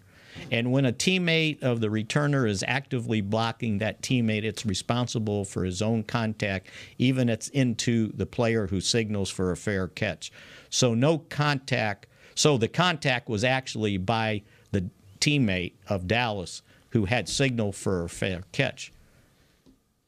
And 0.51 0.73
when 0.73 0.85
a 0.85 0.93
teammate 0.93 1.63
of 1.63 1.81
the 1.81 1.89
returner 1.89 2.49
is 2.49 2.65
actively 2.67 3.21
blocking 3.21 3.79
that 3.79 4.03
teammate, 4.03 4.45
it's 4.45 4.67
responsible 4.67 5.45
for 5.45 5.65
his 5.65 5.83
own 5.83 6.03
contact, 6.03 6.69
even 6.99 7.29
it's 7.29 7.49
into 7.49 8.13
the 8.13 8.27
player 8.27 8.67
who 8.67 8.81
signals 8.81 9.31
for 9.31 9.53
a 9.53 9.57
fair 9.57 9.89
catch. 9.89 10.33
So 10.71 10.95
no 10.95 11.19
contact. 11.19 12.07
So 12.35 12.59
the 12.59 12.69
contact 12.69 13.29
was 13.29 13.45
actually 13.45 13.97
by 13.97 14.43
the 14.73 14.89
teammate 15.21 15.75
of 15.89 16.07
Dallas 16.07 16.63
who 16.91 17.05
had 17.07 17.29
signal 17.29 17.73
for 17.73 18.05
a 18.05 18.09
fair 18.09 18.43
catch. 18.53 18.93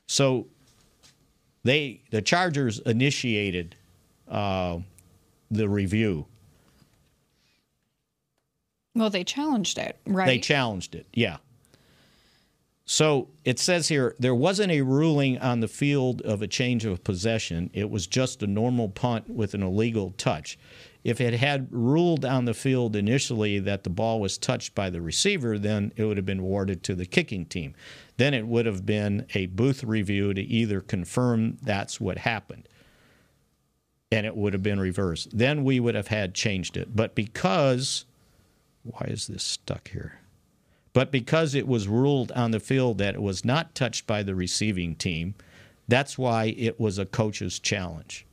So 0.09 0.47
they 1.65 2.03
the 2.11 2.23
Chargers 2.23 2.79
initiated 2.81 3.75
uh, 4.29 4.79
the 5.51 5.69
review. 5.69 6.27
Well, 8.97 9.11
they 9.11 9.25
challenged 9.25 9.77
it, 9.77 9.99
right? 10.07 10.27
They 10.27 10.39
challenged 10.39 10.95
it, 10.95 11.07
yeah. 11.13 11.37
So 12.87 13.29
it 13.45 13.59
says 13.59 13.89
here 13.89 14.15
there 14.19 14.35
wasn't 14.35 14.73
a 14.73 14.81
ruling 14.81 15.39
on 15.39 15.61
the 15.61 15.69
field 15.69 16.23
of 16.23 16.41
a 16.41 16.47
change 16.47 16.87
of 16.87 17.05
possession. 17.05 17.69
It 17.75 17.91
was 17.91 18.07
just 18.07 18.43
a 18.43 18.47
normal 18.47 18.89
punt 18.89 19.29
with 19.29 19.53
an 19.53 19.63
illegal 19.63 20.15
touch. 20.17 20.59
If 21.05 21.21
it 21.21 21.35
had 21.35 21.69
ruled 21.71 22.25
on 22.25 22.47
the 22.47 22.55
field 22.55 22.97
initially 22.97 23.59
that 23.59 23.85
the 23.85 23.91
ball 23.91 24.19
was 24.19 24.39
touched 24.39 24.75
by 24.75 24.89
the 24.89 25.03
receiver, 25.03 25.59
then 25.59 25.93
it 25.97 26.05
would 26.05 26.17
have 26.17 26.27
been 26.27 26.41
awarded 26.41 26.83
to 26.85 26.95
the 26.95 27.07
kicking 27.07 27.45
team. 27.45 27.75
Then 28.17 28.33
it 28.33 28.47
would 28.47 28.65
have 28.65 28.87
been 28.87 29.27
a 29.35 29.47
booth 29.47 29.85
review 29.85 30.33
to 30.33 30.41
either 30.41 30.81
confirm 30.81 31.59
that's 31.61 32.01
what 32.01 32.19
happened 32.19 32.67
and 34.11 34.25
it 34.25 34.37
would 34.37 34.53
have 34.53 34.63
been 34.63 34.81
reversed. 34.81 35.37
Then 35.37 35.65
we 35.65 35.81
would 35.81 35.95
have 35.95 36.09
had 36.09 36.35
changed 36.35 36.77
it. 36.77 36.95
But 36.95 37.15
because, 37.15 38.05
why 38.87 39.07
is 39.09 39.27
this 39.27 39.43
stuck 39.45 39.89
here? 39.89 40.21
But 40.93 41.11
because 41.11 41.55
it 41.55 41.69
was 41.69 41.89
ruled 41.89 42.33
on 42.33 42.53
the 42.53 42.61
field 42.61 42.99
that 42.99 43.15
it 43.15 43.23
was 43.23 43.45
not 43.45 43.75
touched 43.75 44.07
by 44.07 44.23
the 44.23 44.35
receiving 44.35 44.95
team, 44.95 45.35
that's 45.89 46.17
why 46.17 46.55
it 46.57 46.81
was 46.81 46.99
a 46.99 47.07
coach's 47.07 47.59
challenge. 47.59 48.27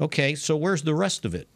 Okay, 0.00 0.34
so 0.34 0.56
where's 0.56 0.82
the 0.82 0.94
rest 0.94 1.24
of 1.24 1.34
it? 1.34 1.48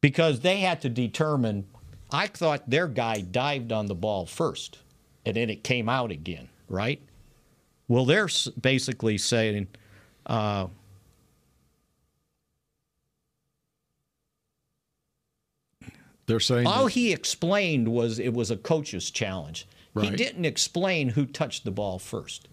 Because 0.00 0.40
they 0.40 0.60
had 0.60 0.80
to 0.82 0.88
determine, 0.88 1.66
I 2.12 2.26
thought 2.26 2.68
their 2.68 2.88
guy 2.88 3.20
dived 3.20 3.72
on 3.72 3.86
the 3.86 3.94
ball 3.94 4.26
first 4.26 4.78
and 5.24 5.36
then 5.36 5.50
it 5.50 5.62
came 5.62 5.88
out 5.88 6.10
again, 6.10 6.48
right? 6.68 7.00
Well, 7.88 8.04
they're 8.04 8.28
basically 8.60 9.18
saying, 9.18 9.68
uh, 10.26 10.68
They're 16.26 16.40
saying 16.40 16.66
All 16.66 16.84
that- 16.84 16.92
he 16.92 17.12
explained 17.12 17.88
was 17.88 18.18
it 18.18 18.32
was 18.32 18.50
a 18.50 18.56
coach's 18.56 19.10
challenge. 19.10 19.66
He 20.00 20.10
didn't 20.10 20.46
explain 20.46 21.10
who 21.10 21.26
touched 21.26 21.64
the 21.64 21.70
ball 21.70 21.98
first. 21.98 22.48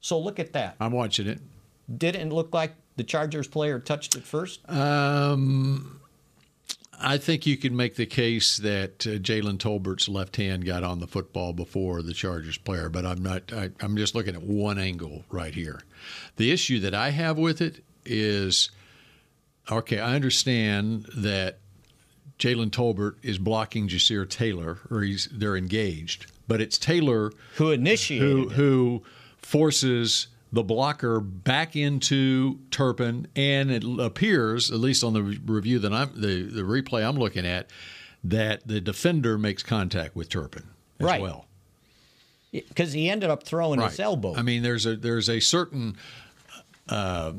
So 0.00 0.18
look 0.18 0.38
at 0.38 0.52
that. 0.52 0.76
I'm 0.80 0.92
watching 0.92 1.26
it. 1.26 1.38
Didn't 1.96 2.28
it 2.28 2.34
look 2.34 2.52
like 2.52 2.74
the 2.96 3.04
Chargers 3.04 3.48
player 3.48 3.78
touched 3.78 4.16
it 4.16 4.24
first? 4.24 4.60
Um, 4.68 6.00
I 7.00 7.18
think 7.18 7.46
you 7.46 7.56
can 7.56 7.74
make 7.74 7.96
the 7.96 8.06
case 8.06 8.58
that 8.58 9.06
uh, 9.06 9.10
Jalen 9.18 9.58
Tolbert's 9.58 10.08
left 10.08 10.36
hand 10.36 10.66
got 10.66 10.84
on 10.84 11.00
the 11.00 11.06
football 11.06 11.52
before 11.52 12.02
the 12.02 12.12
Chargers 12.12 12.58
player, 12.58 12.88
but 12.88 13.06
I'm 13.06 13.22
not. 13.22 13.52
I, 13.52 13.70
I'm 13.80 13.96
just 13.96 14.14
looking 14.14 14.34
at 14.34 14.42
one 14.42 14.78
angle 14.78 15.24
right 15.30 15.54
here. 15.54 15.80
The 16.36 16.50
issue 16.50 16.80
that 16.80 16.94
I 16.94 17.10
have 17.10 17.38
with 17.38 17.60
it 17.60 17.82
is, 18.04 18.70
okay, 19.70 20.00
I 20.00 20.14
understand 20.14 21.06
that 21.16 21.58
Jalen 22.42 22.70
Tolbert 22.70 23.14
is 23.22 23.38
blocking 23.38 23.86
Ja'Sir 23.86 24.28
Taylor, 24.28 24.78
or 24.90 25.02
he's 25.02 25.28
they're 25.30 25.56
engaged, 25.56 26.26
but 26.48 26.60
it's 26.60 26.76
Taylor 26.76 27.30
who 27.54 27.70
initiated 27.70 28.28
who, 28.28 28.48
who 28.48 29.02
forces 29.38 30.26
the 30.52 30.64
blocker 30.64 31.20
back 31.20 31.76
into 31.76 32.58
Turpin, 32.72 33.28
and 33.36 33.70
it 33.70 33.84
appears, 34.00 34.72
at 34.72 34.80
least 34.80 35.04
on 35.04 35.12
the 35.12 35.22
review 35.22 35.78
that 35.78 35.92
I'm 35.92 36.10
the, 36.20 36.42
the 36.42 36.62
replay 36.62 37.06
I'm 37.08 37.16
looking 37.16 37.46
at, 37.46 37.70
that 38.24 38.66
the 38.66 38.80
defender 38.80 39.38
makes 39.38 39.62
contact 39.62 40.16
with 40.16 40.28
Turpin 40.28 40.64
as 40.98 41.06
Right. 41.06 41.22
well. 41.22 41.46
Because 42.50 42.92
he 42.92 43.08
ended 43.08 43.30
up 43.30 43.44
throwing 43.44 43.80
his 43.80 44.00
elbow. 44.00 44.34
I 44.34 44.42
mean, 44.42 44.64
there's 44.64 44.84
a 44.84 44.96
there's 44.96 45.30
a 45.30 45.38
certain 45.38 45.96
uh, 46.88 47.32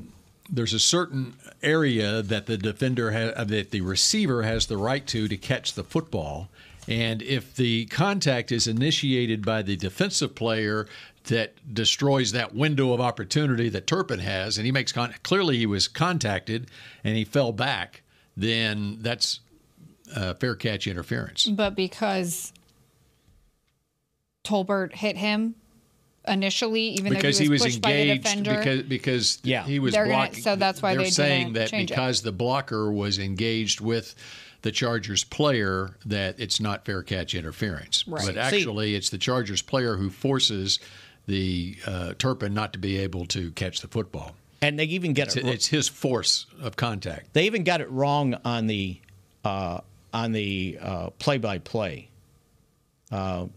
there's 0.50 0.74
a 0.74 0.80
certain 0.80 1.34
area 1.62 2.22
that 2.22 2.46
the 2.46 2.58
defender 2.58 3.12
ha- 3.12 3.44
that 3.44 3.72
the 3.72 3.82
receiver 3.82 4.44
has 4.44 4.68
the 4.68 4.78
right 4.78 5.06
to 5.08 5.28
to 5.28 5.38
catch 5.38 5.74
the 5.74 5.84
football, 5.84 6.50
and 6.88 7.22
if 7.22 7.56
the 7.56 7.86
contact 7.86 8.52
is 8.52 8.68
initiated 8.68 9.46
by 9.46 9.62
the 9.62 9.76
defensive 9.76 10.36
player 10.36 10.88
that 11.26 11.54
destroys 11.74 12.34
that 12.34 12.54
window 12.54 12.92
of 12.92 13.00
opportunity 13.00 13.70
that 13.70 13.88
Turpin 13.88 14.20
has, 14.20 14.58
and 14.58 14.66
he 14.66 14.72
makes 14.72 14.92
con- 14.92 15.14
clearly 15.24 15.58
he 15.58 15.66
was 15.66 15.88
contacted 15.88 16.70
and 17.04 17.16
he 17.16 17.24
fell 17.24 17.54
back, 17.54 18.04
then 18.36 18.98
that's 19.00 19.40
uh, 20.16 20.34
fair 20.34 20.56
catch 20.56 20.86
interference. 20.86 21.46
But 21.46 21.76
because 21.76 22.52
Tolbert 24.44 24.96
hit 24.96 25.16
him 25.16 25.56
initially, 26.28 26.82
even 26.82 27.14
because 27.14 27.38
though 27.38 27.44
he 27.44 27.50
was, 27.50 27.62
pushed 27.64 27.82
by 27.82 27.92
the 27.92 28.00
engaged 28.12 28.24
defender, 28.24 28.58
because 28.58 28.82
because 28.84 29.40
Yeah. 29.44 29.66
he 29.66 29.80
was 29.80 29.94
They're 29.94 30.06
gonna- 30.06 30.16
blocking. 30.28 30.44
so 30.44 30.56
that's 30.56 30.82
why 30.82 30.96
they're 30.96 31.04
they 31.06 31.10
saying 31.10 31.54
that 31.54 31.70
change 31.70 31.92
it. 31.92 31.96
because 31.96 32.22
the 32.22 32.32
blocker 32.32 32.92
was 32.92 33.20
engaged 33.20 33.82
with 33.82 34.16
the 34.62 34.72
Chargers 34.72 35.24
player 35.26 35.98
that 36.06 36.36
it's 36.40 36.60
not 36.62 36.86
fair 36.86 37.04
catch 37.04 37.36
interference. 37.36 38.08
Right. 38.08 38.26
But 38.26 38.36
See- 38.36 38.40
actually, 38.58 38.96
it's 38.96 39.10
the 39.10 39.18
Chargers 39.18 39.62
player 39.62 39.98
who 39.98 40.10
forces 40.10 40.80
the 41.28 41.76
uh, 41.86 42.14
Turpin 42.18 42.54
not 42.54 42.74
to 42.74 42.80
be 42.80 42.98
able 42.98 43.26
to 43.28 43.52
catch 43.52 43.82
the 43.82 43.88
football. 43.88 44.36
and 44.62 44.80
they 44.80 44.86
even 44.86 45.12
get 45.12 45.28
It's, 45.28 45.36
it. 45.36 45.46
it's 45.46 45.68
his 45.68 45.90
force 45.90 46.46
of 46.62 46.78
contact. 46.78 47.34
They 47.34 47.46
even 47.46 47.66
got 47.66 47.82
it 47.82 47.90
wrong 47.92 48.36
on 48.46 48.68
the 48.68 48.98
uh, 49.44 49.80
on 50.14 50.32
the 50.32 50.78
uh, 50.82 51.10
play-by-play. 51.20 52.08
Uh, 53.12 53.48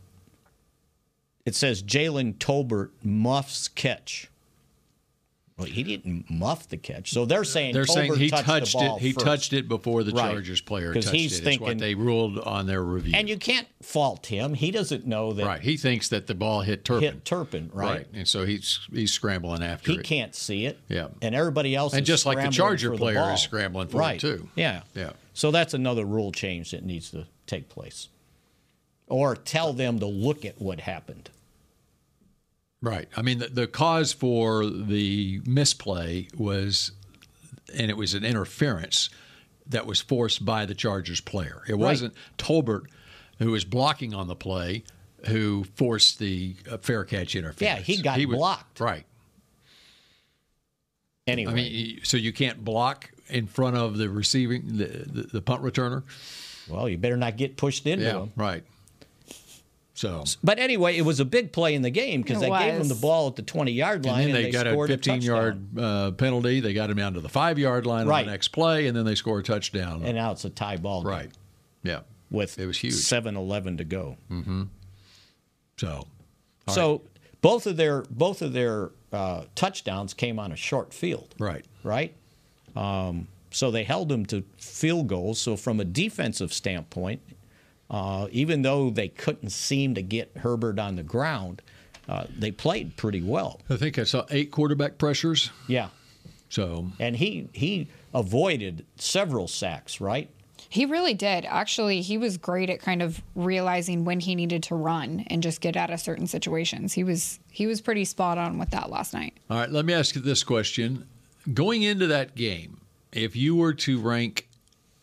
it 1.46 1.54
says 1.54 1.82
Jalen 1.82 2.34
Tolbert 2.34 2.90
muffs 3.02 3.68
catch. 3.68 4.28
Well, 5.56 5.66
he 5.66 5.82
didn't 5.84 6.28
muff 6.30 6.68
the 6.68 6.76
catch, 6.76 7.10
so 7.12 7.24
they're 7.24 7.42
saying 7.42 7.72
They're 7.72 7.84
Tolbert 7.86 7.94
saying 7.94 8.14
he 8.16 8.28
touched, 8.28 8.44
touched 8.46 8.74
it. 8.82 8.98
He 9.00 9.12
first. 9.12 9.24
touched 9.24 9.52
it 9.54 9.68
before 9.68 10.02
the 10.04 10.12
Right. 10.12 10.32
Chargers 10.32 10.60
player 10.60 10.92
touched 10.92 11.08
he's 11.08 11.32
it. 11.32 11.36
It's 11.36 11.44
thinking- 11.44 11.66
what 11.66 11.78
they 11.78 11.94
ruled 11.94 12.38
on 12.40 12.66
their 12.66 12.82
review. 12.82 13.14
and 13.16 13.26
you 13.26 13.38
can't 13.38 13.66
fault 13.80 14.26
him. 14.26 14.52
He 14.52 14.70
doesn't 14.70 15.06
know 15.06 15.32
that 15.32 15.46
right. 15.46 15.62
He 15.62 15.78
thinks 15.78 16.10
that 16.10 16.26
the 16.26 16.34
ball 16.34 16.60
hit 16.60 16.84
Turpin. 16.84 17.14
hit 17.14 17.24
Turpin, 17.24 17.70
right? 17.72 18.06
And 18.12 18.28
so 18.28 18.44
he's 18.44 18.80
he's 18.92 19.12
scrambling 19.14 19.62
after 19.62 19.92
He 19.92 19.98
it. 19.98 20.04
can't 20.04 20.34
see 20.34 20.66
it. 20.66 20.78
Yeah. 20.90 21.08
And 21.22 21.34
everybody 21.34 21.74
else 21.74 21.94
And 21.94 22.02
is 22.02 22.06
just 22.06 22.26
like 22.26 22.36
the 22.36 22.50
Charger 22.50 22.88
for 22.90 22.96
the 22.96 22.98
player 22.98 23.32
is 23.32 23.40
scrambling 23.40 23.88
for 23.88 24.02
it, 24.12 24.20
too. 24.20 24.50
Yeah. 24.56 24.82
Yeah. 24.94 25.12
So 25.32 25.50
that's 25.50 25.72
another 25.72 26.04
rule 26.04 26.32
change 26.32 26.72
that 26.72 26.84
needs 26.84 27.10
to 27.12 27.28
take 27.46 27.70
place. 27.70 28.08
Or 29.06 29.34
tell 29.34 29.72
them 29.72 30.00
to 30.00 30.06
look 30.06 30.44
at 30.44 30.60
what 30.60 30.80
happened. 30.80 31.30
Right. 32.82 33.08
I 33.16 33.22
mean, 33.22 33.38
the, 33.38 33.48
the 33.48 33.66
cause 33.66 34.12
for 34.12 34.66
the 34.66 35.40
misplay 35.46 36.28
was, 36.36 36.92
and 37.74 37.90
it 37.90 37.96
was 37.96 38.14
an 38.14 38.24
interference 38.24 39.10
that 39.68 39.86
was 39.86 40.00
forced 40.00 40.44
by 40.44 40.66
the 40.66 40.74
Chargers 40.74 41.20
player. 41.20 41.62
It 41.68 41.74
wasn't 41.74 42.14
Tolbert 42.38 42.84
who 43.38 43.50
was 43.50 43.64
blocking 43.64 44.14
on 44.14 44.28
the 44.28 44.36
play 44.36 44.84
who 45.26 45.64
forced 45.74 46.18
the 46.18 46.54
uh, 46.70 46.76
fair 46.78 47.04
catch 47.04 47.34
interference. 47.34 47.60
Yeah, 47.88 47.94
he 47.96 48.00
got 48.02 48.18
was- 48.18 48.36
blocked. 48.36 48.80
Right. 48.80 49.04
Anyway. 51.26 51.50
I 51.50 51.54
mean, 51.54 52.00
so 52.04 52.16
you 52.16 52.32
can't 52.32 52.64
block 52.64 53.10
in 53.28 53.46
front 53.48 53.76
of 53.76 53.98
the 53.98 54.08
receiving 54.08 54.76
the, 54.76 54.84
the, 54.84 55.22
the 55.32 55.42
punt 55.42 55.62
returner. 55.62 56.04
Well, 56.68 56.88
you 56.88 56.96
better 56.98 57.16
not 57.16 57.36
get 57.36 57.56
pushed 57.56 57.86
into 57.86 58.04
Yeah, 58.04 58.20
him. 58.22 58.32
right. 58.36 58.62
So, 59.96 60.24
But 60.44 60.58
anyway, 60.58 60.98
it 60.98 61.02
was 61.06 61.20
a 61.20 61.24
big 61.24 61.52
play 61.52 61.74
in 61.74 61.80
the 61.80 61.88
game 61.88 62.20
because 62.20 62.42
It 62.42 62.50
they 62.50 62.58
gave 62.58 62.78
them 62.78 62.88
the 62.88 62.94
ball 62.94 63.28
at 63.28 63.36
the 63.36 63.42
20 63.42 63.72
yard 63.72 64.04
line 64.04 64.24
and 64.26 64.34
then 64.34 64.42
they, 64.42 64.50
got 64.50 64.66
a 64.66 64.76
15 64.76 64.98
touchdown. 64.98 65.22
yard 65.22 65.78
uh, 65.78 66.10
penalty. 66.10 66.60
They 66.60 66.74
got 66.74 66.90
him 66.90 66.98
down 66.98 67.14
to 67.14 67.20
the 67.20 67.30
five 67.30 67.58
yard 67.58 67.86
line 67.86 68.06
on 68.06 68.24
the 68.24 68.30
next 68.30 68.48
play, 68.48 68.88
and 68.88 68.96
then 68.96 69.06
they 69.06 69.14
score 69.14 69.38
a 69.38 69.42
touchdown. 69.42 70.02
And 70.04 70.14
now 70.14 70.32
it's 70.32 70.44
a 70.44 70.50
tie 70.50 70.76
ball 70.76 71.00
game 71.00 71.10
right. 71.10 71.30
Yeah. 71.82 72.00
with 72.30 72.58
It 72.58 72.66
was 72.66 72.76
huge. 72.76 72.92
7 72.92 73.36
11 73.36 73.78
to 73.78 73.84
go. 73.84 74.18
So, 75.78 76.06
so 76.68 77.02
both 77.40 77.66
of 77.66 77.78
their 77.78 78.02
both 78.10 78.42
of 78.42 78.52
their 78.52 78.90
uh, 79.14 79.44
touchdowns 79.54 80.12
came 80.12 80.38
on 80.38 80.52
a 80.52 80.56
short 80.56 80.92
field. 80.92 81.34
right. 81.38 81.64
right? 81.84 82.14
Um, 82.74 83.28
so 83.50 83.70
they 83.70 83.84
held 83.84 84.10
them 84.10 84.26
to 84.26 84.44
field 84.58 85.06
goals. 85.08 85.38
So 85.38 85.56
from 85.56 85.80
a 85.80 85.84
defensive 85.86 86.52
standpoint, 86.52 87.22
uh, 87.90 88.28
even 88.32 88.62
though 88.62 88.90
they 88.90 89.08
couldn't 89.08 89.50
seem 89.50 89.94
to 89.94 90.02
get 90.02 90.30
Herbert 90.38 90.78
on 90.78 90.96
the 90.96 91.02
ground, 91.02 91.62
uh, 92.08 92.24
they 92.36 92.50
played 92.50 92.96
pretty 92.96 93.22
well. 93.22 93.60
I 93.70 93.76
think 93.76 93.98
I 93.98 94.04
saw 94.04 94.24
eight 94.30 94.50
quarterback 94.50 94.98
pressures. 94.98 95.50
Yeah, 95.66 95.88
So, 96.48 96.90
and 97.00 97.16
he 97.16 97.48
he 97.52 97.88
avoided 98.14 98.84
several 98.96 99.48
sacks, 99.48 100.00
right? 100.00 100.30
He 100.68 100.84
really 100.84 101.14
did. 101.14 101.44
Actually, 101.44 102.00
he 102.00 102.18
was 102.18 102.36
great 102.38 102.70
at 102.70 102.80
kind 102.80 103.00
of 103.00 103.22
realizing 103.36 104.04
when 104.04 104.18
he 104.18 104.34
needed 104.34 104.64
to 104.64 104.74
run 104.74 105.24
and 105.28 105.40
just 105.42 105.60
get 105.60 105.76
out 105.76 105.90
of 105.90 106.00
certain 106.00 106.26
situations. 106.26 106.92
He 106.92 107.04
was 107.04 107.38
he 107.50 107.66
was 107.66 107.80
pretty 107.80 108.04
spot 108.04 108.36
on 108.38 108.58
with 108.58 108.70
that 108.70 108.90
last 108.90 109.14
night. 109.14 109.34
all 109.48 109.58
right, 109.58 109.70
let 109.70 109.84
me 109.84 109.92
ask 109.94 110.14
you 110.16 110.20
this 110.20 110.42
question. 110.44 111.06
Going 111.54 111.82
into 111.82 112.08
that 112.08 112.34
game, 112.34 112.80
if 113.12 113.36
you 113.36 113.54
were 113.54 113.74
to 113.74 114.00
rank, 114.00 114.48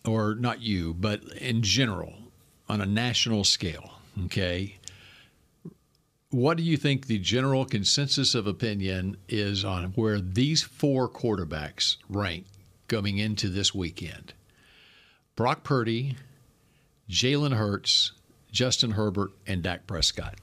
or 0.06 0.36
not 0.36 0.62
you, 0.62 0.93
but 0.93 1.24
in 1.38 1.62
general, 1.62 2.13
on 2.69 2.82
a 2.82 2.86
national 2.86 3.43
scale, 3.43 3.93
okay, 4.26 4.78
what 6.30 6.58
do 6.58 6.63
you 6.63 6.78
think 6.78 7.06
the 7.06 7.19
general 7.19 7.63
consensus 7.65 8.34
of 8.34 8.47
opinion 8.47 9.17
is 9.30 9.63
on 9.63 9.91
where 9.91 10.19
these 10.19 10.63
four 10.63 11.08
quarterbacks 11.08 11.97
rank 12.10 12.45
coming 12.88 13.19
into 13.19 13.49
this 13.49 13.73
weekend? 13.73 14.34
Brock 15.36 15.63
Purdy, 15.63 16.15
Jalen 17.10 17.54
Hurts, 17.56 18.13
Justin 18.52 18.91
Herbert, 18.91 19.32
and 19.45 19.62
Dak 19.62 19.86
Prescott. 19.86 20.36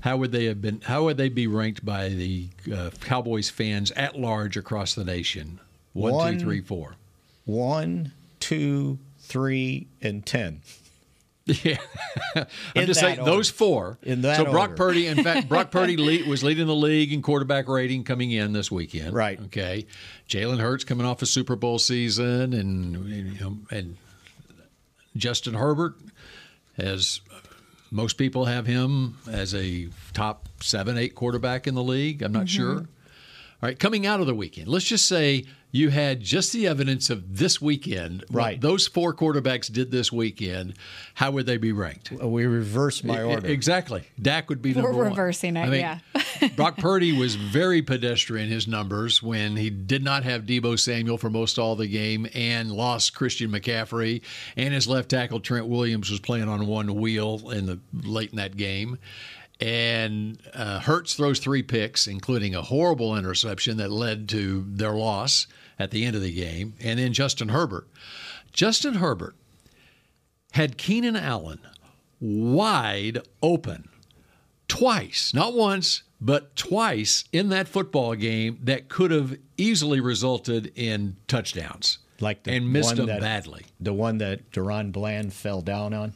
How 0.00 0.16
would 0.16 0.32
they 0.32 0.46
have 0.46 0.60
been? 0.60 0.80
How 0.80 1.04
would 1.04 1.16
they 1.16 1.28
be 1.28 1.46
ranked 1.46 1.84
by 1.84 2.08
the 2.08 2.48
uh, 2.74 2.90
Cowboys 3.00 3.50
fans 3.50 3.92
at 3.92 4.18
large 4.18 4.56
across 4.56 4.94
the 4.94 5.04
nation? 5.04 5.60
One, 5.92 6.12
One- 6.12 6.32
two, 6.34 6.40
three, 6.40 6.60
four. 6.60 6.96
One, 7.44 8.12
two, 8.40 8.98
three, 9.18 9.86
and 10.02 10.24
ten. 10.26 10.62
Yeah, 11.46 11.76
I'm 12.74 12.86
just 12.86 13.00
saying 13.00 13.18
order. 13.18 13.30
those 13.30 13.50
four. 13.50 13.98
In 14.02 14.22
that 14.22 14.38
so 14.38 14.44
Brock 14.44 14.70
order. 14.70 14.74
Purdy, 14.76 15.06
in 15.06 15.22
fact, 15.22 15.48
Brock 15.48 15.70
Purdy 15.70 15.98
lead, 15.98 16.26
was 16.26 16.42
leading 16.42 16.66
the 16.66 16.74
league 16.74 17.12
in 17.12 17.20
quarterback 17.20 17.68
rating 17.68 18.04
coming 18.04 18.30
in 18.30 18.52
this 18.54 18.70
weekend. 18.70 19.12
Right. 19.12 19.38
Okay. 19.46 19.86
Jalen 20.28 20.58
Hurts 20.58 20.84
coming 20.84 21.04
off 21.04 21.20
a 21.20 21.26
Super 21.26 21.54
Bowl 21.54 21.78
season, 21.78 22.54
and 22.54 23.08
you 23.08 23.40
know, 23.40 23.58
and 23.70 23.98
Justin 25.16 25.52
Herbert, 25.54 25.96
as 26.78 27.20
most 27.90 28.14
people 28.14 28.46
have 28.46 28.66
him 28.66 29.18
as 29.30 29.54
a 29.54 29.88
top 30.14 30.48
seven, 30.60 30.96
eight 30.96 31.14
quarterback 31.14 31.66
in 31.66 31.74
the 31.74 31.82
league. 31.82 32.22
I'm 32.22 32.32
not 32.32 32.46
mm-hmm. 32.46 32.78
sure. 32.78 32.88
All 33.64 33.68
right, 33.68 33.78
coming 33.78 34.04
out 34.04 34.20
of 34.20 34.26
the 34.26 34.34
weekend, 34.34 34.68
let's 34.68 34.84
just 34.84 35.06
say 35.06 35.46
you 35.72 35.88
had 35.88 36.20
just 36.20 36.52
the 36.52 36.66
evidence 36.66 37.08
of 37.08 37.38
this 37.38 37.62
weekend. 37.62 38.22
what 38.28 38.36
Right. 38.36 38.60
those 38.60 38.86
four 38.86 39.14
quarterbacks 39.14 39.72
did 39.72 39.90
this 39.90 40.12
weekend. 40.12 40.74
How 41.14 41.30
would 41.30 41.46
they 41.46 41.56
be 41.56 41.72
ranked? 41.72 42.10
We 42.12 42.44
reverse 42.44 43.02
my 43.02 43.22
order. 43.22 43.46
Exactly. 43.48 44.02
Dak 44.20 44.50
would 44.50 44.60
be 44.60 44.74
We're 44.74 44.82
number 44.82 44.98
one. 44.98 45.08
reversing 45.12 45.56
it, 45.56 45.62
I 45.62 45.70
mean, 45.70 45.80
yeah. 45.80 46.48
Brock 46.56 46.76
Purdy 46.76 47.16
was 47.16 47.36
very 47.36 47.80
pedestrian 47.80 48.50
his 48.50 48.68
numbers 48.68 49.22
when 49.22 49.56
he 49.56 49.70
did 49.70 50.04
not 50.04 50.24
have 50.24 50.42
Deebo 50.42 50.78
Samuel 50.78 51.16
for 51.16 51.30
most 51.30 51.58
all 51.58 51.74
the 51.74 51.86
game 51.86 52.28
and 52.34 52.70
lost 52.70 53.14
Christian 53.14 53.50
McCaffrey 53.50 54.20
and 54.58 54.74
his 54.74 54.86
left 54.86 55.08
tackle 55.08 55.40
Trent 55.40 55.68
Williams 55.68 56.10
was 56.10 56.20
playing 56.20 56.50
on 56.50 56.66
one 56.66 56.96
wheel 56.96 57.50
in 57.50 57.64
the 57.64 57.80
late 57.94 58.28
in 58.28 58.36
that 58.36 58.58
game. 58.58 58.98
And 59.60 60.38
uh, 60.52 60.80
Hurts 60.80 61.14
throws 61.14 61.38
three 61.38 61.62
picks, 61.62 62.06
including 62.06 62.54
a 62.54 62.62
horrible 62.62 63.16
interception 63.16 63.76
that 63.76 63.90
led 63.90 64.28
to 64.30 64.64
their 64.68 64.92
loss 64.92 65.46
at 65.78 65.90
the 65.90 66.04
end 66.04 66.16
of 66.16 66.22
the 66.22 66.34
game. 66.34 66.74
And 66.80 66.98
then 66.98 67.12
Justin 67.12 67.48
Herbert. 67.48 67.88
Justin 68.52 68.94
Herbert 68.94 69.36
had 70.52 70.76
Keenan 70.76 71.16
Allen 71.16 71.60
wide 72.20 73.18
open 73.42 73.88
twice, 74.68 75.34
not 75.34 75.54
once, 75.54 76.02
but 76.20 76.56
twice 76.56 77.24
in 77.32 77.48
that 77.50 77.68
football 77.68 78.14
game 78.14 78.58
that 78.62 78.88
could 78.88 79.10
have 79.10 79.36
easily 79.56 80.00
resulted 80.00 80.72
in 80.74 81.16
touchdowns. 81.28 81.98
Like 82.20 82.44
the 82.44 82.52
and 82.52 82.72
missed 82.72 82.90
one 82.90 82.96
them 82.96 83.06
that, 83.06 83.20
badly. 83.20 83.66
The 83.80 83.92
one 83.92 84.18
that 84.18 84.50
DaRon 84.52 84.92
Bland 84.92 85.32
fell 85.32 85.60
down 85.60 85.92
on. 85.92 86.12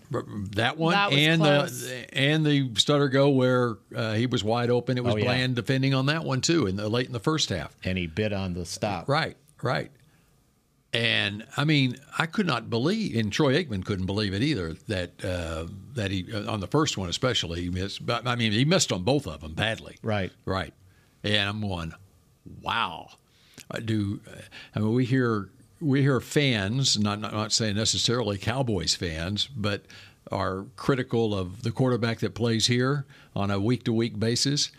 That 0.53 0.79
one 0.79 0.93
That 0.93 1.11
was 1.11 1.19
and 1.19 1.43
close. 1.43 1.89
the 1.89 2.15
and 2.17 2.47
the 2.47 2.71
stutter 2.77 3.09
go 3.09 3.31
where 3.31 3.77
uh, 3.95 4.15
he 4.15 4.27
was 4.27 4.45
wide 4.45 4.71
open. 4.71 4.97
It 4.97 5.03
was 5.05 5.15
Oh, 5.15 5.17
yeah. 5.19 5.25
Bland 5.25 5.57
defending 5.57 5.95
on 5.95 6.07
that 6.07 6.25
one 6.25 6.41
too 6.41 6.67
in 6.67 6.77
the 6.77 6.89
late 6.89 7.07
in 7.07 7.13
the 7.13 7.19
first 7.21 7.49
half. 7.49 7.75
and 7.85 7.99
he 7.99 8.07
bit 8.07 8.33
on 8.33 8.55
the 8.55 8.65
stop. 8.65 9.09
Right, 9.09 9.37
right. 9.63 9.91
And 10.93 11.45
I 11.57 11.65
mean, 11.65 11.97
I 12.19 12.25
could 12.27 12.47
not 12.47 12.71
believe, 12.71 13.15
and 13.15 13.31
Troy 13.31 13.63
Aikman 13.63 13.85
couldn't 13.85 14.07
believe 14.07 14.33
it 14.33 14.41
either 14.43 14.75
that 14.87 15.23
uh, 15.23 15.67
that 15.95 16.11
he 16.11 16.27
uh, 16.33 16.51
on 16.51 16.61
the 16.61 16.67
first 16.67 16.97
one 16.97 17.09
especially 17.11 17.61
he 17.63 17.71
missed. 17.71 18.07
But 18.07 18.27
I 18.27 18.37
mean, 18.37 18.53
he 18.53 18.65
missed 18.65 18.91
on 18.93 19.03
both 19.03 19.27
of 19.27 19.41
them 19.43 19.53
badly. 19.53 19.97
Right. 20.03 20.33
Right. 20.47 20.73
And 21.23 21.49
I'm 21.49 21.61
going, 21.61 21.93
wow. 22.63 23.11
I 23.71 23.81
do. 23.81 24.21
I 24.75 24.79
mean, 24.79 24.95
we 24.95 25.05
hear 25.05 25.51
we 25.81 26.03
hear 26.03 26.21
fans, 26.21 26.99
not 26.99 27.21
not, 27.21 27.33
not 27.33 27.53
saying 27.53 27.77
necessarily 27.77 28.39
Cowboys 28.39 28.95
fans, 28.95 29.49
but 29.49 29.83
are 30.31 30.67
critical 30.77 31.35
of 31.35 31.63
the 31.63 31.71
quarterback 31.71 32.19
that 32.19 32.35
plays 32.35 32.67
here 32.67 33.07
on 33.35 33.51
a 33.51 33.59
week 33.59 33.85
to 33.85 33.93
week 33.93 34.19
basis. 34.19 34.71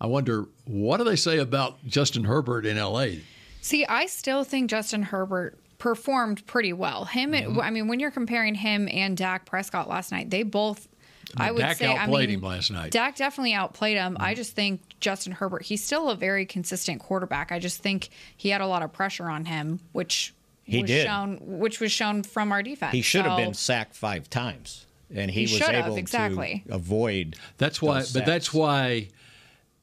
I 0.00 0.06
wonder 0.06 0.46
what 0.64 0.98
do 0.98 1.04
they 1.04 1.16
say 1.16 1.38
about 1.38 1.84
Justin 1.86 2.24
Herbert 2.24 2.66
in 2.66 2.76
L.A. 2.76 3.22
See, 3.60 3.86
I 3.86 4.06
still 4.06 4.42
think 4.42 4.68
Justin 4.68 5.04
Herbert 5.04 5.58
performed 5.78 6.46
pretty 6.46 6.72
well. 6.72 7.04
Him, 7.04 7.34
and 7.34 7.46
mm-hmm. 7.46 7.60
I 7.60 7.70
mean, 7.70 7.88
when 7.88 8.00
you're 8.00 8.10
comparing 8.10 8.54
him 8.54 8.88
and 8.90 9.16
Dak 9.16 9.46
Prescott 9.46 9.88
last 9.88 10.12
night, 10.12 10.30
they 10.30 10.42
both. 10.42 10.88
I 11.36 11.50
would 11.50 11.60
Dak 11.60 11.76
say, 11.76 11.86
I 11.86 12.04
outplayed 12.04 12.28
mean, 12.28 12.38
him 12.38 12.44
last 12.44 12.70
night. 12.70 12.92
Dak 12.92 13.16
definitely 13.16 13.54
outplayed 13.54 13.96
him. 13.96 14.16
I 14.20 14.30
mm-hmm. 14.30 14.36
just 14.36 14.54
think 14.54 14.80
Justin 15.00 15.32
Herbert, 15.32 15.62
he's 15.62 15.84
still 15.84 16.10
a 16.10 16.16
very 16.16 16.46
consistent 16.46 17.00
quarterback. 17.00 17.52
I 17.52 17.58
just 17.58 17.82
think 17.82 18.10
he 18.36 18.50
had 18.50 18.60
a 18.60 18.66
lot 18.66 18.82
of 18.82 18.92
pressure 18.92 19.28
on 19.28 19.46
him, 19.46 19.80
which 19.92 20.34
He 20.64 20.82
was 20.82 20.88
did. 20.88 21.06
shown, 21.06 21.38
which 21.40 21.80
was 21.80 21.92
shown 21.92 22.22
from 22.22 22.52
our 22.52 22.62
defense. 22.62 22.92
He 22.92 23.02
should 23.02 23.24
have 23.24 23.38
been 23.38 23.54
sacked 23.54 23.94
five 23.94 24.28
times, 24.28 24.86
and 25.14 25.30
he, 25.30 25.46
He 25.46 25.54
was 25.54 25.64
should 25.64 25.74
have, 25.74 25.86
able 25.86 25.96
exactly. 25.96 26.64
to 26.66 26.74
avoid. 26.74 27.36
That's 27.58 27.80
why, 27.80 28.00
those 28.00 28.12
but 28.12 28.26
that's 28.26 28.52
why 28.52 29.08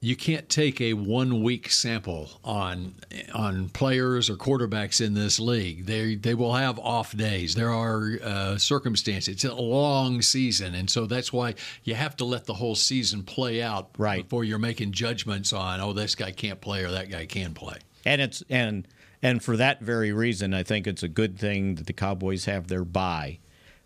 you 0.02 0.16
can't 0.16 0.48
take 0.48 0.80
a 0.80 0.94
one 0.94 1.44
week 1.44 1.70
sample 1.70 2.30
on 2.44 2.96
on 3.34 3.68
players 3.70 4.30
or 4.30 4.36
quarterbacks 4.36 5.06
in 5.06 5.14
this 5.14 5.40
league. 5.40 5.86
They 5.86 6.16
they 6.16 6.34
will 6.34 6.54
have 6.54 6.80
off 6.80 7.16
days. 7.16 7.54
There 7.54 7.72
are 7.72 8.12
uh, 8.24 8.58
circumstances. 8.58 9.34
It's 9.36 9.44
a 9.44 9.54
long 9.54 10.22
season, 10.22 10.74
and 10.76 10.90
so 10.90 11.06
that's 11.06 11.34
why 11.34 11.56
you 11.84 11.96
have 11.96 12.16
to 12.18 12.26
let 12.26 12.46
the 12.46 12.54
whole 12.54 12.76
season 12.76 13.24
play 13.24 13.62
out 13.62 13.90
Right. 13.98 14.24
before 14.24 14.46
you're 14.46 14.58
making 14.60 14.94
judgments 14.94 15.52
on 15.52 15.82
oh 15.82 15.92
this 15.94 16.16
guy 16.16 16.32
can't 16.32 16.62
play 16.62 16.84
or 16.84 16.92
that 16.92 17.10
guy 17.12 17.26
can 17.26 17.54
play. 17.54 17.78
And 18.06 18.22
it's 18.22 18.42
and 18.50 18.88
and 19.22 19.44
for 19.44 19.58
that 19.58 19.82
very 19.82 20.14
reason, 20.14 20.54
I 20.54 20.64
think 20.64 20.88
it's 20.88 21.04
a 21.04 21.10
good 21.10 21.38
thing 21.38 21.76
that 21.76 21.88
the 21.88 21.94
Cowboys 21.94 22.46
have 22.46 22.68
their 22.70 22.86
bye. 22.86 23.40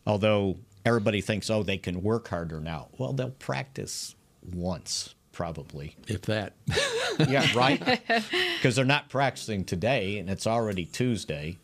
Although 0.05 0.57
everybody 0.85 1.21
thinks, 1.21 1.49
oh, 1.49 1.63
they 1.63 1.77
can 1.77 2.03
work 2.03 2.27
harder 2.27 2.59
now. 2.59 2.89
Well, 2.99 3.13
they'll 3.13 3.31
practice 3.31 4.13
once 4.43 5.15
probably. 5.33 5.95
If 6.07 6.21
that. 6.23 6.53
Yeah, 7.29 7.45
right. 7.55 8.01
Because 8.57 8.75
they're 8.75 8.85
not 8.85 9.07
practicing 9.07 9.65
today, 9.65 10.17
and 10.17 10.31
it's 10.31 10.47
already 10.47 10.85
Tuesday. 10.85 11.57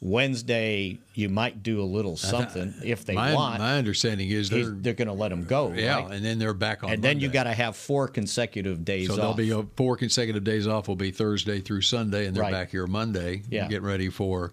Wednesday, 0.00 0.98
you 1.14 1.28
might 1.28 1.62
do 1.64 1.80
a 1.80 1.84
little 1.84 2.16
something 2.16 2.72
if 2.84 3.04
they 3.04 3.14
my, 3.14 3.34
want. 3.34 3.58
my 3.58 3.76
understanding 3.78 4.28
is 4.30 4.48
they're 4.48 4.66
they're 4.70 4.92
going 4.94 5.08
to 5.08 5.14
let 5.14 5.30
them 5.30 5.44
go. 5.44 5.72
yeah, 5.72 5.96
right? 6.02 6.12
and 6.12 6.24
then 6.24 6.38
they're 6.38 6.54
back 6.54 6.84
on. 6.84 6.90
and 6.90 7.02
then 7.02 7.18
you 7.18 7.26
Monday. 7.28 7.34
got 7.34 7.44
to 7.44 7.52
have 7.54 7.74
four 7.76 8.06
consecutive 8.06 8.84
days 8.84 9.08
So 9.08 9.14
off. 9.14 9.18
there'll 9.18 9.34
be 9.34 9.52
uh, 9.52 9.62
four 9.76 9.96
consecutive 9.96 10.44
days 10.44 10.68
off. 10.68 10.86
Will 10.86 10.94
be 10.96 11.10
Thursday 11.10 11.60
through 11.60 11.82
Sunday, 11.82 12.26
and 12.26 12.36
they're 12.36 12.42
Right. 12.44 12.52
back 12.52 12.70
here 12.70 12.86
Monday. 12.86 13.42
Yeah. 13.50 13.66
getting 13.68 13.86
ready 13.86 14.08
for 14.08 14.52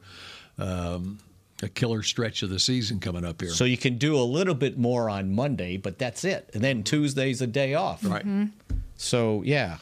um, 0.58 1.20
a 1.62 1.70
killer 1.70 2.02
stretch 2.04 2.42
of 2.44 2.50
the 2.50 2.60
season 2.60 3.00
coming 3.00 3.26
up 3.26 3.42
here. 3.42 3.50
so 3.52 3.66
you 3.66 3.78
can 3.78 3.98
do 3.98 4.16
a 4.18 4.24
little 4.24 4.54
bit 4.56 4.78
more 4.78 5.10
on 5.10 5.34
Monday, 5.36 5.78
but 5.78 5.98
that's 6.00 6.24
it. 6.24 6.50
And 6.54 6.64
then 6.64 6.84
Tuesday's 6.84 7.42
a 7.42 7.48
day 7.48 7.74
off. 7.74 8.04
right, 8.06 8.26
So 8.96 9.42
yeah, 9.44 9.78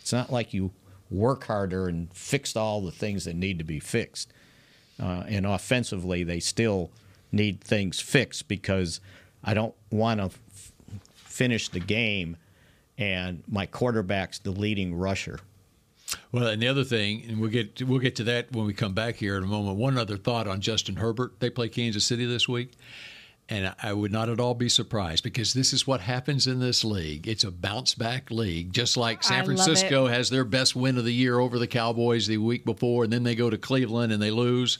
it's 0.00 0.12
not 0.12 0.30
like 0.32 0.54
you 0.54 0.70
work 1.10 1.44
harder 1.44 1.88
and 1.88 2.12
fixed 2.12 2.56
all 2.56 2.80
the 2.80 2.90
things 2.92 3.24
that 3.24 3.34
need 3.36 3.58
to 3.58 3.64
be 3.64 3.80
fixed. 3.80 4.32
Uh, 5.00 5.24
and 5.28 5.46
offensively, 5.46 6.24
they 6.24 6.40
still 6.40 6.90
need 7.30 7.60
things 7.62 8.00
fixed 8.00 8.48
because 8.48 9.00
I 9.44 9.54
don't 9.54 9.74
want 9.90 10.18
to 10.20 10.24
f- 10.26 10.72
finish 11.14 11.68
the 11.68 11.78
game, 11.80 12.36
and 12.96 13.42
my 13.46 13.64
quarterback's 13.66 14.38
the 14.40 14.50
leading 14.50 14.94
rusher. 14.96 15.38
Well, 16.32 16.46
and 16.46 16.62
the 16.62 16.68
other 16.68 16.84
thing, 16.84 17.24
and 17.28 17.40
we'll 17.40 17.50
get 17.50 17.82
we'll 17.82 18.00
get 18.00 18.16
to 18.16 18.24
that 18.24 18.52
when 18.52 18.66
we 18.66 18.72
come 18.72 18.94
back 18.94 19.16
here 19.16 19.36
in 19.36 19.44
a 19.44 19.46
moment. 19.46 19.76
One 19.76 19.98
other 19.98 20.16
thought 20.16 20.46
on 20.46 20.60
Justin 20.60 20.96
Herbert. 20.96 21.40
They 21.40 21.50
play 21.50 21.68
Kansas 21.68 22.04
City 22.04 22.24
this 22.24 22.48
week. 22.48 22.72
And 23.50 23.74
I 23.82 23.94
would 23.94 24.12
not 24.12 24.28
at 24.28 24.40
all 24.40 24.52
be 24.52 24.68
surprised 24.68 25.24
because 25.24 25.54
this 25.54 25.72
is 25.72 25.86
what 25.86 26.02
happens 26.02 26.46
in 26.46 26.60
this 26.60 26.84
league. 26.84 27.26
It's 27.26 27.44
a 27.44 27.50
bounce 27.50 27.94
back 27.94 28.30
league, 28.30 28.74
just 28.74 28.98
like 28.98 29.22
San 29.22 29.40
I 29.40 29.44
Francisco 29.46 30.06
has 30.06 30.28
their 30.28 30.44
best 30.44 30.76
win 30.76 30.98
of 30.98 31.06
the 31.06 31.14
year 31.14 31.38
over 31.38 31.58
the 31.58 31.66
Cowboys 31.66 32.26
the 32.26 32.36
week 32.36 32.66
before, 32.66 33.04
and 33.04 33.12
then 33.12 33.22
they 33.22 33.34
go 33.34 33.48
to 33.48 33.56
Cleveland 33.56 34.12
and 34.12 34.20
they 34.20 34.30
lose, 34.30 34.78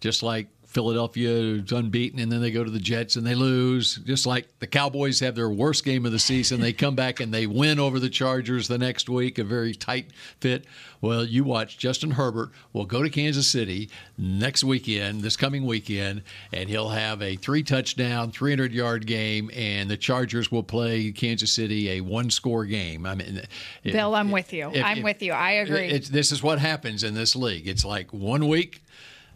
just 0.00 0.22
like 0.22 0.48
Philadelphia 0.72 1.28
is 1.30 1.70
unbeaten, 1.70 2.18
and 2.18 2.32
then 2.32 2.40
they 2.40 2.50
go 2.50 2.64
to 2.64 2.70
the 2.70 2.78
Jets 2.80 3.16
and 3.16 3.26
they 3.26 3.34
lose. 3.34 3.96
Just 3.96 4.26
like 4.26 4.48
the 4.58 4.66
Cowboys 4.66 5.20
have 5.20 5.34
their 5.34 5.50
worst 5.50 5.84
game 5.84 6.06
of 6.06 6.12
the 6.12 6.18
season, 6.18 6.60
they 6.60 6.72
come 6.72 6.94
back 6.94 7.20
and 7.20 7.32
they 7.32 7.46
win 7.46 7.78
over 7.78 8.00
the 8.00 8.08
Chargers 8.08 8.68
the 8.68 8.78
next 8.78 9.08
week, 9.08 9.38
a 9.38 9.44
very 9.44 9.74
tight 9.74 10.06
fit. 10.40 10.64
Well, 11.02 11.24
you 11.24 11.44
watch 11.44 11.76
Justin 11.78 12.12
Herbert 12.12 12.50
will 12.72 12.86
go 12.86 13.02
to 13.02 13.10
Kansas 13.10 13.46
City 13.48 13.90
next 14.16 14.64
weekend, 14.64 15.20
this 15.20 15.36
coming 15.36 15.66
weekend, 15.66 16.22
and 16.52 16.68
he'll 16.70 16.88
have 16.90 17.20
a 17.20 17.36
three 17.36 17.62
touchdown, 17.62 18.30
300 18.30 18.72
yard 18.72 19.06
game, 19.06 19.50
and 19.54 19.90
the 19.90 19.96
Chargers 19.96 20.50
will 20.50 20.62
play 20.62 21.12
Kansas 21.12 21.52
City 21.52 21.90
a 21.90 22.00
one 22.00 22.30
score 22.30 22.64
game. 22.64 23.04
I 23.04 23.14
mean, 23.14 23.42
Bill, 23.82 24.14
I'm 24.14 24.30
with 24.30 24.52
you. 24.52 24.70
if- 24.72 24.84
I'm 24.84 24.98
if- 24.98 25.04
with 25.04 25.22
you. 25.22 25.32
I 25.32 25.50
agree. 25.52 25.98
this 25.98 26.32
is 26.32 26.42
what 26.42 26.58
happens 26.60 27.04
in 27.04 27.14
this 27.14 27.36
league. 27.36 27.68
It's 27.68 27.84
like 27.84 28.12
one 28.12 28.48
week 28.48 28.82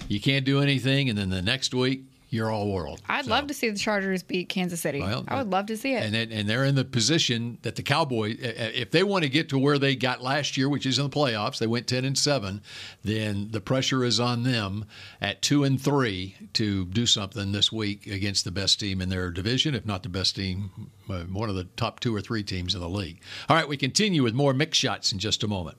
you 0.08 0.20
can't 0.20 0.44
do 0.44 0.60
anything, 0.60 1.08
and 1.08 1.18
then 1.18 1.30
the 1.30 1.42
next 1.42 1.74
week 1.74 2.04
you're 2.28 2.50
all 2.50 2.72
world. 2.72 3.00
I'd 3.08 3.26
love 3.26 3.46
to 3.46 3.54
see 3.54 3.70
the 3.70 3.78
Chargers 3.78 4.24
beat 4.24 4.48
Kansas 4.48 4.80
City. 4.80 5.00
Well, 5.00 5.24
I 5.28 5.36
would 5.36 5.48
love 5.48 5.66
to 5.66 5.76
see 5.76 5.94
it. 5.94 6.02
And 6.02 6.14
it, 6.16 6.32
and 6.32 6.48
they're 6.48 6.64
in 6.64 6.74
the 6.74 6.84
position 6.84 7.58
that 7.62 7.76
the 7.76 7.84
Cowboys, 7.84 8.36
if 8.40 8.90
they 8.90 9.04
want 9.04 9.22
to 9.22 9.30
get 9.30 9.48
to 9.50 9.58
where 9.58 9.78
they 9.78 9.94
got 9.94 10.22
last 10.22 10.56
year, 10.56 10.68
which 10.68 10.86
is 10.86 10.98
in 10.98 11.04
the 11.04 11.10
playoffs, 11.10 11.58
they 11.58 11.68
went 11.68 11.86
ten 11.86 12.04
and 12.04 12.18
seven. 12.18 12.62
Then 13.04 13.48
the 13.52 13.60
pressure 13.60 14.04
is 14.04 14.18
on 14.18 14.42
them 14.42 14.86
at 15.20 15.40
two 15.40 15.62
and 15.62 15.80
three 15.80 16.34
to 16.54 16.84
do 16.86 17.06
something 17.06 17.52
this 17.52 17.70
week 17.70 18.08
against 18.08 18.44
the 18.44 18.50
best 18.50 18.80
team 18.80 19.00
in 19.00 19.08
their 19.08 19.30
division, 19.30 19.76
if 19.76 19.86
not 19.86 20.02
the 20.02 20.08
best 20.08 20.34
team, 20.34 20.90
uh, 21.08 21.20
one 21.22 21.48
of 21.48 21.54
the 21.54 21.64
top 21.76 22.00
two 22.00 22.14
or 22.14 22.20
three 22.20 22.42
teams 22.42 22.74
in 22.74 22.80
the 22.80 22.88
league. 22.88 23.20
All 23.48 23.56
right, 23.56 23.68
we 23.68 23.76
continue 23.76 24.24
with 24.24 24.34
more 24.34 24.52
Mick 24.52 24.74
Shots 24.74 25.12
in 25.12 25.20
just 25.20 25.44
a 25.44 25.48
moment. 25.48 25.78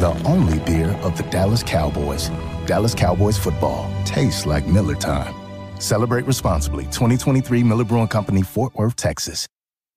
the 0.00 0.18
only 0.24 0.58
beer 0.60 0.88
of 1.02 1.14
the 1.18 1.22
Dallas 1.24 1.62
Cowboys. 1.62 2.30
Dallas 2.64 2.94
Cowboys 2.94 3.36
football 3.36 3.92
tastes 4.06 4.46
like 4.46 4.66
Miller 4.66 4.94
time. 4.94 5.34
Celebrate 5.78 6.24
responsibly. 6.24 6.84
2023 6.84 7.62
Miller 7.62 7.84
Brewing 7.84 8.08
Company, 8.08 8.40
Fort 8.40 8.74
Worth, 8.74 8.96
Texas. 8.96 9.46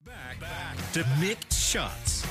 Back, 0.05 0.41
back 0.41 0.75
to 0.91 1.03
Mick 1.21 1.37
Shots. 1.49 2.27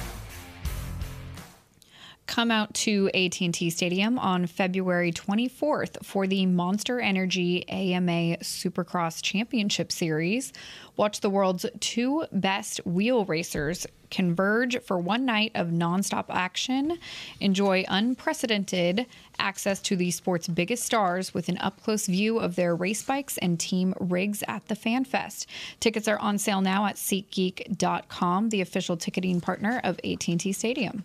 come 2.27 2.51
out 2.51 2.73
to 2.73 3.11
AT&T 3.13 3.69
Stadium 3.69 4.19
on 4.19 4.47
February 4.47 5.13
24th 5.13 6.03
for 6.03 6.27
the 6.27 6.47
Monster 6.47 6.99
Energy 6.99 7.69
AMA 7.69 8.39
Supercross 8.39 9.21
Championship 9.21 9.93
Series. 9.93 10.51
Watch 10.97 11.21
the 11.21 11.29
world's 11.29 11.67
two 11.81 12.25
best 12.33 12.81
wheel 12.87 13.27
racers 13.27 13.87
converge 14.13 14.79
for 14.83 14.99
one 14.99 15.25
night 15.25 15.51
of 15.57 15.69
nonstop 15.69 16.27
action. 16.29 16.99
Enjoy 17.41 17.85
unprecedented 17.89 19.07
access 19.39 19.81
to 19.81 19.97
the 19.97 20.11
sport's 20.13 20.47
biggest 20.47 20.85
stars 20.85 21.35
with 21.35 21.49
an 21.49 21.59
up-close 21.59 22.07
view 22.07 22.39
of 22.39 22.55
their 22.55 22.77
race 22.77 23.03
bikes 23.03 23.39
and 23.39 23.59
team 23.59 23.95
rigs 23.99 24.45
at 24.47 24.69
the 24.69 24.77
Fan 24.77 25.05
Fest. 25.05 25.49
Tickets 25.81 26.07
are 26.07 26.19
on 26.19 26.39
sale 26.39 26.61
now 26.61 26.87
at 26.87 26.97
SeatGeek.com, 26.97 28.51
the 28.51 28.61
official 28.61 28.97
ticketing 28.97 29.41
partner 29.41 29.81
of 29.83 29.99
AT&T 30.05 30.53
Stadium. 30.53 31.05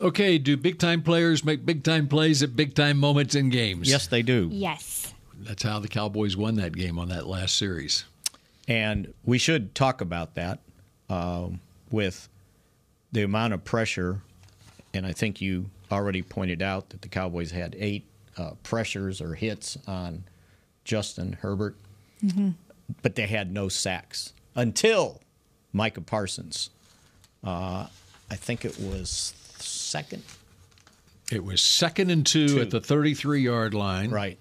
Okay, 0.00 0.38
do 0.38 0.56
big 0.56 0.78
time 0.78 1.02
players 1.02 1.44
make 1.44 1.66
big 1.66 1.82
time 1.82 2.08
plays 2.08 2.42
at 2.42 2.56
big 2.56 2.74
time 2.74 2.96
moments 2.96 3.34
in 3.34 3.50
games? 3.50 3.90
Yes, 3.90 4.06
they 4.06 4.22
do. 4.22 4.48
Yes. 4.50 5.12
That's 5.40 5.62
how 5.62 5.80
the 5.80 5.88
Cowboys 5.88 6.36
won 6.36 6.54
that 6.54 6.74
game 6.74 6.98
on 6.98 7.08
that 7.08 7.26
last 7.26 7.56
series. 7.56 8.04
And 8.68 9.12
we 9.24 9.36
should 9.36 9.74
talk 9.74 10.00
about 10.00 10.36
that 10.36 10.60
um, 11.10 11.60
with 11.90 12.28
the 13.12 13.22
amount 13.22 13.52
of 13.54 13.64
pressure. 13.64 14.20
And 14.94 15.06
I 15.06 15.12
think 15.12 15.40
you 15.40 15.66
already 15.90 16.22
pointed 16.22 16.62
out 16.62 16.90
that 16.90 17.02
the 17.02 17.08
Cowboys 17.08 17.50
had 17.50 17.76
eight 17.78 18.04
uh, 18.36 18.52
pressures 18.62 19.20
or 19.20 19.34
hits 19.34 19.76
on 19.86 20.24
Justin 20.84 21.34
Herbert, 21.42 21.76
Mhm. 22.24 22.54
but 23.02 23.14
they 23.16 23.26
had 23.26 23.52
no 23.52 23.68
sacks 23.68 24.32
until 24.54 25.20
Micah 25.72 26.00
Parsons. 26.00 26.70
Uh, 27.44 27.86
I 28.30 28.36
think 28.36 28.64
it 28.64 28.78
was 28.78 29.34
second. 29.58 30.22
It 31.30 31.44
was 31.44 31.60
second 31.60 32.10
and 32.10 32.26
two, 32.26 32.60
at 32.60 32.70
the 32.70 32.80
33 32.80 33.42
yard 33.42 33.74
line. 33.74 34.10
Right. 34.10 34.38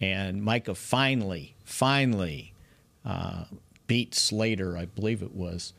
And 0.00 0.42
Micah 0.42 0.74
finally, 0.74 1.54
finally 1.64 2.52
uh, 3.04 3.44
beat 3.86 4.14
Slater, 4.14 4.76
I 4.76 4.84
believe 4.86 5.22
it 5.22 5.34
was, 5.34 5.72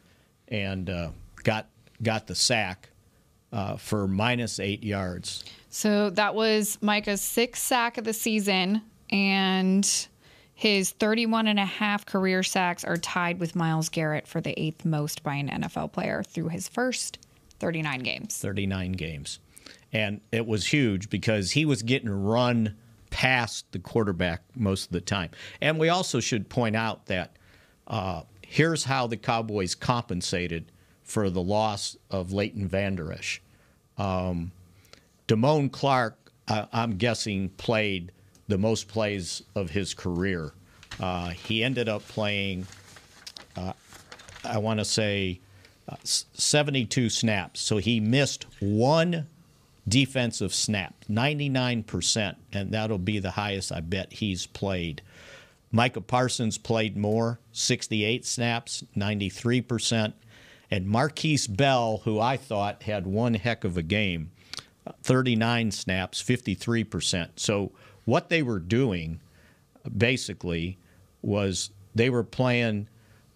and 0.48 0.90
uh, 0.90 1.10
got 1.44 1.68
got 2.02 2.28
the 2.28 2.36
sack 2.36 2.90
uh, 3.52 3.78
for 3.78 4.08
minus 4.08 4.60
eight 4.60 4.84
yards. 4.84 5.44
So 5.70 6.10
that 6.12 6.36
was 6.36 6.78
Micah's 6.82 7.22
sixth 7.22 7.64
sack 7.64 7.98
of 7.98 8.04
the 8.04 8.14
season, 8.14 8.82
and 9.10 10.08
his 10.54 10.90
31 10.92 11.48
and 11.48 11.60
a 11.60 11.66
half 11.66 12.06
career 12.06 12.42
sacks 12.42 12.84
are 12.84 12.98
tied 12.98 13.40
with 13.40 13.56
Myles 13.56 13.90
Garrett 13.90 14.28
for 14.28 14.42
the 14.42 14.60
eighth 14.60 14.86
most 14.86 15.22
by 15.22 15.36
an 15.36 15.50
NFL 15.50 15.92
player 15.92 16.24
through 16.24 16.50
his 16.50 16.68
first 16.68 17.20
39 17.60 18.00
games. 18.00 18.38
39 18.38 18.94
games. 18.94 19.40
And 19.94 20.20
it 20.32 20.48
was 20.48 20.66
huge 20.66 21.12
because 21.12 21.52
he 21.52 21.66
was 21.66 21.84
getting 21.84 22.10
run 22.10 22.76
past 23.12 23.72
the 23.72 23.78
quarterback 23.78 24.42
most 24.56 24.86
of 24.88 24.92
the 24.94 25.02
time. 25.02 25.30
And 25.62 25.80
we 25.80 25.90
also 25.90 26.20
should 26.20 26.50
point 26.50 26.76
out 26.76 27.06
that 27.06 27.38
uh, 27.86 28.24
here's 28.48 28.86
how 28.86 29.06
the 29.08 29.18
Cowboys 29.18 29.76
compensated 29.76 30.72
for 31.04 31.30
the 31.30 31.42
loss 31.42 31.98
of 32.10 32.32
Leighton 32.32 32.68
Vander 32.68 33.12
Esch. 33.12 33.42
Um, 33.98 34.52
Damone 35.28 35.72
Clark, 35.72 36.18
I, 36.48 36.66
I'm 36.72 36.98
guessing, 36.98 37.50
played 37.50 38.12
the 38.48 38.58
most 38.58 38.88
plays 38.88 39.44
of 39.54 39.70
his 39.70 39.94
career. 39.94 40.54
Uh, 41.00 41.30
he 41.30 41.64
ended 41.64 41.90
up 41.90 42.08
playing, 42.08 42.66
uh, 43.58 43.74
I 44.46 44.58
want 44.60 44.80
to 44.80 44.86
say, 44.86 45.42
uh, 45.90 45.98
72 46.04 47.10
snaps. 47.10 47.60
So 47.60 47.78
he 47.78 48.00
missed 48.00 48.46
one 48.60 49.28
defensive 49.88 50.54
snap, 50.54 50.96
99%, 51.10 52.36
and 52.54 52.72
that'll 52.72 52.98
be 52.98 53.20
the 53.20 53.32
highest 53.32 53.72
I 53.72 53.82
bet 53.82 54.14
he's 54.14 54.48
played. 54.48 55.02
Micah 55.72 56.02
Parsons 56.02 56.58
played 56.58 56.98
more, 56.98 57.40
68 57.52 58.26
snaps, 58.26 58.84
93%. 58.96 60.14
And 60.70 60.88
Markquese 60.88 61.56
Bell, 61.56 62.02
who 62.04 62.20
I 62.20 62.38
thought 62.38 62.84
had 62.84 63.08
one 63.08 63.36
heck 63.36 63.64
of 63.64 63.78
a 63.78 63.82
game, 63.82 64.32
39 65.04 65.72
snaps, 65.72 66.22
53%. 66.22 67.30
So 67.36 67.72
what 68.06 68.30
they 68.30 68.42
were 68.42 68.60
doing 68.60 69.22
basically 69.96 70.78
was 71.22 71.72
they 71.96 72.10
were 72.10 72.24
playing 72.24 72.88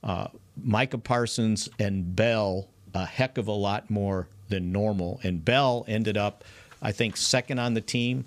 uh, 0.03 0.27
Micah 0.61 0.97
Parsons 0.97 1.69
and 1.79 2.15
Bell 2.15 2.67
a 2.93 3.05
heck 3.05 3.37
of 3.37 3.47
a 3.47 3.53
lot 3.53 3.89
more 3.89 4.27
than 4.49 4.71
normal. 4.71 5.19
And 5.23 5.43
Bell 5.43 5.85
ended 5.87 6.17
up, 6.17 6.43
I 6.81 6.91
think, 6.91 7.17
second 7.17 7.59
on 7.59 7.73
the 7.73 7.81
team 7.81 8.25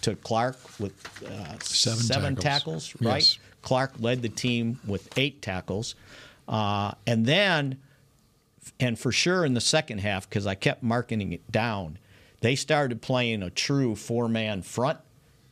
to 0.00 0.16
Clark 0.16 0.58
with 0.80 0.92
uh, 1.24 1.58
Seven 1.60 2.34
tackles. 2.36 2.88
tackles. 2.92 2.94
right? 3.00 3.22
Yes. 3.22 3.38
Clark 3.62 3.92
led 4.00 4.22
the 4.22 4.28
team 4.28 4.80
with 4.86 5.16
eight 5.18 5.40
tackles. 5.42 5.94
Uh, 6.48 6.92
and 7.06 7.26
then, 7.26 7.78
and 8.80 8.98
for 8.98 9.12
sure 9.12 9.44
in 9.44 9.54
the 9.54 9.60
second 9.60 9.98
half, 9.98 10.28
because 10.28 10.46
I 10.46 10.54
kept 10.54 10.82
marking 10.82 11.32
it 11.32 11.50
down, 11.52 11.98
they 12.40 12.56
started 12.56 13.00
playing 13.00 13.42
a 13.42 13.50
true 13.50 13.94
four 13.94 14.28
man 14.28 14.62
front 14.62 14.98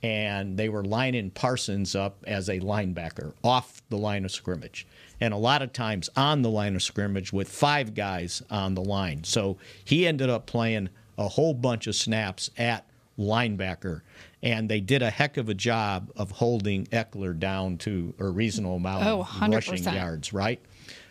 and 0.03 0.57
they 0.57 0.69
were 0.69 0.83
lining 0.83 1.31
Parsons 1.31 1.95
up 1.95 2.25
as 2.27 2.49
a 2.49 2.59
linebacker 2.59 3.35
off 3.45 3.83
the 3.91 3.99
line 3.99 4.25
of 4.25 4.33
scrimmage. 4.33 4.87
And 5.21 5.35
a 5.35 5.37
lot 5.37 5.61
of 5.61 5.73
times 5.73 6.09
on 6.17 6.43
the 6.43 6.49
line 6.49 6.75
of 6.75 6.83
scrimmage 6.83 7.33
with 7.33 7.49
five 7.49 7.95
guys 7.95 8.43
on 8.51 8.75
the 8.75 8.81
line. 8.83 9.25
So 9.25 9.59
he 9.85 10.07
ended 10.07 10.31
up 10.31 10.47
playing 10.47 10.89
a 11.19 11.29
whole 11.29 11.53
bunch 11.53 11.87
of 11.87 11.95
snaps 11.95 12.51
at 12.57 12.87
linebacker. 13.19 14.01
And 14.43 14.71
they 14.71 14.81
did 14.81 15.03
a 15.03 15.11
heck 15.11 15.37
of 15.37 15.49
a 15.51 15.55
job 15.55 16.11
of 16.17 16.31
holding 16.31 16.87
Ekeler 16.87 17.39
down 17.39 17.77
to 17.79 18.15
a 18.19 18.25
reasonable 18.27 18.77
amount 18.77 19.05
Oh, 19.07 19.21
of 19.21 19.51
rushing 19.53 19.83
yards, 19.85 20.33
right? 20.33 20.61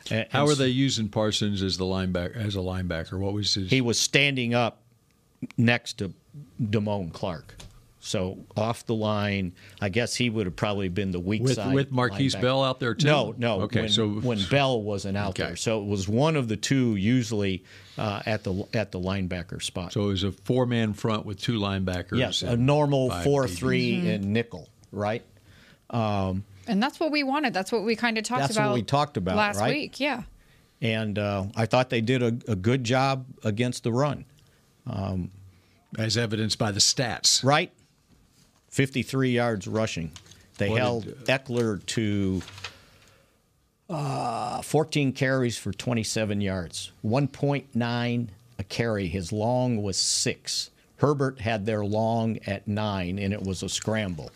And- 0.10 0.28
How 0.32 0.44
and 0.44 0.52
are 0.52 0.56
they 0.56 0.70
using 0.70 1.10
Parsons 1.10 1.62
as 1.62 1.78
the 1.78 1.84
linebacker 1.86 2.36
as 2.36 2.56
a 2.56 2.60
linebacker? 2.60 3.20
What 3.20 3.34
was 3.34 3.54
his? 3.54 3.70
He 3.70 3.82
was 3.82 4.00
standing 4.00 4.56
up 4.56 4.82
next 5.58 6.00
to 6.00 6.14
Damone 6.62 7.14
Clark. 7.14 7.56
So 8.02 8.46
off 8.56 8.86
the 8.86 8.96
line, 8.96 9.52
I 9.82 9.90
guess 9.90 10.16
he 10.16 10.30
would 10.30 10.46
have 10.46 10.56
probably 10.56 10.88
been 10.88 11.12
the 11.12 11.20
weak 11.20 11.42
With- 11.44 11.56
side. 11.56 11.74
with 11.74 11.92
Markquese 11.92 12.36
linebacker. 12.36 12.42
Bell 12.42 12.64
out 12.64 12.80
there, 12.80 12.94
too? 12.96 13.08
No, 13.08 13.36
no. 13.38 13.62
Okay, 13.64 13.82
when, 13.82 13.90
so- 13.90 14.08
when 14.10 14.40
Bell 14.50 14.82
wasn't 14.82 15.18
out 15.18 15.32
Okay. 15.32 15.44
there, 15.44 15.56
so 15.58 15.82
it 15.82 15.86
was 15.88 16.08
one 16.08 16.36
of 16.38 16.48
the 16.48 16.56
two 16.56 16.96
usually 16.96 17.64
uh, 17.98 18.22
at 18.26 18.44
the 18.46 18.66
at 18.74 18.94
the 18.94 19.00
linebacker 19.00 19.62
spot. 19.62 19.92
so 19.92 20.04
it 20.06 20.08
was 20.08 20.24
a 20.24 20.32
four-man 20.32 20.94
front 20.94 21.26
with 21.26 21.42
two 21.42 21.60
linebackers. 21.60 22.18
yes, 22.20 22.42
a 22.42 22.56
normal 22.56 23.10
four 23.24 23.46
DBs. 23.48 23.58
three 23.58 23.92
Mm-hmm. 23.98 24.08
and 24.08 24.26
nickel, 24.34 24.70
right? 24.94 25.24
Um, 25.90 26.46
And 26.68 26.82
that's 26.82 27.00
what 27.02 27.12
we 27.12 27.24
wanted. 27.24 27.54
That's 27.54 27.72
what 27.72 27.84
we 27.84 27.96
kind 27.98 28.18
of 28.18 28.24
talked 28.24 28.40
That's 28.42 28.54
about. 28.54 28.62
That's 28.64 28.70
what 28.70 28.76
we 28.76 28.84
talked 28.84 29.18
about, 29.18 29.36
last 29.36 29.60
right? 29.60 29.74
week. 29.74 30.00
Yeah. 30.00 30.24
and 30.82 31.20
uh, 31.20 31.48
I 31.56 31.66
thought 31.66 31.90
they 31.90 32.00
did 32.00 32.24
a, 32.24 32.28
a 32.52 32.56
good 32.56 32.86
job 32.86 33.26
against 33.44 33.84
the 33.84 33.92
run. 33.92 34.24
Um, 34.88 35.32
as 35.98 36.16
evidenced 36.18 36.58
by 36.60 36.72
the 36.72 36.80
stats. 36.80 37.44
Right. 37.44 37.72
53 38.70 39.32
yards 39.32 39.68
rushing. 39.68 40.12
They 40.58 40.70
What 40.70 40.80
held 40.80 41.04
did- 41.06 41.26
Ekeler 41.26 41.86
to 41.88 42.42
uh, 43.90 44.62
14 44.62 45.14
carries 45.14 45.58
for 45.58 45.72
27 45.72 46.42
yards, 46.42 46.92
1.9 47.04 48.28
a 48.60 48.64
carry. 48.66 49.08
His 49.08 49.32
long 49.32 49.82
was 49.82 49.98
six. 49.98 50.70
Herbert 50.98 51.40
had 51.40 51.66
their 51.66 51.84
long 51.86 52.38
at 52.46 52.68
nine, 52.68 53.18
and 53.18 53.34
it 53.34 53.42
was 53.42 53.64
a 53.64 53.70
scramble. 53.70 54.32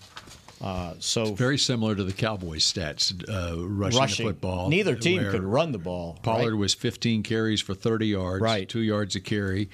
Uh, 0.61 0.93
so 0.99 1.33
Very 1.33 1.57
similar 1.57 1.93
to 1.93 2.05
the 2.05 2.13
Cowboys 2.13 2.63
stats, 2.63 3.11
uh, 3.29 3.67
rushing, 3.67 3.99
Rushing. 3.99 4.25
the 4.25 4.31
football. 4.31 4.69
Neither 4.69 4.95
team 4.95 5.19
could 5.29 5.43
run 5.43 5.73
the 5.73 5.77
ball, 5.77 6.17
Pollard 6.23 6.51
right? 6.53 6.57
was 6.57 6.73
15 6.73 7.21
carries 7.21 7.59
for 7.59 7.73
30 7.73 8.07
yards, 8.07 8.41
Right. 8.41 8.67
two 8.69 8.79
yards 8.79 9.13
a 9.17 9.19
carry, 9.19 9.69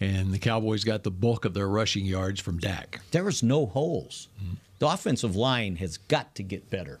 and 0.00 0.32
the 0.32 0.38
Cowboys 0.38 0.84
got 0.84 1.02
the 1.02 1.10
bulk 1.10 1.44
of 1.44 1.54
their 1.54 1.68
rushing 1.68 2.04
yards 2.06 2.40
from 2.40 2.58
Dak. 2.58 3.00
there 3.10 3.24
was 3.24 3.42
no 3.42 3.66
holes. 3.66 4.28
The 4.80 4.88
offensive 4.88 5.36
line 5.36 5.76
has 5.76 5.96
got 5.98 6.34
to 6.34 6.42
get 6.42 6.68
better 6.68 6.98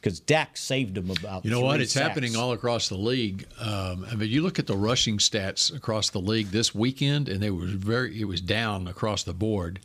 because 0.00 0.20
Dak 0.20 0.56
saved 0.56 0.94
them 0.94 1.10
about. 1.10 1.44
You 1.44 1.50
know 1.50 1.60
what? 1.60 1.80
It's 1.80 1.92
sacks. 1.92 2.06
happening 2.06 2.36
all 2.36 2.52
across 2.52 2.88
the 2.88 2.96
league. 2.96 3.46
Um, 3.60 4.06
I 4.10 4.14
mean, 4.14 4.30
you 4.30 4.42
look 4.42 4.58
at 4.58 4.66
the 4.66 4.76
rushing 4.76 5.18
stats 5.18 5.74
across 5.74 6.10
the 6.10 6.20
league 6.20 6.46
this 6.48 6.74
weekend, 6.74 7.28
and 7.28 7.42
they 7.42 7.50
were 7.50 7.66
very. 7.66 8.20
It 8.20 8.24
was 8.24 8.40
down 8.40 8.86
across 8.86 9.24
the 9.24 9.34
board, 9.34 9.80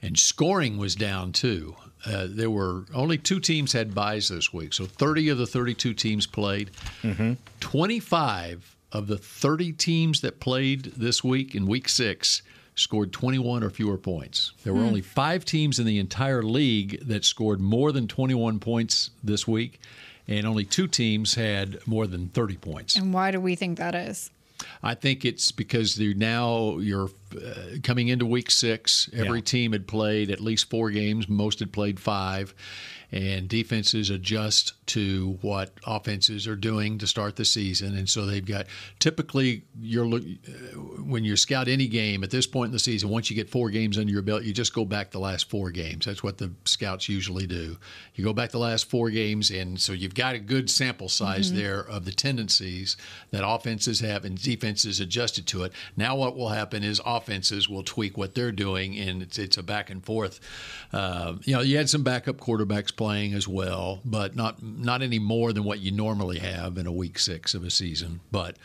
and 0.00 0.18
scoring 0.18 0.78
was 0.78 0.94
down 0.94 1.32
too. 1.32 1.76
Uh, 2.06 2.26
there 2.30 2.50
were 2.50 2.84
only 2.94 3.18
two 3.18 3.40
teams 3.40 3.72
had 3.72 3.94
buys 3.94 4.28
this 4.28 4.54
week, 4.54 4.72
so 4.72 4.86
30 4.86 5.28
of 5.30 5.38
the 5.38 5.46
32 5.46 5.92
teams 5.92 6.26
played. 6.26 6.70
25 7.60 8.76
of 8.92 9.06
the 9.06 9.16
30 9.18 9.72
teams 9.72 10.20
that 10.20 10.40
played 10.40 10.92
this 10.96 11.22
week 11.22 11.54
in 11.54 11.66
week 11.66 11.88
six 11.88 12.42
scored 12.74 13.12
21 13.12 13.62
or 13.62 13.70
fewer 13.70 13.98
points. 13.98 14.52
There 14.64 14.72
were 14.72 14.80
Hmm. 14.80 14.86
only 14.86 15.00
five 15.02 15.44
teams 15.44 15.78
in 15.78 15.86
the 15.86 15.98
entire 15.98 16.42
league 16.42 17.00
that 17.06 17.24
scored 17.24 17.60
more 17.60 17.92
than 17.92 18.08
21 18.08 18.58
points 18.58 19.10
this 19.22 19.46
week, 19.46 19.80
and 20.26 20.46
only 20.46 20.64
two 20.64 20.86
teams 20.86 21.34
had 21.34 21.78
more 21.86 22.06
than 22.06 22.28
30 22.28 22.56
points. 22.56 22.96
And 22.96 23.12
why 23.12 23.30
do 23.32 23.40
we 23.40 23.54
think 23.54 23.76
that 23.78 23.94
is? 23.94 24.30
I 24.82 24.94
think 24.94 25.24
it's 25.24 25.52
because 25.52 25.98
you're 25.98 26.14
now 26.14 26.78
you're 26.78 27.10
uh, 27.34 27.78
coming 27.82 28.08
into 28.08 28.26
week 28.26 28.50
six. 28.50 29.08
Every 29.14 29.38
Yeah. 29.38 29.44
team 29.44 29.72
had 29.72 29.86
played 29.86 30.30
at 30.30 30.40
least 30.40 30.68
four 30.68 30.90
games. 30.90 31.28
Most 31.30 31.60
had 31.60 31.72
played 31.72 31.98
five, 31.98 32.54
and 33.12 33.48
defenses 33.48 34.10
adjust 34.10 34.74
to 34.86 35.38
what 35.40 35.72
offenses 35.86 36.46
are 36.46 36.56
doing 36.56 36.98
to 36.98 37.06
start 37.06 37.36
the 37.36 37.44
season. 37.44 37.96
And 37.96 38.08
so 38.08 38.26
they've 38.26 38.44
got 38.44 38.66
typically 38.98 39.62
you're 39.80 40.06
look 40.06 40.22
uh, 40.22 40.52
when 41.02 41.24
you 41.24 41.36
scout 41.36 41.68
any 41.68 41.86
game 41.86 42.22
at 42.22 42.30
this 42.30 42.46
point 42.46 42.68
in 42.68 42.72
the 42.72 42.78
season. 42.78 43.08
Once 43.08 43.30
you 43.30 43.36
get 43.36 43.48
four 43.48 43.70
games 43.70 43.98
under 43.98 44.12
your 44.12 44.22
belt, 44.22 44.42
you 44.42 44.52
just 44.52 44.74
go 44.74 44.84
back 44.84 45.10
the 45.10 45.18
last 45.18 45.48
four 45.48 45.70
games. 45.70 46.06
That's 46.06 46.22
what 46.22 46.38
the 46.38 46.52
scouts 46.64 47.08
usually 47.08 47.46
do. 47.46 47.76
You 48.14 48.24
go 48.24 48.32
back 48.32 48.50
the 48.50 48.58
last 48.58 48.88
four 48.88 49.10
games, 49.10 49.50
and 49.50 49.80
so 49.80 49.92
you've 49.92 50.14
got 50.14 50.34
a 50.34 50.38
good 50.38 50.70
sample 50.70 51.08
size 51.08 51.52
there 51.52 51.80
of 51.80 52.04
the 52.04 52.12
tendencies 52.12 52.96
that 53.30 53.46
offenses 53.46 54.00
have 54.00 54.24
and 54.24 54.40
defenses 54.40 55.00
adjusted 55.00 55.46
to 55.48 55.64
it. 55.64 55.72
Now, 55.96 56.16
what 56.16 56.36
will 56.36 56.50
happen 56.50 56.84
is 56.84 57.00
offenses 57.04 57.68
will 57.68 57.82
tweak 57.82 58.16
what 58.16 58.34
they're 58.34 58.52
doing, 58.52 58.98
and 58.98 59.22
it's, 59.22 59.38
it's 59.38 59.56
a 59.56 59.62
back 59.62 59.90
and 59.90 60.04
forth. 60.04 60.40
Uh, 60.92 61.34
you 61.44 61.54
know, 61.54 61.62
you 61.62 61.76
had 61.76 61.88
some 61.88 62.02
backup 62.02 62.36
quarterbacks 62.36 62.94
playing 63.00 63.32
as 63.32 63.48
well, 63.48 64.02
but 64.04 64.36
not 64.36 64.62
not 64.62 65.00
any 65.00 65.18
more 65.18 65.54
than 65.54 65.64
what 65.64 65.80
you 65.80 65.90
normally 65.90 66.38
have 66.38 66.76
in 66.76 66.86
a 66.86 66.92
week 66.92 67.18
six 67.18 67.54
of 67.54 67.64
a 67.64 67.70
season. 67.70 68.20
But 68.30 68.58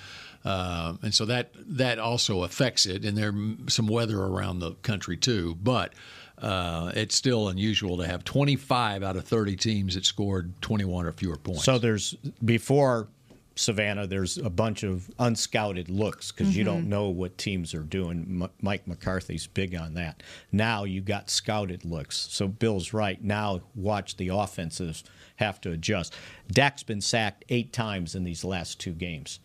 uh, 0.43 0.95
and 1.01 1.13
so 1.13 1.23
that 1.23 1.51
that 1.55 1.99
also 1.99 2.43
affects 2.43 2.85
it, 2.85 3.05
and 3.05 3.17
there's 3.17 3.73
some 3.73 3.87
weather 3.87 4.21
around 4.21 4.59
the 4.59 4.73
country 4.81 5.15
too. 5.15 5.55
But 5.63 5.93
uh, 6.37 6.91
it's 6.95 7.15
still 7.15 7.47
unusual 7.47 7.95
to 7.99 8.05
have 8.05 8.25
25 8.25 9.03
out 9.03 9.15
of 9.15 9.23
30 9.23 9.55
teams 9.55 9.95
that 9.95 10.03
scored 10.03 10.51
21 10.61 11.05
or 11.05 11.13
fewer 11.13 11.37
points. 11.37 11.63
So 11.63 11.77
there's 11.77 12.13
before 12.43 13.07
Savannah, 13.55 14.05
there's 14.05 14.37
a 14.37 14.49
bunch 14.49 14.83
of 14.83 15.09
unscouted 15.17 15.89
looks 15.89 16.31
because 16.31 16.55
you 16.57 16.65
don't 16.65 16.89
know 16.89 17.07
what 17.07 17.37
teams 17.37 17.73
are 17.73 17.83
doing. 17.83 18.41
M- 18.43 18.49
Mike 18.61 18.85
McCarthy's 18.85 19.47
big 19.47 19.73
on 19.75 19.93
that. 19.93 20.21
Now 20.51 20.83
you 20.83 20.99
got 20.99 21.29
scouted 21.29 21.85
looks. 21.85 22.17
So 22.17 22.47
Bill's 22.49 22.91
right. 22.91 23.21
Now 23.23 23.61
watch 23.73 24.17
the 24.17 24.27
offenses 24.29 25.05
have 25.37 25.61
to 25.61 25.71
adjust. 25.71 26.13
Dak's 26.51 26.83
been 26.83 27.01
sacked 27.01 27.45
eight 27.49 27.71
times 27.71 28.13
in 28.13 28.25
these 28.25 28.43
last 28.43 28.79
two 28.79 28.91
games. 28.91 29.39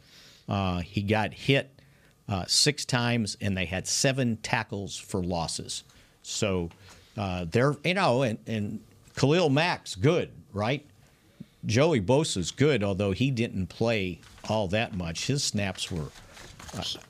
Uh, 0.49 0.81
he 0.81 1.03
got 1.03 1.33
hit 1.33 1.81
uh, 2.29 2.45
six 2.47 2.85
times, 2.85 3.37
and 3.41 3.57
they 3.57 3.65
had 3.67 3.87
seven 3.87 4.39
tackles 4.39 4.97
for 4.97 5.23
losses. 5.23 5.85
So 6.23 6.71
uh, 7.17 7.47
they're 7.49 7.77
you 7.85 7.95
know, 7.95 8.23
and, 8.23 8.39
and 8.47 8.81
Khalil 9.17 9.51
Mack's 9.51 9.95
good, 9.95 10.31
right? 10.53 10.85
Joey 11.67 12.01
Bosa's 12.01 12.51
good, 12.51 12.83
although 12.83 13.13
he 13.13 13.31
didn't 13.31 13.67
play 13.67 14.21
all 14.49 14.69
that 14.69 14.95
much. 14.97 15.27
His 15.27 15.45
snaps 15.45 15.91
were. 15.91 16.07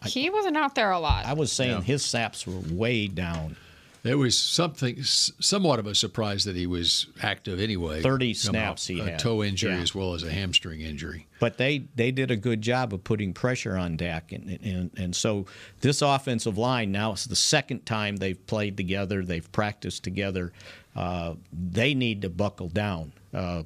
He 0.07 0.31
wasn't 0.31 0.57
out 0.57 0.75
there 0.75 0.91
a 0.91 0.99
lot. 0.99 1.27
I 1.27 1.35
was 1.35 1.53
saying 1.53 1.83
his 1.83 2.05
snaps 2.05 2.47
were 2.47 2.61
way 2.73 3.07
down. 3.07 3.57
It 4.03 4.15
was 4.15 4.39
something, 4.39 4.97
somewhat 5.03 5.79
of 5.79 5.87
a 5.87 5.95
surprise 5.95 6.45
that 6.45 6.57
he 6.57 6.67
was 6.67 7.09
active 7.23 7.61
anyway. 7.61 8.01
30 8.01 8.33
snaps 8.33 8.85
off 8.85 8.89
he 8.97 8.99
a 9.01 9.05
had. 9.05 9.19
toe 9.19 9.45
injury 9.45 9.73
Yeah. 9.75 9.81
as 9.83 9.95
well 9.95 10.15
as 10.15 10.23
a 10.23 10.31
hamstring 10.33 10.81
injury. 10.81 11.27
But 11.39 11.59
they, 11.59 11.85
they 11.97 12.11
did 12.11 12.31
a 12.31 12.37
good 12.37 12.63
job 12.63 12.95
of 12.95 13.05
putting 13.05 13.35
pressure 13.35 13.77
on 13.77 13.99
Dak. 13.99 14.33
And, 14.33 14.59
and, 14.65 14.91
and 14.97 15.15
so 15.15 15.45
this 15.83 16.01
offensive 16.01 16.57
line, 16.57 16.91
now 16.93 17.13
it's 17.13 17.27
the 17.27 17.37
second 17.37 17.85
time 17.85 18.17
they've 18.17 18.47
played 18.47 18.79
together, 18.79 19.23
they've 19.23 19.53
practiced 19.53 20.03
together. 20.03 20.55
Uh, 20.97 21.35
they 21.53 21.93
need 21.93 22.23
to 22.23 22.31
buckle 22.31 22.71
down. 22.71 23.13
Uh, 23.35 23.65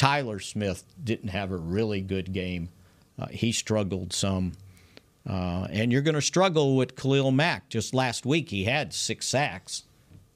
Tyler 0.00 0.40
Smith 0.40 0.82
didn't 1.04 1.28
have 1.28 1.52
a 1.52 1.58
really 1.58 2.00
good 2.00 2.32
game. 2.32 2.70
Uh, 3.18 3.26
he 3.26 3.52
struggled 3.52 4.14
some. 4.14 4.52
Uh, 5.28 5.66
and 5.70 5.92
you're 5.92 6.00
going 6.00 6.14
to 6.14 6.22
struggle 6.22 6.74
with 6.74 6.96
Khalil 6.96 7.30
Mack. 7.30 7.68
Just 7.68 7.92
last 7.92 8.24
week, 8.24 8.48
he 8.48 8.64
had 8.64 8.94
six 8.94 9.26
sacks. 9.26 9.82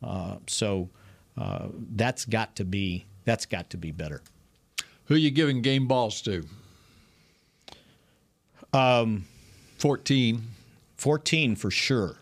Uh, 0.02 0.36
so 0.46 0.90
uh, 1.38 1.68
that's 1.96 2.26
got 2.26 2.56
to 2.56 2.66
be 2.66 3.06
that's 3.24 3.46
got 3.46 3.70
to 3.70 3.78
be 3.78 3.90
better. 3.90 4.20
Who 5.06 5.14
you 5.14 5.30
giving 5.30 5.62
game 5.62 5.88
balls 5.88 6.20
to? 6.22 6.44
Um, 8.74 9.24
14. 9.78 10.42
14 10.98 11.56
for 11.56 11.70
sure. 11.70 12.18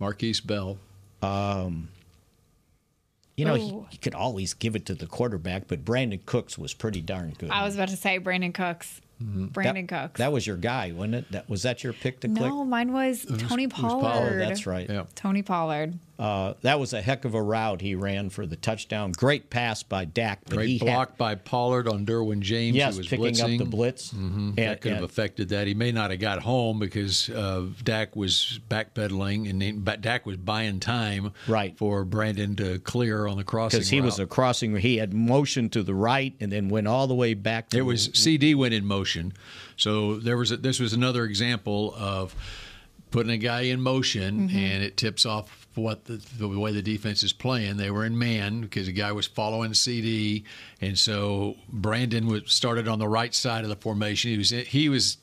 Markquese 0.00 0.46
Bell. 0.46 0.78
Um, 1.20 1.90
you 3.36 3.44
know, 3.44 3.54
he, 3.54 3.70
Ooh. 3.70 3.86
you 3.90 3.98
could 3.98 4.14
always 4.14 4.54
give 4.54 4.76
it 4.76 4.86
to 4.86 4.94
the 4.94 5.06
quarterback, 5.06 5.68
but 5.68 5.84
Brandin 5.84 6.24
Cooks 6.24 6.56
was 6.56 6.72
pretty 6.72 7.02
darn 7.02 7.34
good. 7.38 7.50
I 7.50 7.64
was 7.64 7.74
about 7.74 7.88
to 7.88 7.96
say 7.96 8.18
Brandin 8.18 8.54
Cooks. 8.54 9.00
Mm-hmm. 9.22 9.46
Brandin 9.46 9.88
that, 9.88 10.02
Cooks. 10.02 10.18
That 10.18 10.32
was 10.32 10.46
your 10.46 10.56
guy, 10.56 10.92
wasn't 10.92 11.16
it? 11.16 11.32
That 11.32 11.48
was 11.48 11.62
that 11.62 11.84
your 11.84 11.92
pick 11.92 12.20
to 12.20 12.28
click? 12.28 12.50
no, 12.50 12.64
mine 12.64 12.92
was 12.92 13.26
Tony 13.38 13.66
Pollard. 13.66 14.34
Oh, 14.34 14.38
that's 14.38 14.66
right. 14.66 14.90
Tony 15.14 15.42
Pollard. 15.42 15.98
Uh, 16.18 16.54
that 16.62 16.80
was 16.80 16.94
a 16.94 17.02
heck 17.02 17.26
of 17.26 17.34
a 17.34 17.42
route 17.42 17.82
he 17.82 17.94
ran 17.94 18.30
for 18.30 18.46
the 18.46 18.56
touchdown. 18.56 19.12
Great 19.12 19.50
pass 19.50 19.82
by 19.82 20.06
Dak. 20.06 20.40
But 20.46 20.54
Great 20.56 20.68
he 20.70 20.78
block 20.78 21.10
Had, 21.10 21.18
by 21.18 21.34
Pollard 21.34 21.86
on 21.88 22.06
Derwin 22.06 22.40
James. 22.40 22.74
Yes, 22.74 22.94
who 22.94 22.98
was 23.00 23.08
picking 23.08 23.40
up 23.40 23.48
the 23.58 23.64
blitz. 23.66 24.12
hmm 24.12 24.48
And- 24.48 24.56
that 24.56 24.80
could 24.80 24.92
have 24.92 25.02
affected 25.02 25.50
that. 25.50 25.66
He 25.66 25.74
may 25.74 25.92
not 25.92 26.10
have 26.10 26.20
got 26.20 26.42
home 26.42 26.78
because 26.78 27.28
uh, 27.28 27.66
Dak 27.84 28.16
was 28.16 28.60
backpedaling 28.70 29.50
and 29.50 29.60
he, 29.62 29.72
Dak 29.72 30.24
was 30.24 30.36
buying 30.38 30.80
time 30.80 31.32
right. 31.46 31.76
for 31.76 32.06
Brandin 32.06 32.56
to 32.56 32.78
clear 32.78 33.26
on 33.26 33.36
the 33.36 33.44
crossing. 33.44 33.78
because 33.80 33.90
he 33.90 34.00
was 34.00 34.18
a 34.18 34.26
crossing. 34.26 34.74
He 34.76 34.96
had 34.96 35.12
motion 35.12 35.68
to 35.70 35.82
the 35.82 35.94
right 35.94 36.34
and 36.40 36.50
then 36.50 36.68
went 36.70 36.88
all 36.88 37.06
the 37.06 37.14
way 37.14 37.34
back. 37.34 37.68
to 37.70 37.78
It 37.78 37.82
was 37.82 38.10
CD 38.14 38.54
went 38.54 38.72
in 38.72 38.86
motion, 38.86 39.34
so 39.76 40.16
there 40.16 40.36
was 40.38 40.50
a, 40.50 40.56
this 40.56 40.80
was 40.80 40.92
another 40.94 41.24
example 41.24 41.94
of 41.98 42.34
putting 43.10 43.32
a 43.32 43.38
guy 43.38 43.62
in 43.62 43.80
motion 43.80 44.48
Mm-hmm. 44.48 44.56
and 44.56 44.82
it 44.82 44.96
tips 44.96 45.26
off 45.26 45.65
what 45.76 46.04
the, 46.06 46.20
the 46.38 46.48
way 46.48 46.72
the 46.72 46.82
defense 46.82 47.22
is 47.22 47.32
playing. 47.32 47.76
They 47.76 47.90
were 47.90 48.04
in 48.04 48.18
man 48.18 48.60
because 48.62 48.86
the 48.86 48.92
guy 48.92 49.12
was 49.12 49.26
following 49.26 49.74
CD, 49.74 50.44
and 50.80 50.98
so 50.98 51.56
Brandin 51.72 52.26
was 52.26 52.42
started 52.52 52.88
on 52.88 52.98
the 52.98 53.08
right 53.08 53.34
side 53.34 53.62
of 53.64 53.70
the 53.70 53.76
formation. 53.76 54.30
He 54.30 54.38
was 54.38 54.50
he 54.50 54.88
was 54.88 55.18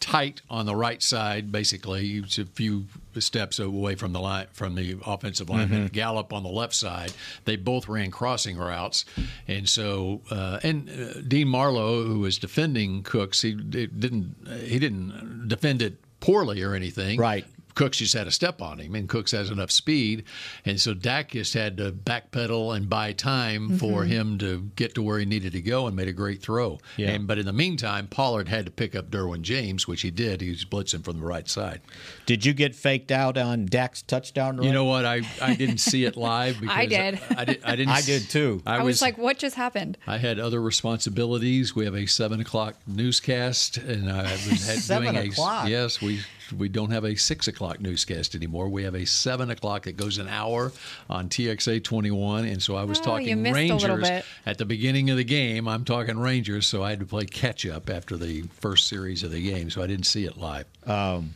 tight 0.00 0.40
on 0.48 0.64
the 0.66 0.76
right 0.76 1.02
side 1.02 1.50
basically. 1.52 2.06
He 2.06 2.20
was 2.20 2.38
a 2.38 2.44
few 2.44 2.86
steps 3.18 3.58
away 3.58 3.96
from 3.96 4.12
the 4.12 4.20
line 4.20 4.46
from 4.52 4.74
the 4.76 4.96
offensive 5.04 5.50
line. 5.50 5.68
Mhm. 5.68 5.92
Gallup 5.92 6.32
on 6.32 6.42
the 6.44 6.48
left 6.48 6.74
side. 6.74 7.12
They 7.44 7.56
both 7.56 7.88
ran 7.88 8.10
crossing 8.10 8.56
routes, 8.56 9.04
and 9.48 9.68
so 9.68 10.20
uh, 10.30 10.60
and 10.62 10.88
uh, 10.88 11.20
Dean 11.26 11.48
Marlowe, 11.48 12.04
who 12.04 12.20
was 12.20 12.38
defending 12.38 13.02
Cooks, 13.02 13.42
he 13.42 13.52
didn't 13.54 14.36
he 14.62 14.78
didn't 14.78 15.48
defend 15.48 15.82
it 15.82 15.96
poorly 16.20 16.62
or 16.62 16.74
anything. 16.74 17.18
Right. 17.18 17.44
Cooks 17.78 17.98
just 17.98 18.12
had 18.14 18.26
a 18.26 18.32
step 18.32 18.60
on 18.60 18.80
him, 18.80 18.96
and 18.96 19.08
Cooks 19.08 19.30
has 19.30 19.50
enough 19.50 19.70
speed, 19.70 20.24
and 20.64 20.80
so 20.80 20.94
Dak 20.94 21.30
just 21.30 21.54
had 21.54 21.76
to 21.76 21.92
backpedal 21.92 22.76
and 22.76 22.88
buy 22.88 23.12
time 23.12 23.78
for 23.78 24.02
Mhm. 24.04 24.08
him 24.08 24.38
to 24.38 24.70
get 24.74 24.96
to 24.96 25.02
where 25.02 25.20
he 25.20 25.24
needed 25.24 25.52
to 25.52 25.60
go, 25.60 25.86
and 25.86 25.94
made 25.94 26.08
a 26.08 26.12
great 26.12 26.42
throw. 26.42 26.80
Yeah. 26.96 27.10
And 27.10 27.28
but 27.28 27.38
in 27.38 27.46
the 27.46 27.52
meantime, 27.52 28.08
Pollard 28.08 28.48
had 28.48 28.64
to 28.66 28.72
pick 28.72 28.96
up 28.96 29.12
Derwin 29.12 29.42
James, 29.42 29.86
which 29.86 30.02
he 30.02 30.10
did. 30.10 30.40
He 30.40 30.50
was 30.50 30.64
blitzing 30.64 31.04
from 31.04 31.20
the 31.20 31.24
right 31.24 31.48
side. 31.48 31.80
Did 32.26 32.44
you 32.44 32.52
get 32.52 32.74
faked 32.74 33.12
out 33.12 33.38
on 33.38 33.66
Dak's 33.66 34.02
touchdown 34.02 34.56
run? 34.56 34.66
You 34.66 34.72
know 34.72 34.84
what? 34.84 35.04
I, 35.04 35.20
I 35.40 35.54
didn't 35.54 35.78
see 35.78 36.04
it 36.04 36.16
live 36.16 36.56
because 36.60 36.76
I 36.80 36.86
did. 36.86 37.20
I, 37.36 37.44
did. 37.44 37.60
I 37.64 37.76
didn't. 37.76 37.92
I 37.94 38.00
did 38.00 38.28
too. 38.28 38.60
I, 38.66 38.78
I, 38.78 38.82
was, 38.82 39.00
like, 39.00 39.16
what 39.18 39.38
just 39.38 39.54
happened? 39.54 39.96
I 40.04 40.18
had 40.18 40.40
other 40.40 40.60
responsibilities. 40.60 41.76
We 41.76 41.84
have 41.84 41.94
a 41.94 42.06
seven 42.06 42.40
o'clock 42.40 42.74
newscast, 42.88 43.76
and 43.78 44.10
I 44.10 44.32
was 44.32 44.66
had 44.66 44.78
Seven 44.80 45.14
doing 45.14 45.28
o'clock? 45.30 45.66
a 45.66 45.70
yes. 45.70 46.00
We 46.00 46.20
we 46.56 46.68
don't 46.68 46.90
have 46.90 47.04
a 47.04 47.14
six 47.16 47.48
o'clock 47.48 47.80
newscast 47.80 48.34
anymore. 48.34 48.68
We 48.68 48.84
have 48.84 48.94
a 48.94 49.04
seven 49.04 49.50
o'clock 49.50 49.82
that 49.84 49.96
goes 49.96 50.18
an 50.18 50.28
hour 50.28 50.72
on 51.10 51.28
TXA 51.28 51.82
twenty 51.84 52.10
one, 52.10 52.44
and 52.44 52.62
so 52.62 52.76
I 52.76 52.84
was 52.84 52.98
Oh, 53.00 53.04
talking 53.04 53.42
missed 53.42 53.56
a 53.70 53.74
little 53.76 53.96
Rangers 53.96 54.24
at 54.46 54.58
the 54.58 54.64
beginning 54.64 55.10
of 55.10 55.16
the 55.16 55.24
game. 55.24 55.66
I'm 55.68 55.84
talking 55.84 56.18
Rangers, 56.18 56.66
so 56.66 56.82
I 56.82 56.90
had 56.90 57.00
to 57.00 57.06
play 57.06 57.24
catch 57.26 57.66
up 57.66 57.90
after 57.90 58.16
the 58.16 58.42
first 58.60 58.88
series 58.88 59.22
of 59.22 59.30
the 59.30 59.42
game, 59.42 59.70
so 59.70 59.82
I 59.82 59.86
didn't 59.86 60.06
see 60.06 60.24
it 60.24 60.36
live. 60.36 60.66
Um, 60.86 61.34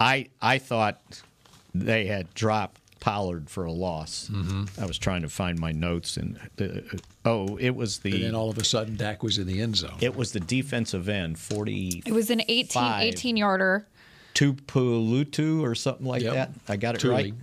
I 0.00 0.28
I 0.42 0.58
thought 0.58 1.00
they 1.74 2.06
had 2.06 2.32
dropped 2.34 2.80
Pollard 3.00 3.48
for 3.48 3.64
a 3.64 3.72
loss. 3.72 4.28
Mhm. 4.32 4.68
I 4.80 4.86
was 4.86 4.98
trying 4.98 5.22
to 5.22 5.28
find 5.28 5.58
my 5.60 5.70
notes, 5.70 6.16
and 6.16 6.38
uh, 6.60 6.66
oh, 7.24 7.56
it 7.58 7.70
was 7.76 7.98
the 7.98 8.12
and 8.12 8.24
then 8.24 8.34
all 8.34 8.50
of 8.50 8.58
a 8.58 8.64
sudden, 8.64 8.96
Dak 8.96 9.22
was 9.22 9.38
in 9.38 9.46
the 9.46 9.60
end 9.60 9.76
zone. 9.76 9.96
it 10.00 10.16
was 10.16 10.32
the 10.32 10.40
defensive 10.40 11.08
end, 11.08 11.38
forty. 11.38 12.02
It 12.04 12.12
was 12.12 12.30
an 12.30 12.42
18, 12.48 12.82
18 13.00 13.36
yarder. 13.36 13.86
Tuipulotu 14.36 15.62
or 15.62 15.74
something 15.74 16.06
like 16.06 16.22
Yep. 16.22 16.34
that. 16.34 16.50
I 16.68 16.76
got 16.76 16.94
it 16.94 17.00
Tuli. 17.00 17.14
right. 17.14 17.34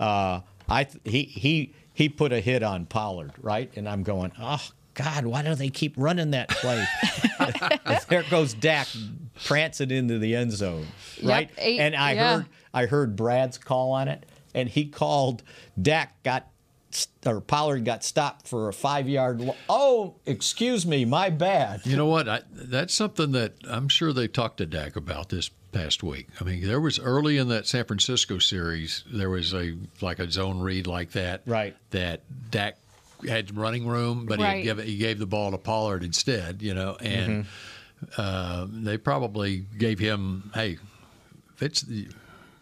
Uh, 0.00 0.40
I 0.68 0.84
th- 0.84 1.00
he 1.04 1.22
he 1.22 1.74
he 1.92 2.08
put 2.08 2.32
a 2.32 2.40
hit 2.40 2.62
on 2.62 2.86
Pollard, 2.86 3.32
right? 3.40 3.70
And 3.76 3.88
I'm 3.88 4.02
going, 4.02 4.32
oh 4.40 4.60
God, 4.94 5.26
why 5.26 5.42
do 5.42 5.54
they 5.54 5.70
keep 5.70 5.94
running 5.96 6.32
that 6.32 6.48
play? 6.50 6.84
There 8.08 8.24
goes 8.30 8.54
Dak 8.54 8.88
prancing 9.44 9.90
into 9.90 10.18
the 10.18 10.34
end 10.36 10.52
zone, 10.52 10.86
Yep, 11.18 11.28
right? 11.30 11.50
eight- 11.58 11.80
and 11.80 11.94
I 11.96 12.12
yeah. 12.12 12.34
heard 12.36 12.46
I 12.72 12.86
heard 12.86 13.16
Brad's 13.16 13.58
call 13.58 13.92
on 13.92 14.08
it, 14.08 14.26
and 14.54 14.68
he 14.68 14.86
called 14.86 15.42
Dak 15.80 16.22
got 16.22 16.48
or 17.26 17.40
Pollard 17.40 17.84
got 17.84 18.04
stopped 18.04 18.46
for 18.48 18.68
a 18.68 18.72
five 18.72 19.08
yard. 19.08 19.40
Lo- 19.40 19.56
oh, 19.68 20.14
excuse 20.26 20.86
me, 20.86 21.04
my 21.04 21.28
bad. 21.30 21.84
You 21.84 21.96
know 21.96 22.06
what? 22.06 22.28
I, 22.28 22.42
that's 22.52 22.94
something 22.94 23.32
that 23.32 23.54
I'm 23.68 23.88
sure 23.88 24.12
they 24.12 24.28
talked 24.28 24.58
to 24.58 24.66
Dak 24.66 24.94
about 24.96 25.28
this 25.28 25.50
past 25.74 26.02
week. 26.02 26.28
I 26.40 26.44
mean, 26.44 26.66
there 26.66 26.80
was 26.80 26.98
early 26.98 27.36
in 27.38 27.48
that 27.48 27.66
San 27.66 27.84
Francisco 27.84 28.38
series, 28.38 29.04
there 29.12 29.28
was 29.30 29.52
a 29.52 29.76
like 30.00 30.18
a 30.18 30.30
zone 30.30 30.60
read 30.60 30.86
like 30.86 31.12
that, 31.12 31.42
right? 31.46 31.76
That 31.90 32.22
Dak 32.50 32.78
had 33.28 33.56
running 33.56 33.86
room, 33.86 34.26
but 34.26 34.38
Right. 34.38 34.58
he 34.58 34.62
gave 34.64 34.78
he 34.82 34.96
gave 34.96 35.18
the 35.18 35.26
ball 35.26 35.50
to 35.50 35.58
Pollard 35.58 36.02
instead. 36.04 36.62
You 36.62 36.74
know, 36.74 36.96
and 37.00 37.46
uh, 38.16 38.66
they 38.70 38.96
probably 38.98 39.64
gave 39.78 39.98
him, 39.98 40.50
hey, 40.54 40.78
it's. 41.60 41.84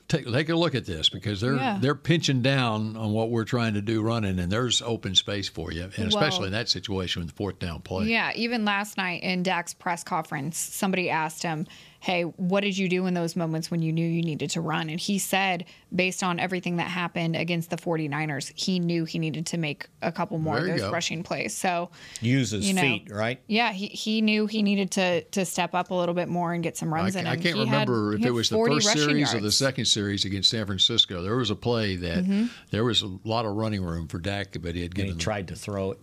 Take, 0.08 0.30
take 0.30 0.50
a 0.50 0.54
look 0.56 0.74
at 0.74 0.84
this 0.84 1.08
because 1.08 1.40
they're 1.40 1.56
Yeah. 1.56 1.78
they're 1.80 1.94
pinching 1.94 2.42
down 2.42 2.98
on 2.98 3.12
what 3.12 3.30
we're 3.30 3.46
trying 3.46 3.72
to 3.74 3.80
do 3.80 4.02
running, 4.02 4.38
and 4.40 4.52
there's 4.52 4.82
open 4.82 5.14
space 5.14 5.48
for 5.48 5.72
you, 5.72 5.88
and 5.96 6.06
especially 6.06 6.48
in 6.48 6.52
that 6.52 6.68
situation 6.68 7.22
with 7.22 7.30
the 7.30 7.34
fourth 7.34 7.58
down 7.58 7.80
play. 7.80 8.08
Yeah, 8.08 8.30
even 8.34 8.66
last 8.66 8.98
night 8.98 9.22
in 9.22 9.42
Dak's 9.42 9.72
press 9.72 10.04
conference, 10.04 10.58
somebody 10.58 11.08
asked 11.08 11.42
him, 11.42 11.66
Hey, 12.04 12.22
what 12.24 12.62
did 12.62 12.76
you 12.76 12.88
do 12.88 13.06
in 13.06 13.14
those 13.14 13.36
moments 13.36 13.70
when 13.70 13.80
you 13.80 13.92
knew 13.92 14.04
you 14.04 14.22
needed 14.22 14.50
to 14.50 14.60
run? 14.60 14.90
And 14.90 14.98
he 14.98 15.20
said, 15.20 15.66
based 15.94 16.24
on 16.24 16.40
everything 16.40 16.78
that 16.78 16.88
happened 16.88 17.36
against 17.36 17.70
the 17.70 17.76
49ers, 17.76 18.50
he 18.56 18.80
knew 18.80 19.04
he 19.04 19.20
needed 19.20 19.46
to 19.46 19.56
make 19.56 19.86
a 20.02 20.10
couple 20.10 20.38
more 20.38 20.58
of 20.58 20.66
those 20.66 20.80
go. 20.80 20.90
rushing 20.90 21.22
plays. 21.22 21.56
So, 21.56 21.90
Use 22.20 22.50
his 22.50 22.66
You 22.66 22.74
know, 22.74 22.80
feet, 22.82 23.08
right? 23.12 23.40
yeah, 23.46 23.70
he, 23.72 23.86
he 23.86 24.20
knew 24.20 24.48
he 24.48 24.64
needed 24.64 24.90
to 24.92 25.22
to 25.22 25.44
step 25.44 25.76
up 25.76 25.92
a 25.92 25.94
little 25.94 26.14
bit 26.16 26.28
more 26.28 26.52
and 26.52 26.60
get 26.64 26.76
some 26.76 26.92
runs 26.92 27.14
ca- 27.14 27.20
in. 27.20 27.26
I 27.28 27.36
can't 27.36 27.54
he 27.56 27.60
remember 27.62 28.16
he 28.16 28.22
if 28.22 28.26
it 28.26 28.30
was 28.32 28.48
the 28.50 28.56
first 28.56 28.88
rushing 28.88 29.02
series 29.10 29.32
or 29.32 29.38
the 29.40 29.52
second 29.52 29.84
series 29.84 30.24
against 30.24 30.50
San 30.50 30.66
Francisco. 30.66 31.22
There 31.22 31.36
was 31.36 31.50
a 31.50 31.54
play 31.56 31.94
that 31.94 32.24
Mhm. 32.24 32.50
there 32.72 32.82
was 32.82 33.02
a 33.02 33.10
lot 33.24 33.44
of 33.46 33.54
running 33.54 33.84
room 33.84 34.08
for 34.08 34.18
Dak, 34.18 34.56
but 34.60 34.74
he 34.74 34.82
had 34.82 34.92
given. 34.92 35.12
he 35.12 35.18
tried 35.18 35.46
to 35.48 35.54
throw 35.54 35.92
it. 35.92 36.00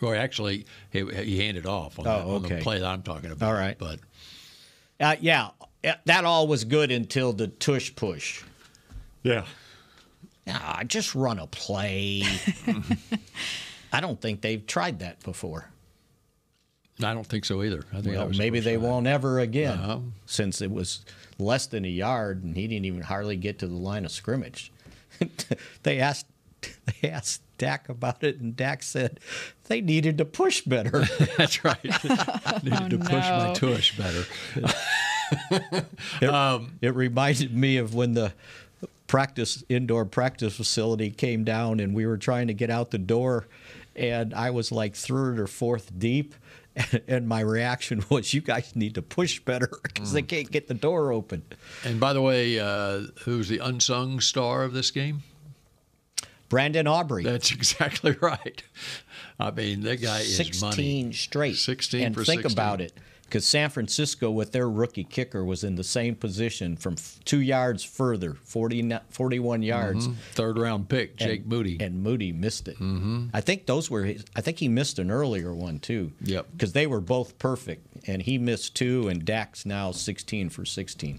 Or 0.00 0.16
actually, 0.16 0.64
he, 0.90 1.04
he 1.22 1.38
handed 1.38 1.64
off 1.66 1.98
on, 1.98 2.08
Oh, 2.08 2.38
the, 2.40 2.46
on 2.48 2.56
the 2.56 2.62
play 2.62 2.80
that 2.80 2.86
I'm 2.86 3.02
talking 3.02 3.30
about. 3.30 3.46
All 3.46 3.54
right. 3.54 3.78
but 3.78 4.00
Uh, 5.02 5.16
yeah, 5.20 5.48
that 6.04 6.24
all 6.24 6.46
was 6.46 6.64
good 6.64 6.90
until 6.92 7.32
the 7.32 7.48
tush 7.48 7.94
push. 7.96 8.42
Yeah. 9.22 9.44
Ah, 10.48 10.82
just 10.86 11.14
run 11.14 11.38
a 11.38 11.46
play. 11.48 12.22
I 13.92 14.00
don't 14.00 14.20
think 14.20 14.40
they've 14.40 14.64
tried 14.66 15.00
that 15.00 15.22
before. 15.22 15.68
I 17.02 17.14
don't 17.14 17.26
think 17.26 17.44
so 17.44 17.62
either. 17.62 17.84
I 17.92 18.00
think 18.00 18.14
Well, 18.16 18.28
that 18.28 18.38
maybe 18.38 18.60
they 18.60 18.76
won't 18.76 19.06
ever 19.06 19.40
again, 19.40 19.78
Uh-huh. 19.78 19.98
since 20.26 20.60
it 20.62 20.70
was 20.70 21.04
less 21.38 21.66
than 21.66 21.84
a 21.84 21.88
yard 21.88 22.44
and 22.44 22.56
he 22.56 22.66
didn't 22.68 22.84
even 22.84 23.02
hardly 23.02 23.36
get 23.36 23.58
to 23.60 23.66
the 23.66 23.74
line 23.74 24.04
of 24.04 24.12
scrimmage. 24.12 24.70
they 25.82 25.98
asked, 25.98 26.26
they 27.02 27.10
asked 27.10 27.42
Dak 27.58 27.88
about 27.88 28.24
it, 28.24 28.40
and 28.40 28.56
Dak 28.56 28.82
said 28.82 29.20
they 29.68 29.80
needed 29.80 30.18
to 30.18 30.24
push 30.24 30.62
better. 30.62 31.04
That's 31.38 31.64
right. 31.64 31.82
Needed 32.64 32.90
to 32.90 32.98
push 32.98 33.10
my 33.10 33.52
tush 33.54 33.96
better. 33.96 34.24
it, 36.20 36.62
it 36.80 36.94
reminded 36.94 37.54
me 37.54 37.76
of 37.76 37.94
when 37.94 38.14
the 38.14 38.32
practice 39.06 39.62
indoor 39.68 40.04
practice 40.04 40.56
facility 40.56 41.10
came 41.10 41.44
down, 41.44 41.80
and 41.80 41.94
we 41.94 42.06
were 42.06 42.16
trying 42.16 42.48
to 42.48 42.54
get 42.54 42.70
out 42.70 42.90
the 42.90 42.98
door, 42.98 43.46
and 43.94 44.34
I 44.34 44.50
was 44.50 44.72
like 44.72 44.94
third 44.96 45.38
or 45.38 45.46
fourth 45.46 45.98
deep. 45.98 46.34
And 47.06 47.28
my 47.28 47.40
reaction 47.40 48.02
was, 48.08 48.32
"You 48.32 48.40
guys 48.40 48.74
need 48.74 48.94
to 48.94 49.02
push 49.02 49.38
better 49.38 49.68
because 49.82 50.14
they 50.14 50.22
can't 50.22 50.50
get 50.50 50.68
the 50.68 50.74
door 50.74 51.12
open." 51.12 51.42
And 51.84 52.00
by 52.00 52.14
the 52.14 52.22
way, 52.22 52.58
uh, 52.58 53.08
who's 53.24 53.48
the 53.48 53.58
unsung 53.58 54.20
star 54.20 54.64
of 54.64 54.72
this 54.72 54.90
game? 54.90 55.22
Brandon 56.52 56.86
Aubrey. 56.86 57.24
That's 57.24 57.50
exactly 57.58 58.14
right. 58.20 58.62
I 59.40 59.50
mean, 59.50 59.80
that 59.84 60.02
guy 60.02 60.20
is 60.20 60.36
16 60.36 61.14
straight. 61.14 61.56
16 61.56 62.02
and 62.04 62.14
think 62.14 62.42
16. 62.42 62.52
about 62.52 62.82
it, 62.82 62.92
because 63.24 63.46
San 63.46 63.70
Francisco, 63.70 64.30
with 64.30 64.52
their 64.52 64.68
rookie 64.68 65.02
kicker, 65.04 65.42
was 65.46 65.64
in 65.64 65.76
the 65.76 65.82
same 65.82 66.14
position 66.14 66.76
from 66.76 66.92
f- 66.98 67.18
two 67.24 67.40
yards 67.40 67.82
further, 67.82 68.34
40, 68.44 68.98
41 69.08 69.62
yards. 69.62 70.06
Mhm. 70.08 70.14
Third 70.32 70.58
round 70.58 70.90
pick, 70.90 71.16
Jake 71.16 71.40
and, 71.40 71.48
Moody. 71.48 71.78
And 71.80 72.02
Moody 72.02 72.32
missed 72.32 72.68
it. 72.68 72.74
Mm-hmm. 72.76 73.28
I 73.32 73.40
think 73.40 73.64
those 73.64 73.88
were. 73.90 74.04
His, 74.04 74.22
I 74.36 74.42
think 74.42 74.58
he 74.58 74.68
missed 74.68 74.98
an 74.98 75.10
earlier 75.10 75.54
one 75.54 75.78
too. 75.78 76.12
Yep. 76.20 76.48
Because 76.52 76.74
they 76.74 76.86
were 76.86 77.00
both 77.00 77.38
perfect, 77.38 77.86
and 78.06 78.20
he 78.20 78.36
missed 78.36 78.74
two, 78.76 79.08
and 79.08 79.24
Dak's 79.24 79.64
now 79.64 79.90
16 79.90 80.50
for 80.50 80.66
16. 80.66 81.18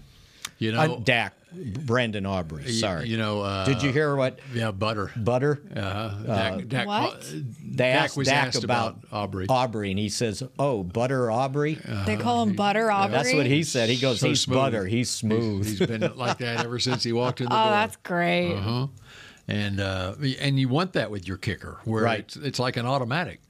You 0.58 0.72
know, 0.72 0.80
Uh, 0.80 0.98
Dak, 1.00 1.34
Brandon 1.52 2.24
Aubrey. 2.26 2.62
y- 2.64 2.70
Sorry. 2.70 3.08
you 3.08 3.16
know, 3.16 3.42
uh, 3.42 3.64
Did 3.64 3.82
you 3.82 3.92
hear 3.92 4.14
what? 4.16 4.38
Yeah, 4.54 4.70
Butter. 4.70 5.10
Butter. 5.16 5.60
Uh, 5.74 6.22
Dak, 6.22 6.68
Dak, 6.68 6.86
What? 6.86 7.20
They 7.22 7.88
Dak 7.90 8.04
asked 8.04 8.16
was 8.16 8.28
Dak 8.28 8.46
asked 8.48 8.64
about, 8.64 8.98
about 8.98 9.12
Aubrey. 9.12 9.46
Aubrey, 9.48 9.90
and 9.90 9.98
he 9.98 10.08
says, 10.08 10.42
"Oh, 10.58 10.82
Butter 10.84 11.30
Aubrey." 11.30 11.78
They 12.06 12.16
call 12.16 12.42
him 12.44 12.54
Butter 12.54 12.90
Aubrey. 12.90 13.12
That's 13.16 13.34
what 13.34 13.46
he 13.46 13.62
said. 13.64 13.88
He 13.88 13.96
goes, 13.96 14.20
So 14.20 14.28
"He's 14.28 14.40
smooth. 14.42 14.56
butter. 14.58 14.86
He's 14.86 15.10
smooth." 15.10 15.66
He's 15.66 15.78
been 15.80 16.12
like 16.16 16.38
that 16.38 16.64
ever 16.64 16.78
since 16.78 17.02
he 17.02 17.12
walked 17.12 17.40
in 17.40 17.48
the 17.48 17.54
Oh, 17.60 17.64
door. 17.64 17.70
that's 17.70 17.96
great. 17.96 18.52
Uh-huh. 18.54 18.86
And 19.48 19.80
uh, 19.80 20.14
and 20.40 20.58
you 20.58 20.68
want 20.68 20.92
that 20.94 21.10
with 21.10 21.26
your 21.28 21.36
kicker, 21.36 21.78
where 21.84 22.04
Right. 22.04 22.20
it's, 22.20 22.36
it's 22.36 22.58
like 22.58 22.76
an 22.76 22.86
automatic. 22.86 23.40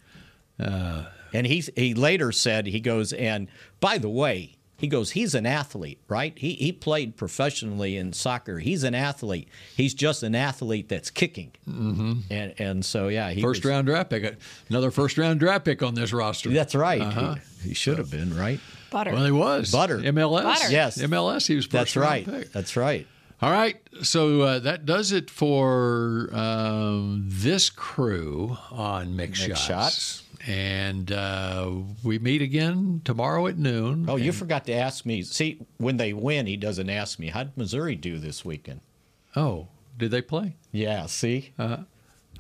Uh, 0.59 1.05
And 1.33 1.47
he 1.47 1.65
he 1.77 1.95
later 1.95 2.33
said 2.33 2.67
he 2.67 2.81
goes 2.81 3.13
and 3.13 3.49
by 3.81 3.99
the 3.99 4.09
way 4.09 4.54
he 4.77 4.87
goes 4.89 5.13
he's 5.13 5.35
an 5.35 5.47
athlete 5.47 5.99
right 6.09 6.39
he 6.39 6.55
he 6.55 6.73
played 6.73 7.17
professionally 7.17 7.97
in 7.97 8.13
soccer 8.13 8.59
he's 8.59 8.83
an 8.85 8.95
athlete 8.95 9.49
he's 9.77 9.95
just 9.95 10.23
an 10.23 10.35
athlete 10.35 10.89
that's 10.89 11.11
kicking 11.11 11.53
mm-hmm. 11.69 12.15
and 12.31 12.55
and 12.59 12.85
so 12.85 13.09
yeah 13.09 13.31
he 13.31 13.41
first 13.41 13.65
was- 13.65 13.71
round 13.71 13.87
draft 13.87 14.11
pick, 14.11 14.37
another 14.69 14.91
first 14.91 15.17
round 15.19 15.39
draft 15.41 15.65
pick 15.65 15.83
on 15.83 15.95
this 15.95 16.13
roster. 16.13 16.51
that's 16.51 16.75
right 16.75 17.01
Uh-huh. 17.01 17.35
he, 17.63 17.69
he 17.71 17.75
should 17.75 17.99
have 17.99 18.11
been 18.11 18.37
right 18.37 18.61
Butter. 18.91 19.11
Well, 19.11 19.25
he 19.25 19.33
was 19.33 19.73
Butter. 19.73 19.99
MLS. 19.99 20.45
Butter. 20.45 20.71
Yes. 20.71 20.99
MLS. 21.03 21.49
He 21.49 21.57
was 21.57 21.65
first 21.65 21.73
that's 21.73 21.97
round 21.97 22.09
right 22.09 22.25
pick. 22.25 22.53
that's 22.53 22.77
right 22.77 23.07
All 23.43 23.51
right, 23.51 23.77
so 24.03 24.41
uh, 24.43 24.59
that 24.61 24.87
does 24.87 25.11
it 25.11 25.31
for 25.31 26.31
um, 26.33 27.25
this 27.27 27.71
crew 27.71 28.57
on 28.71 29.15
Mick, 29.17 29.31
Mick 29.31 29.35
Shots. 29.57 29.61
Shots. 29.65 30.23
And 30.47 31.11
uh, 31.11 31.71
we 32.03 32.19
meet 32.19 32.43
again 32.43 33.01
tomorrow 33.05 33.47
at 33.47 33.57
noon. 33.57 34.07
oh 34.09 34.17
you 34.17 34.31
forgot 34.33 34.67
to 34.67 34.73
ask 34.75 35.07
me 35.07 35.23
see 35.23 35.59
when 35.79 35.97
they 35.97 36.13
win 36.13 36.47
he 36.47 36.57
doesn't 36.57 36.91
ask 36.91 37.19
me 37.19 37.29
how 37.29 37.45
did 37.45 37.57
Missouri 37.57 37.95
do 37.97 38.19
this 38.19 38.45
weekend 38.45 38.81
Oh, 39.37 39.69
did 39.97 40.11
they 40.11 40.23
play? 40.23 40.57
yeah 40.71 41.07
see 41.07 41.53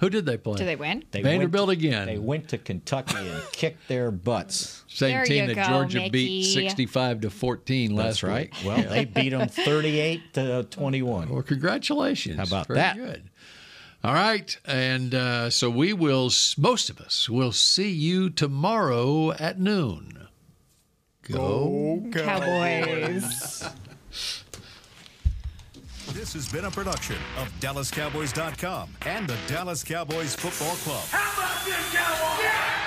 Who 0.00 0.10
did 0.10 0.26
they 0.26 0.36
play? 0.36 0.56
Do 0.58 0.64
they 0.64 0.76
win? 0.76 1.04
they 1.12 1.22
Vanderbilt 1.22 1.68
went, 1.68 1.78
again. 1.78 2.06
they 2.06 2.18
went 2.18 2.48
to 2.48 2.58
Kentucky 2.58 3.16
and 3.16 3.42
kicked 3.52 3.88
their 3.88 4.10
butts 4.10 4.84
Same 4.88 5.10
There 5.16 5.24
team 5.24 5.46
that 5.46 5.54
go, 5.56 5.64
Georgia 5.64 6.08
beat 6.10 6.52
65 6.52 7.22
to 7.22 7.30
14 7.30 7.94
last 7.94 8.04
that's 8.04 8.22
right 8.22 8.52
week. 8.56 8.64
well 8.66 8.82
they 8.88 9.04
beat 9.18 9.30
them 9.30 9.48
38 9.48 10.34
to 10.34 10.64
21 10.64 11.28
Well, 11.30 11.42
congratulations. 11.42 12.36
How 12.36 12.42
about 12.44 12.66
Very 12.66 12.78
that? 12.80 12.96
Good. 12.96 13.30
All 14.04 14.12
right, 14.12 14.54
and 14.66 15.14
uh, 15.14 15.48
so 15.48 15.70
we 15.70 15.94
will. 15.94 16.30
Most 16.58 16.90
of 16.90 17.00
us 17.00 17.26
will 17.30 17.52
see 17.52 17.90
you 17.90 18.28
tomorrow 18.28 19.32
at 19.32 19.58
noon. 19.58 20.28
Go. 21.22 22.02
Cowboys. 22.12 23.66
This 26.12 26.34
has 26.34 26.46
been 26.52 26.66
a 26.66 26.70
production 26.70 27.16
of 27.38 27.48
DallasCowboys.com 27.60 28.90
and 29.06 29.26
the 29.26 29.36
Dallas 29.48 29.82
Cowboys 29.82 30.34
Football 30.36 30.76
Club. 30.76 31.02
How 31.10 31.42
about 31.42 31.64
this, 31.64 31.92
Cowboys? 31.92 32.83